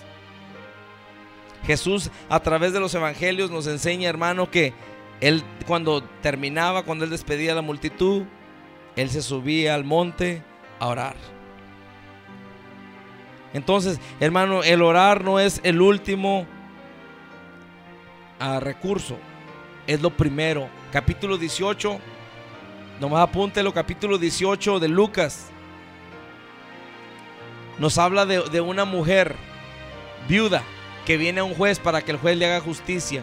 Jesús 1.64 2.10
a 2.28 2.40
través 2.40 2.72
de 2.72 2.80
los 2.80 2.94
evangelios 2.94 3.50
nos 3.50 3.66
enseña, 3.66 4.08
hermano, 4.08 4.50
que 4.50 4.74
él 5.20 5.42
cuando 5.66 6.02
terminaba, 6.22 6.82
cuando 6.82 7.04
él 7.04 7.10
despedía 7.10 7.52
a 7.52 7.54
la 7.54 7.62
multitud, 7.62 8.24
él 8.96 9.10
se 9.10 9.22
subía 9.22 9.74
al 9.74 9.84
monte 9.84 10.42
a 10.78 10.86
orar. 10.86 11.16
Entonces, 13.52 14.00
hermano, 14.20 14.62
el 14.62 14.82
orar 14.82 15.24
no 15.24 15.38
es 15.38 15.60
el 15.62 15.80
último 15.80 16.46
a 18.38 18.60
recurso. 18.60 19.16
Es 19.86 20.00
lo 20.02 20.10
primero. 20.10 20.68
Capítulo 20.92 21.38
18. 21.38 21.98
Nomás 23.00 23.22
apúntelo, 23.22 23.72
capítulo 23.72 24.18
18 24.18 24.80
de 24.80 24.88
Lucas. 24.88 25.46
Nos 27.78 27.98
habla 27.98 28.26
de, 28.26 28.40
de 28.50 28.60
una 28.60 28.84
mujer 28.84 29.36
viuda 30.28 30.62
que 31.04 31.16
viene 31.16 31.40
a 31.40 31.44
un 31.44 31.54
juez 31.54 31.78
para 31.78 32.02
que 32.02 32.12
el 32.12 32.18
juez 32.18 32.36
le 32.36 32.46
haga 32.46 32.60
justicia. 32.60 33.22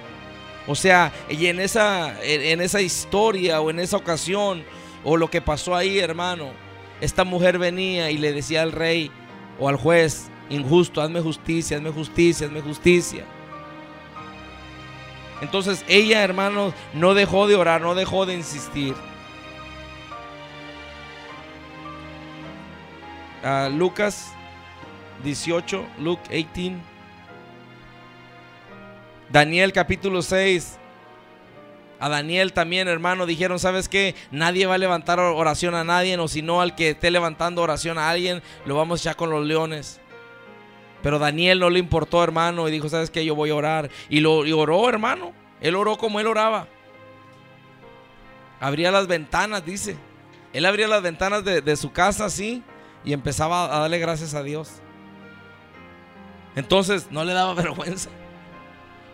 O 0.67 0.75
sea, 0.75 1.11
y 1.29 1.47
en 1.47 1.59
esa, 1.59 2.21
en 2.23 2.61
esa 2.61 2.81
historia 2.81 3.61
o 3.61 3.69
en 3.69 3.79
esa 3.79 3.97
ocasión 3.97 4.63
o 5.03 5.17
lo 5.17 5.29
que 5.29 5.41
pasó 5.41 5.75
ahí, 5.75 5.99
hermano, 5.99 6.51
esta 6.99 7.23
mujer 7.23 7.57
venía 7.57 8.11
y 8.11 8.17
le 8.17 8.33
decía 8.33 8.61
al 8.61 8.71
rey 8.71 9.11
o 9.59 9.67
al 9.67 9.75
juez, 9.75 10.29
injusto, 10.49 11.01
hazme 11.01 11.21
justicia, 11.21 11.77
hazme 11.77 11.91
justicia, 11.91 12.47
hazme 12.47 12.61
justicia. 12.61 13.25
Entonces 15.41 15.83
ella, 15.87 16.23
hermanos, 16.23 16.73
no 16.93 17.13
dejó 17.15 17.47
de 17.47 17.55
orar, 17.55 17.81
no 17.81 17.95
dejó 17.95 18.25
de 18.25 18.35
insistir. 18.35 18.93
Lucas 23.71 24.33
18, 25.23 25.83
Luke 25.97 26.21
18. 26.29 26.75
Daniel 29.31 29.73
capítulo 29.73 30.21
6. 30.21 30.77
A 32.01 32.09
Daniel 32.09 32.51
también, 32.51 32.87
hermano, 32.87 33.27
dijeron, 33.27 33.59
¿sabes 33.59 33.87
qué? 33.87 34.15
Nadie 34.31 34.65
va 34.65 34.73
a 34.73 34.79
levantar 34.79 35.19
oración 35.19 35.75
a 35.75 35.83
nadie, 35.83 36.17
o 36.17 36.27
si 36.27 36.41
no 36.41 36.59
al 36.59 36.73
que 36.73 36.89
esté 36.89 37.11
levantando 37.11 37.61
oración 37.61 37.99
a 37.99 38.09
alguien, 38.09 38.41
lo 38.65 38.75
vamos 38.75 39.03
ya 39.03 39.13
con 39.13 39.29
los 39.29 39.45
leones. 39.45 40.01
Pero 41.03 41.19
Daniel 41.19 41.59
no 41.59 41.69
le 41.69 41.77
importó, 41.77 42.23
hermano, 42.23 42.67
y 42.67 42.71
dijo, 42.71 42.89
¿sabes 42.89 43.11
qué? 43.11 43.23
Yo 43.23 43.35
voy 43.35 43.51
a 43.51 43.55
orar. 43.55 43.91
Y 44.09 44.19
lo 44.19 44.39
oró, 44.57 44.89
hermano. 44.89 45.31
Él 45.61 45.75
oró 45.75 45.95
como 45.99 46.19
él 46.19 46.25
oraba. 46.25 46.67
Abría 48.59 48.91
las 48.91 49.05
ventanas, 49.05 49.63
dice. 49.63 49.95
Él 50.53 50.65
abría 50.65 50.87
las 50.87 51.03
ventanas 51.03 51.43
de, 51.45 51.75
su 51.75 51.91
casa 51.91 52.25
así 52.25 52.63
y 53.05 53.13
empezaba 53.13 53.75
a 53.75 53.79
darle 53.81 53.99
gracias 53.99 54.33
a 54.33 54.41
Dios. 54.41 54.81
Entonces 56.55 57.07
no 57.11 57.23
le 57.23 57.33
daba 57.33 57.53
vergüenza. 57.55 58.09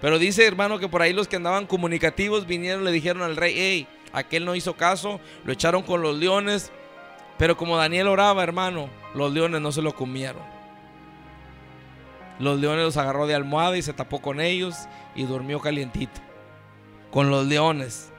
Pero 0.01 0.19
dice, 0.19 0.45
hermano, 0.45 0.79
que 0.79 0.87
por 0.87 1.01
ahí 1.01 1.13
los 1.13 1.27
que 1.27 1.37
andaban 1.37 1.65
comunicativos 1.65 2.45
vinieron, 2.45 2.83
le 2.83 2.91
dijeron 2.91 3.23
al 3.23 3.35
rey, 3.35 3.53
hey, 3.57 3.87
aquel 4.13 4.45
no 4.45 4.55
hizo 4.55 4.75
caso, 4.75 5.19
lo 5.43 5.53
echaron 5.53 5.83
con 5.83 6.01
los 6.01 6.15
leones. 6.17 6.71
Pero 7.37 7.57
como 7.57 7.77
Daniel 7.77 8.07
oraba, 8.07 8.43
hermano, 8.43 8.89
los 9.13 9.31
leones 9.31 9.61
no 9.61 9.71
se 9.71 9.81
lo 9.81 9.95
comieron. 9.95 10.41
Los 12.39 12.59
leones 12.59 12.85
los 12.85 12.97
agarró 12.97 13.25
de 13.25 13.33
almohada 13.33 13.77
y 13.77 13.81
se 13.81 13.93
tapó 13.93 14.21
con 14.21 14.39
ellos 14.39 14.75
y 15.15 15.23
durmió 15.23 15.59
calientito. 15.59 16.21
Con 17.11 17.31
los 17.31 17.47
leones. 17.47 18.11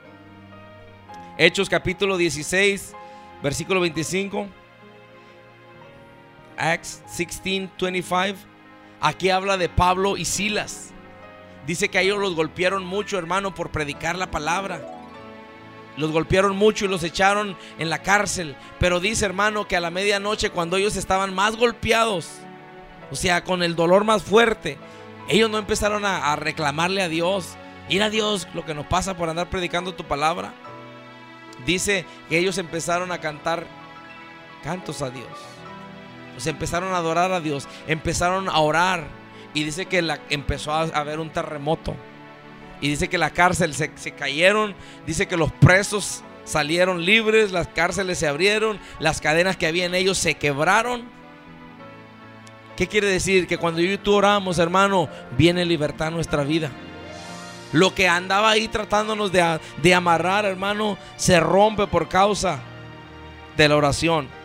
Hechos 1.37 1.69
capítulo 1.69 2.17
16, 2.17 2.95
versículo 3.43 3.81
25. 3.81 4.49
Acts 6.57 7.03
16, 7.17 7.71
25. 7.81 8.37
Aquí 9.01 9.31
habla 9.31 9.57
de 9.57 9.69
Pablo 9.69 10.17
y 10.17 10.25
Silas. 10.25 10.93
Dice 11.69 11.91
que 11.91 11.99
a 11.99 12.01
ellos 12.01 12.19
los 12.19 12.35
golpearon 12.35 12.87
mucho, 12.87 13.19
hermano, 13.19 13.55
por 13.55 13.69
predicar 13.69 14.17
la 14.17 14.31
palabra. 14.31 14.81
Los 15.99 16.11
golpearon 16.11 16.57
mucho 16.57 16.87
y 16.87 16.89
los 16.89 17.03
echaron 17.03 17.59
en 17.79 17.91
la 17.91 18.03
cárcel. 18.03 18.57
Pero 18.81 19.01
dice, 19.01 19.27
hermano, 19.27 19.69
que 19.69 19.77
a 19.77 19.81
la 19.81 19.91
medianoche, 19.91 20.49
cuando 20.49 20.79
ellos 20.79 20.97
estaban 20.97 21.35
más 21.35 21.57
golpeados, 21.57 22.31
o 23.11 23.17
sea, 23.17 23.45
con 23.45 23.63
el 23.63 23.77
dolor 23.77 24.05
más 24.05 24.23
fuerte. 24.23 24.79
Ellos 25.29 25.51
no 25.51 25.59
empezaron 25.59 26.07
a, 26.07 26.35
reclamarle 26.37 27.03
a 27.03 27.09
Dios. 27.11 27.51
Ir 27.91 28.03
a 28.03 28.09
Dios 28.09 28.49
lo 28.55 28.65
que 28.65 28.73
nos 28.73 28.87
pasa 28.87 29.15
por 29.15 29.29
andar 29.29 29.51
predicando 29.51 29.93
tu 29.93 30.05
palabra. 30.05 30.55
Dice 31.67 32.07
que 32.31 32.39
ellos 32.39 32.57
empezaron 32.57 33.13
a 33.13 33.21
cantar 33.21 33.67
cantos 34.65 35.03
a 35.03 35.11
Dios. 35.11 35.29
O 36.35 36.41
sea, 36.41 36.51
empezaron 36.51 36.95
a 36.95 36.97
adorar 36.97 37.31
a 37.31 37.43
Dios. 37.43 37.69
Empezaron 37.87 38.49
a 38.49 38.59
orar. 38.59 39.18
Y 39.59 39.65
dice 39.65 39.87
que 39.87 40.03
la, 40.03 40.21
empezó 40.31 40.73
a 40.73 40.83
haber 40.83 41.19
un 41.19 41.31
terremoto. 41.31 41.97
Y 42.81 42.89
dice 42.89 43.09
que 43.09 43.19
la 43.19 43.31
cárcel 43.31 43.75
se, 43.75 43.91
cayeron. 44.13 44.73
Dice 45.05 45.27
que 45.27 45.37
los 45.37 45.51
presos 45.51 46.23
salieron 46.45 47.05
libres. 47.05 47.51
Las 47.51 47.67
cárceles 47.67 48.19
se 48.19 48.29
abrieron. 48.29 48.79
Las 49.01 49.21
cadenas 49.21 49.57
que 49.57 49.67
había 49.67 49.87
en 49.87 49.97
ellos 49.97 50.17
se 50.17 50.37
quebraron. 50.37 51.09
¿Qué 52.77 52.87
quiere 52.87 53.09
decir? 53.09 53.49
Que 53.49 53.59
cuando 53.59 53.81
yo 53.81 53.91
y 53.91 53.99
tú 53.99 54.15
oramos, 54.15 54.61
hermano, 54.61 55.09
viene 55.37 55.65
libertad 55.65 56.07
a 56.07 56.13
nuestra 56.13 56.45
vida. 56.45 56.71
Lo 57.73 57.93
que 57.93 58.07
andaba 58.07 58.51
ahí 58.51 58.69
tratándonos 58.69 59.33
de, 59.33 59.59
de 59.83 59.93
amarrar, 59.93 60.45
hermano, 60.45 60.97
se 61.17 61.41
rompe 61.41 61.89
por 61.89 62.09
causa 62.09 62.61
de 63.57 63.69
la 63.69 63.75
oración. 63.77 64.38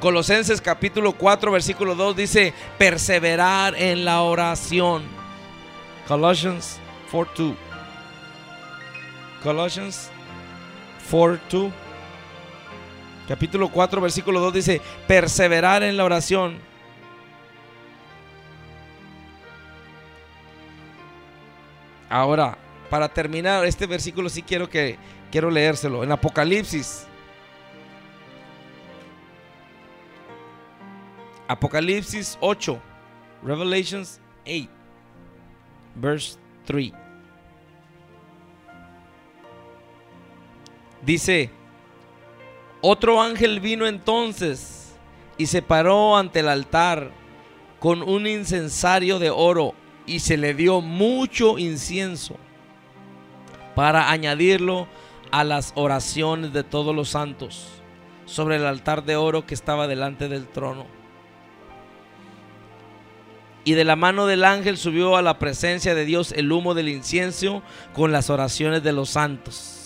Colosenses 0.00 0.62
capítulo 0.62 1.12
4, 1.12 1.52
versículo 1.52 1.94
2 1.94 2.16
dice, 2.16 2.54
perseverar 2.78 3.74
en 3.74 4.06
la 4.06 4.22
oración. 4.22 5.02
Colossians 6.08 6.80
4, 7.12 7.44
2. 7.48 7.56
Colossians 9.42 10.10
4, 11.10 11.38
2. 11.50 11.72
Capítulo 13.28 13.68
4, 13.68 14.00
versículo 14.00 14.40
2 14.40 14.54
dice, 14.54 14.80
perseverar 15.06 15.82
en 15.82 15.98
la 15.98 16.04
oración. 16.04 16.58
Ahora, 22.08 22.56
para 22.88 23.08
terminar, 23.10 23.66
este 23.66 23.86
versículo 23.86 24.30
sí 24.30 24.42
quiero 24.42 24.68
que 24.68 24.98
quiero 25.30 25.50
leérselo. 25.50 26.02
En 26.02 26.10
Apocalipsis. 26.10 27.06
Apocalipsis 31.50 32.38
8. 32.40 32.80
Revelations 33.42 34.20
8. 34.46 34.68
Verse 35.96 36.38
3. 36.64 36.92
Dice, 41.04 41.50
otro 42.80 43.20
ángel 43.20 43.58
vino 43.58 43.88
entonces 43.88 44.94
y 45.38 45.46
se 45.46 45.60
paró 45.60 46.16
ante 46.16 46.38
el 46.38 46.48
altar 46.48 47.10
con 47.80 48.02
un 48.02 48.28
incensario 48.28 49.18
de 49.18 49.30
oro 49.30 49.74
y 50.06 50.20
se 50.20 50.36
le 50.36 50.54
dio 50.54 50.80
mucho 50.80 51.58
incienso 51.58 52.36
para 53.74 54.12
añadirlo 54.12 54.86
a 55.32 55.42
las 55.42 55.72
oraciones 55.74 56.52
de 56.52 56.62
todos 56.62 56.94
los 56.94 57.08
santos 57.08 57.82
sobre 58.24 58.54
el 58.54 58.66
altar 58.66 59.02
de 59.02 59.16
oro 59.16 59.46
que 59.46 59.54
estaba 59.54 59.88
delante 59.88 60.28
del 60.28 60.46
trono. 60.46 60.99
Y 63.64 63.74
de 63.74 63.84
la 63.84 63.96
mano 63.96 64.26
del 64.26 64.44
ángel 64.44 64.78
subió 64.78 65.16
a 65.16 65.22
la 65.22 65.38
presencia 65.38 65.94
de 65.94 66.04
Dios 66.04 66.32
el 66.32 66.50
humo 66.50 66.74
del 66.74 66.88
incienso 66.88 67.62
con 67.92 68.10
las 68.10 68.30
oraciones 68.30 68.82
de 68.82 68.92
los 68.92 69.10
santos. 69.10 69.76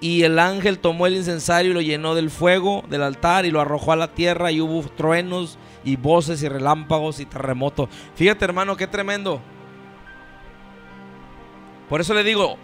Y 0.00 0.24
el 0.24 0.38
ángel 0.40 0.80
tomó 0.80 1.06
el 1.06 1.14
incensario 1.14 1.70
y 1.70 1.74
lo 1.74 1.80
llenó 1.80 2.16
del 2.16 2.28
fuego 2.28 2.82
del 2.88 3.02
altar 3.02 3.46
y 3.46 3.52
lo 3.52 3.60
arrojó 3.60 3.92
a 3.92 3.96
la 3.96 4.12
tierra 4.12 4.50
y 4.50 4.60
hubo 4.60 4.82
truenos 4.82 5.58
y 5.84 5.94
voces 5.94 6.42
y 6.42 6.48
relámpagos 6.48 7.20
y 7.20 7.26
terremotos. 7.26 7.88
Fíjate 8.16 8.44
hermano, 8.44 8.76
qué 8.76 8.88
tremendo. 8.88 9.40
Por 11.88 12.00
eso 12.00 12.14
le 12.14 12.24
digo, 12.24 12.56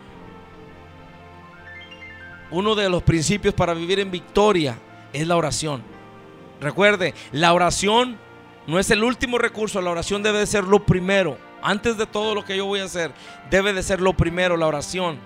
uno 2.50 2.74
de 2.74 2.88
los 2.88 3.02
principios 3.02 3.54
para 3.54 3.74
vivir 3.74 4.00
en 4.00 4.10
victoria 4.10 4.76
es 5.12 5.26
la 5.26 5.36
oración. 5.36 5.97
Recuerde, 6.60 7.14
la 7.32 7.52
oración 7.52 8.18
no 8.66 8.78
es 8.78 8.90
el 8.90 9.02
último 9.02 9.38
recurso, 9.38 9.80
la 9.80 9.90
oración 9.90 10.22
debe 10.22 10.38
de 10.38 10.46
ser 10.46 10.64
lo 10.64 10.84
primero. 10.84 11.38
Antes 11.62 11.96
de 11.96 12.06
todo 12.06 12.34
lo 12.34 12.44
que 12.44 12.56
yo 12.56 12.66
voy 12.66 12.80
a 12.80 12.84
hacer, 12.84 13.12
debe 13.50 13.72
de 13.72 13.82
ser 13.82 14.00
lo 14.00 14.12
primero, 14.12 14.56
la 14.56 14.66
oración. 14.66 15.18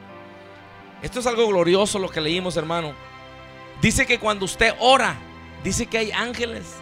Esto 1.02 1.20
es 1.20 1.26
algo 1.26 1.48
glorioso 1.48 1.98
lo 1.98 2.08
que 2.08 2.20
leímos, 2.20 2.56
hermano. 2.56 2.94
Dice 3.80 4.06
que 4.06 4.18
cuando 4.18 4.44
usted 4.44 4.74
ora, 4.78 5.16
dice 5.64 5.86
que 5.86 5.98
hay 5.98 6.12
ángeles. 6.12 6.76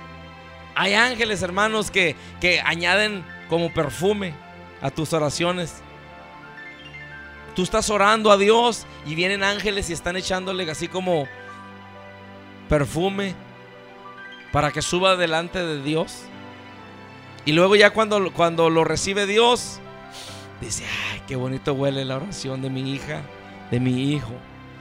Hay 0.75 0.95
ángeles, 0.95 1.43
hermanos, 1.43 1.91
que, 1.91 2.15
que 2.41 2.61
añaden 2.61 3.25
como 3.49 3.73
perfume 3.73 4.35
a 4.83 4.91
tus 4.91 5.13
oraciones. 5.13 5.83
Tú 7.57 7.63
estás 7.63 7.89
orando 7.91 8.31
a 8.31 8.37
Dios 8.37 8.87
y 9.07 9.15
vienen 9.15 9.43
ángeles 9.43 9.91
y 9.91 9.93
están 9.93 10.17
echándole 10.17 10.71
así 10.71 10.89
como 10.89 11.27
perfume 12.69 13.35
para 14.53 14.73
que 14.73 14.83
suba 14.83 15.17
delante 15.17 15.65
de 15.65 15.83
Dios. 15.83 16.23
Y 17.45 17.53
luego 17.53 17.77
ya 17.77 17.91
cuando, 17.91 18.33
cuando 18.33 18.71
lo 18.71 18.85
recibe 18.85 19.27
Dios, 19.27 19.81
dice, 20.61 20.85
ay, 21.13 21.23
qué 21.27 21.37
bonito 21.37 21.73
huele 21.73 22.05
la 22.05 22.17
oración 22.17 22.63
de 22.63 22.71
mi 22.71 22.93
hija, 22.93 23.23
de 23.71 23.81
mi 23.81 24.13
hijo. 24.13 24.33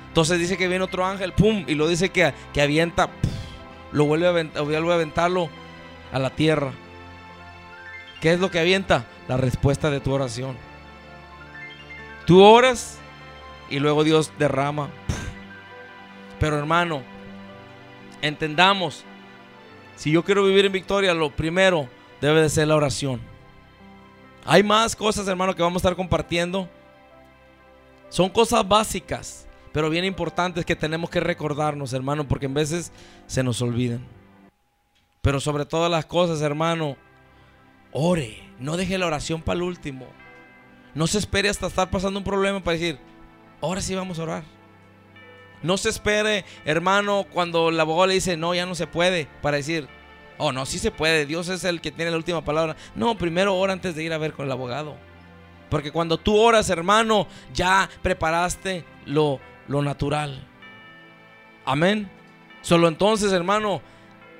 Entonces 0.08 0.40
dice 0.40 0.58
que 0.58 0.68
viene 0.68 0.84
otro 0.84 1.06
ángel, 1.06 1.34
pum, 1.34 1.64
y 1.68 1.76
lo 1.76 1.88
dice 1.88 2.10
que, 2.10 2.34
que 2.54 2.62
avienta, 2.62 3.10
lo 3.92 4.06
vuelve 4.06 4.28
a, 4.28 4.62
vuelve 4.62 4.92
a 4.92 4.96
aventarlo 4.96 5.50
a 6.12 6.20
la 6.20 6.32
tierra. 6.32 6.72
¿Qué 8.22 8.34
es 8.34 8.40
lo 8.40 8.52
que 8.52 8.60
avienta? 8.60 9.06
La 9.28 9.38
respuesta 9.38 9.90
de 9.90 10.00
tu 10.00 10.12
oración. 10.12 10.58
Tú 12.26 12.44
oras 12.44 12.98
y 13.70 13.80
luego 13.80 14.04
Dios 14.04 14.34
derrama. 14.38 14.90
Pero 16.40 16.58
hermano, 16.58 17.02
entendamos, 18.22 19.06
si 20.00 20.12
yo 20.12 20.24
quiero 20.24 20.46
vivir 20.46 20.66
en 20.66 20.72
victoria, 20.72 21.14
lo 21.14 21.30
primero 21.30 21.90
debe 22.22 22.42
de 22.42 22.48
ser 22.48 22.70
la 22.70 22.78
oración. 22.78 23.20
Hay 24.46 24.64
más 24.64 24.96
cosas, 24.96 25.28
hermano, 25.28 25.54
que 25.54 25.62
vamos 25.62 25.84
a 25.84 25.90
estar 25.90 25.98
compartiendo. 25.98 26.70
Son 28.08 28.30
cosas 28.30 28.66
básicas, 28.66 29.46
pero 29.74 29.90
bien 29.90 30.06
importantes 30.06 30.64
que 30.64 30.78
tenemos 30.78 31.10
que 31.10 31.20
recordarnos, 31.20 31.92
hermano, 31.92 32.26
porque 32.26 32.46
en 32.46 32.54
veces 32.54 32.94
se 33.28 33.44
nos 33.44 33.62
olvidan. 33.62 34.00
Pero 35.22 35.42
sobre 35.42 35.66
todas 35.66 35.92
las 35.92 36.06
cosas, 36.06 36.42
hermano, 36.42 36.96
ore. 37.92 38.42
No 38.58 38.78
deje 38.78 38.98
la 38.98 39.08
oración 39.08 39.42
para 39.42 39.58
el 39.58 39.64
último. 39.64 40.08
No 40.96 41.08
se 41.08 41.18
espere 41.18 41.50
hasta 41.50 41.68
estar 41.68 41.90
pasando 41.90 42.20
un 42.20 42.24
problema 42.24 42.64
para 42.64 42.78
decir, 42.78 42.98
ahora 43.60 43.82
sí 43.82 43.96
vamos 43.96 44.18
a 44.18 44.24
orar. 44.24 44.59
No 45.62 45.78
se 45.78 45.90
espere, 45.90 46.46
hermano, 46.66 47.26
cuando 47.32 47.70
el 47.70 47.80
abogado 47.80 48.08
le 48.08 48.14
dice, 48.16 48.38
no, 48.38 48.54
ya 48.54 48.66
no 48.66 48.76
se 48.76 48.88
puede, 48.88 49.28
para 49.42 49.58
decir, 49.58 49.88
oh, 50.38 50.52
no, 50.52 50.66
sí 50.66 50.80
se 50.80 50.92
puede, 50.92 51.26
Dios 51.26 51.50
es 51.50 51.64
el 51.64 51.82
que 51.82 51.92
tiene 51.92 52.12
la 52.12 52.18
última 52.18 52.44
palabra. 52.44 52.76
No, 52.96 53.18
primero 53.18 53.56
ora 53.56 53.74
antes 53.74 53.96
de 53.96 54.04
ir 54.04 54.14
a 54.14 54.18
ver 54.18 54.34
con 54.34 54.46
el 54.46 54.52
abogado. 54.52 54.96
Porque 55.70 55.92
cuando 55.92 56.18
tú 56.18 56.38
oras, 56.38 56.70
hermano, 56.70 57.28
ya 57.54 57.90
preparaste 58.02 58.86
lo, 59.06 59.40
lo 59.68 59.82
natural. 59.82 60.48
Amén. 61.66 62.10
Solo 62.62 62.88
entonces, 62.88 63.32
hermano, 63.32 63.82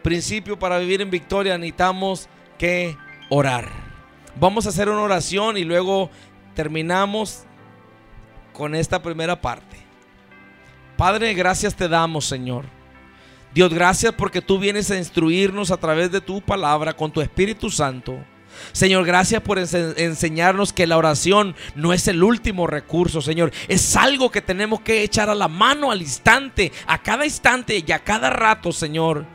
principio 0.02 0.58
para 0.58 0.80
vivir 0.80 1.02
en 1.02 1.12
victoria 1.12 1.58
necesitamos 1.58 2.28
que 2.58 2.98
orar. 3.30 3.70
Vamos 4.40 4.66
a 4.66 4.70
hacer 4.70 4.90
una 4.90 5.02
oración 5.02 5.58
y 5.58 5.64
luego 5.64 6.10
terminamos 6.56 7.44
con 8.54 8.74
esta 8.74 9.02
primera 9.02 9.40
parte. 9.40 9.79
Padre, 11.00 11.34
gracias 11.34 11.76
te 11.76 11.88
damos, 11.88 12.26
Señor. 12.26 12.66
Dios, 13.54 13.74
gracias 13.74 14.14
porque 14.14 14.42
tú 14.42 14.60
vienes 14.60 14.92
a 14.92 14.98
instruirnos 14.98 15.72
a 15.72 15.78
través 15.78 16.12
de 16.12 16.20
tu 16.20 16.42
palabra 16.42 16.94
con 16.94 17.10
tu 17.10 17.22
Espíritu 17.22 17.70
Santo. 17.70 18.18
Señor, 18.74 19.06
gracias 19.06 19.42
por 19.42 19.60
enseñarnos 19.60 20.74
que 20.74 20.86
la 20.86 20.98
oración 20.98 21.56
no 21.74 21.94
es 21.94 22.10
el 22.10 22.22
último 22.22 22.68
recurso, 22.68 23.22
Señor. 23.22 23.54
Es 23.70 23.96
algo 23.96 24.30
que 24.30 24.42
tenemos 24.42 24.82
que 24.82 25.02
echar 25.02 25.30
a 25.30 25.36
la 25.36 25.48
mano 25.48 25.90
al 25.90 26.02
instante, 26.02 26.74
a 26.86 27.02
cada 27.02 27.24
instante 27.24 27.82
y 27.88 27.92
a 27.94 28.00
cada 28.00 28.30
rato, 28.30 28.74
Señor. 28.74 29.26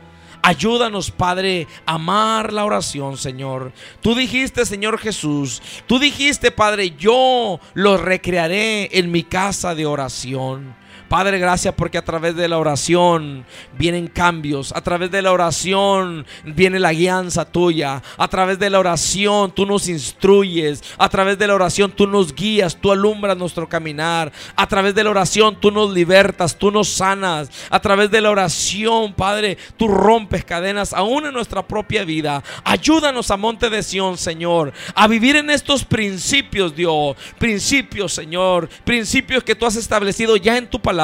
Ayúdanos, 0.43 1.09
Padre, 1.09 1.67
a 1.87 1.93
amar 1.95 2.53
la 2.53 2.65
oración, 2.65 3.17
Señor. 3.17 3.73
Tú 4.01 4.13
dijiste, 4.13 4.67
Señor 4.67 4.99
Jesús, 4.99 5.63
tú 5.87 5.97
dijiste, 5.97 6.51
Padre, 6.51 6.91
yo 6.91 7.59
lo 7.73 7.97
recrearé 7.97 8.99
en 8.99 9.09
mi 9.09 9.23
casa 9.23 9.73
de 9.73 9.87
oración. 9.87 10.84
Padre, 11.07 11.37
gracias 11.37 11.75
porque 11.75 11.99
a 11.99 12.03
través 12.03 12.35
de 12.35 12.47
la 12.47 12.57
oración 12.57 13.45
vienen 13.77 14.07
cambios. 14.07 14.73
A 14.75 14.81
través 14.81 15.11
de 15.11 15.21
la 15.21 15.31
oración 15.31 16.25
viene 16.43 16.79
la 16.79 16.93
guianza 16.93 17.45
tuya. 17.45 18.01
A 18.17 18.27
través 18.27 18.57
de 18.57 18.71
la 18.71 18.79
oración 18.79 19.51
tú 19.51 19.67
nos 19.67 19.87
instruyes. 19.87 20.83
A 20.97 21.07
través 21.07 21.37
de 21.37 21.45
la 21.45 21.53
oración 21.53 21.91
tú 21.91 22.07
nos 22.07 22.33
guías. 22.33 22.75
Tú 22.81 22.91
alumbras 22.91 23.37
nuestro 23.37 23.69
caminar. 23.69 24.31
A 24.55 24.67
través 24.67 24.95
de 24.95 25.03
la 25.03 25.11
oración 25.11 25.59
tú 25.59 25.69
nos 25.69 25.93
libertas. 25.93 26.57
Tú 26.57 26.71
nos 26.71 26.89
sanas. 26.89 27.51
A 27.69 27.79
través 27.79 28.09
de 28.09 28.21
la 28.21 28.31
oración, 28.31 29.13
Padre, 29.13 29.59
tú 29.77 29.87
rompes 29.87 30.43
cadenas 30.43 30.91
aún 30.91 31.27
en 31.27 31.33
nuestra 31.33 31.67
propia 31.67 32.03
vida. 32.03 32.43
Ayúdanos 32.63 33.29
a 33.29 33.37
Monte 33.37 33.69
de 33.69 33.83
Sión, 33.83 34.17
Señor, 34.17 34.73
a 34.95 35.07
vivir 35.07 35.35
en 35.35 35.51
estos 35.51 35.85
principios, 35.85 36.75
Dios. 36.75 37.15
Principios, 37.37 38.11
Señor. 38.11 38.67
Principios 38.83 39.43
que 39.43 39.53
tú 39.53 39.67
has 39.67 39.75
establecido 39.75 40.35
ya 40.37 40.57
en 40.57 40.67
tu 40.67 40.79
palabra 40.79 40.94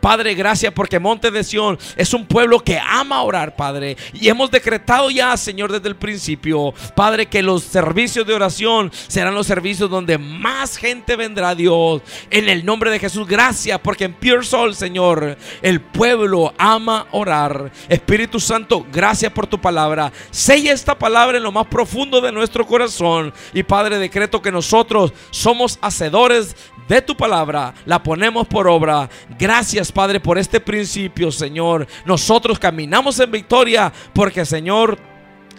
Padre, 0.00 0.34
gracias 0.34 0.72
porque 0.72 0.98
Monte 0.98 1.30
de 1.30 1.44
Sión 1.44 1.78
es 1.96 2.12
un 2.14 2.26
pueblo 2.26 2.60
que 2.60 2.78
ama 2.78 3.22
orar, 3.22 3.56
Padre. 3.56 3.96
Y 4.12 4.28
hemos 4.28 4.50
decretado 4.50 5.10
ya, 5.10 5.36
Señor, 5.36 5.72
desde 5.72 5.88
el 5.88 5.96
principio, 5.96 6.74
Padre, 6.94 7.26
que 7.26 7.42
los 7.42 7.62
servicios 7.62 8.26
de 8.26 8.34
oración 8.34 8.90
serán 9.08 9.34
los 9.34 9.46
servicios 9.46 9.90
donde 9.90 10.18
más 10.18 10.76
gente 10.76 11.16
vendrá 11.16 11.50
a 11.50 11.54
Dios. 11.54 12.02
En 12.30 12.48
el 12.48 12.64
nombre 12.64 12.90
de 12.90 12.98
Jesús, 12.98 13.26
gracias 13.26 13.78
porque 13.80 14.04
en 14.04 14.14
Pure 14.14 14.44
Soul, 14.44 14.74
Señor, 14.74 15.36
el 15.62 15.80
pueblo 15.80 16.52
ama 16.58 17.06
orar. 17.12 17.70
Espíritu 17.88 18.40
Santo, 18.40 18.86
gracias 18.92 19.32
por 19.32 19.46
tu 19.46 19.60
palabra. 19.60 20.12
Sella 20.30 20.72
esta 20.72 20.98
palabra 20.98 21.38
en 21.38 21.44
lo 21.44 21.52
más 21.52 21.66
profundo 21.66 22.20
de 22.20 22.32
nuestro 22.32 22.66
corazón. 22.66 23.32
Y 23.52 23.62
Padre, 23.62 23.98
decreto 23.98 24.42
que 24.42 24.52
nosotros 24.52 25.12
somos 25.30 25.78
hacedores 25.80 26.56
de 26.88 27.00
tu 27.00 27.16
palabra, 27.16 27.72
la 27.86 28.02
ponemos 28.02 28.48
por 28.48 28.66
obra. 28.66 29.08
Gracias, 29.38 29.92
Padre, 29.92 30.20
por 30.20 30.38
este 30.38 30.60
principio, 30.60 31.30
Señor. 31.30 31.86
Nosotros 32.04 32.58
caminamos 32.58 33.18
en 33.20 33.30
victoria 33.30 33.92
porque, 34.12 34.44
Señor, 34.44 34.98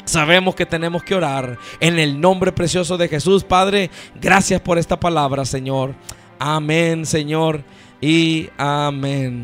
Sabemos 0.04 0.56
que 0.56 0.66
tenemos 0.66 1.04
que 1.04 1.16
orar 1.16 1.58
en 1.80 2.00
el 2.00 2.20
nombre 2.20 2.52
precioso 2.52 2.98
de 2.98 3.08
Jesús, 3.08 3.44
Padre. 3.44 3.92
Gracias 4.20 4.60
por 4.60 4.78
esta 4.78 5.00
palabra, 5.00 5.46
Señor. 5.46 5.94
Amén, 6.40 7.06
Señor. 7.06 7.64
Y 8.02 8.50
amén. 8.58 9.40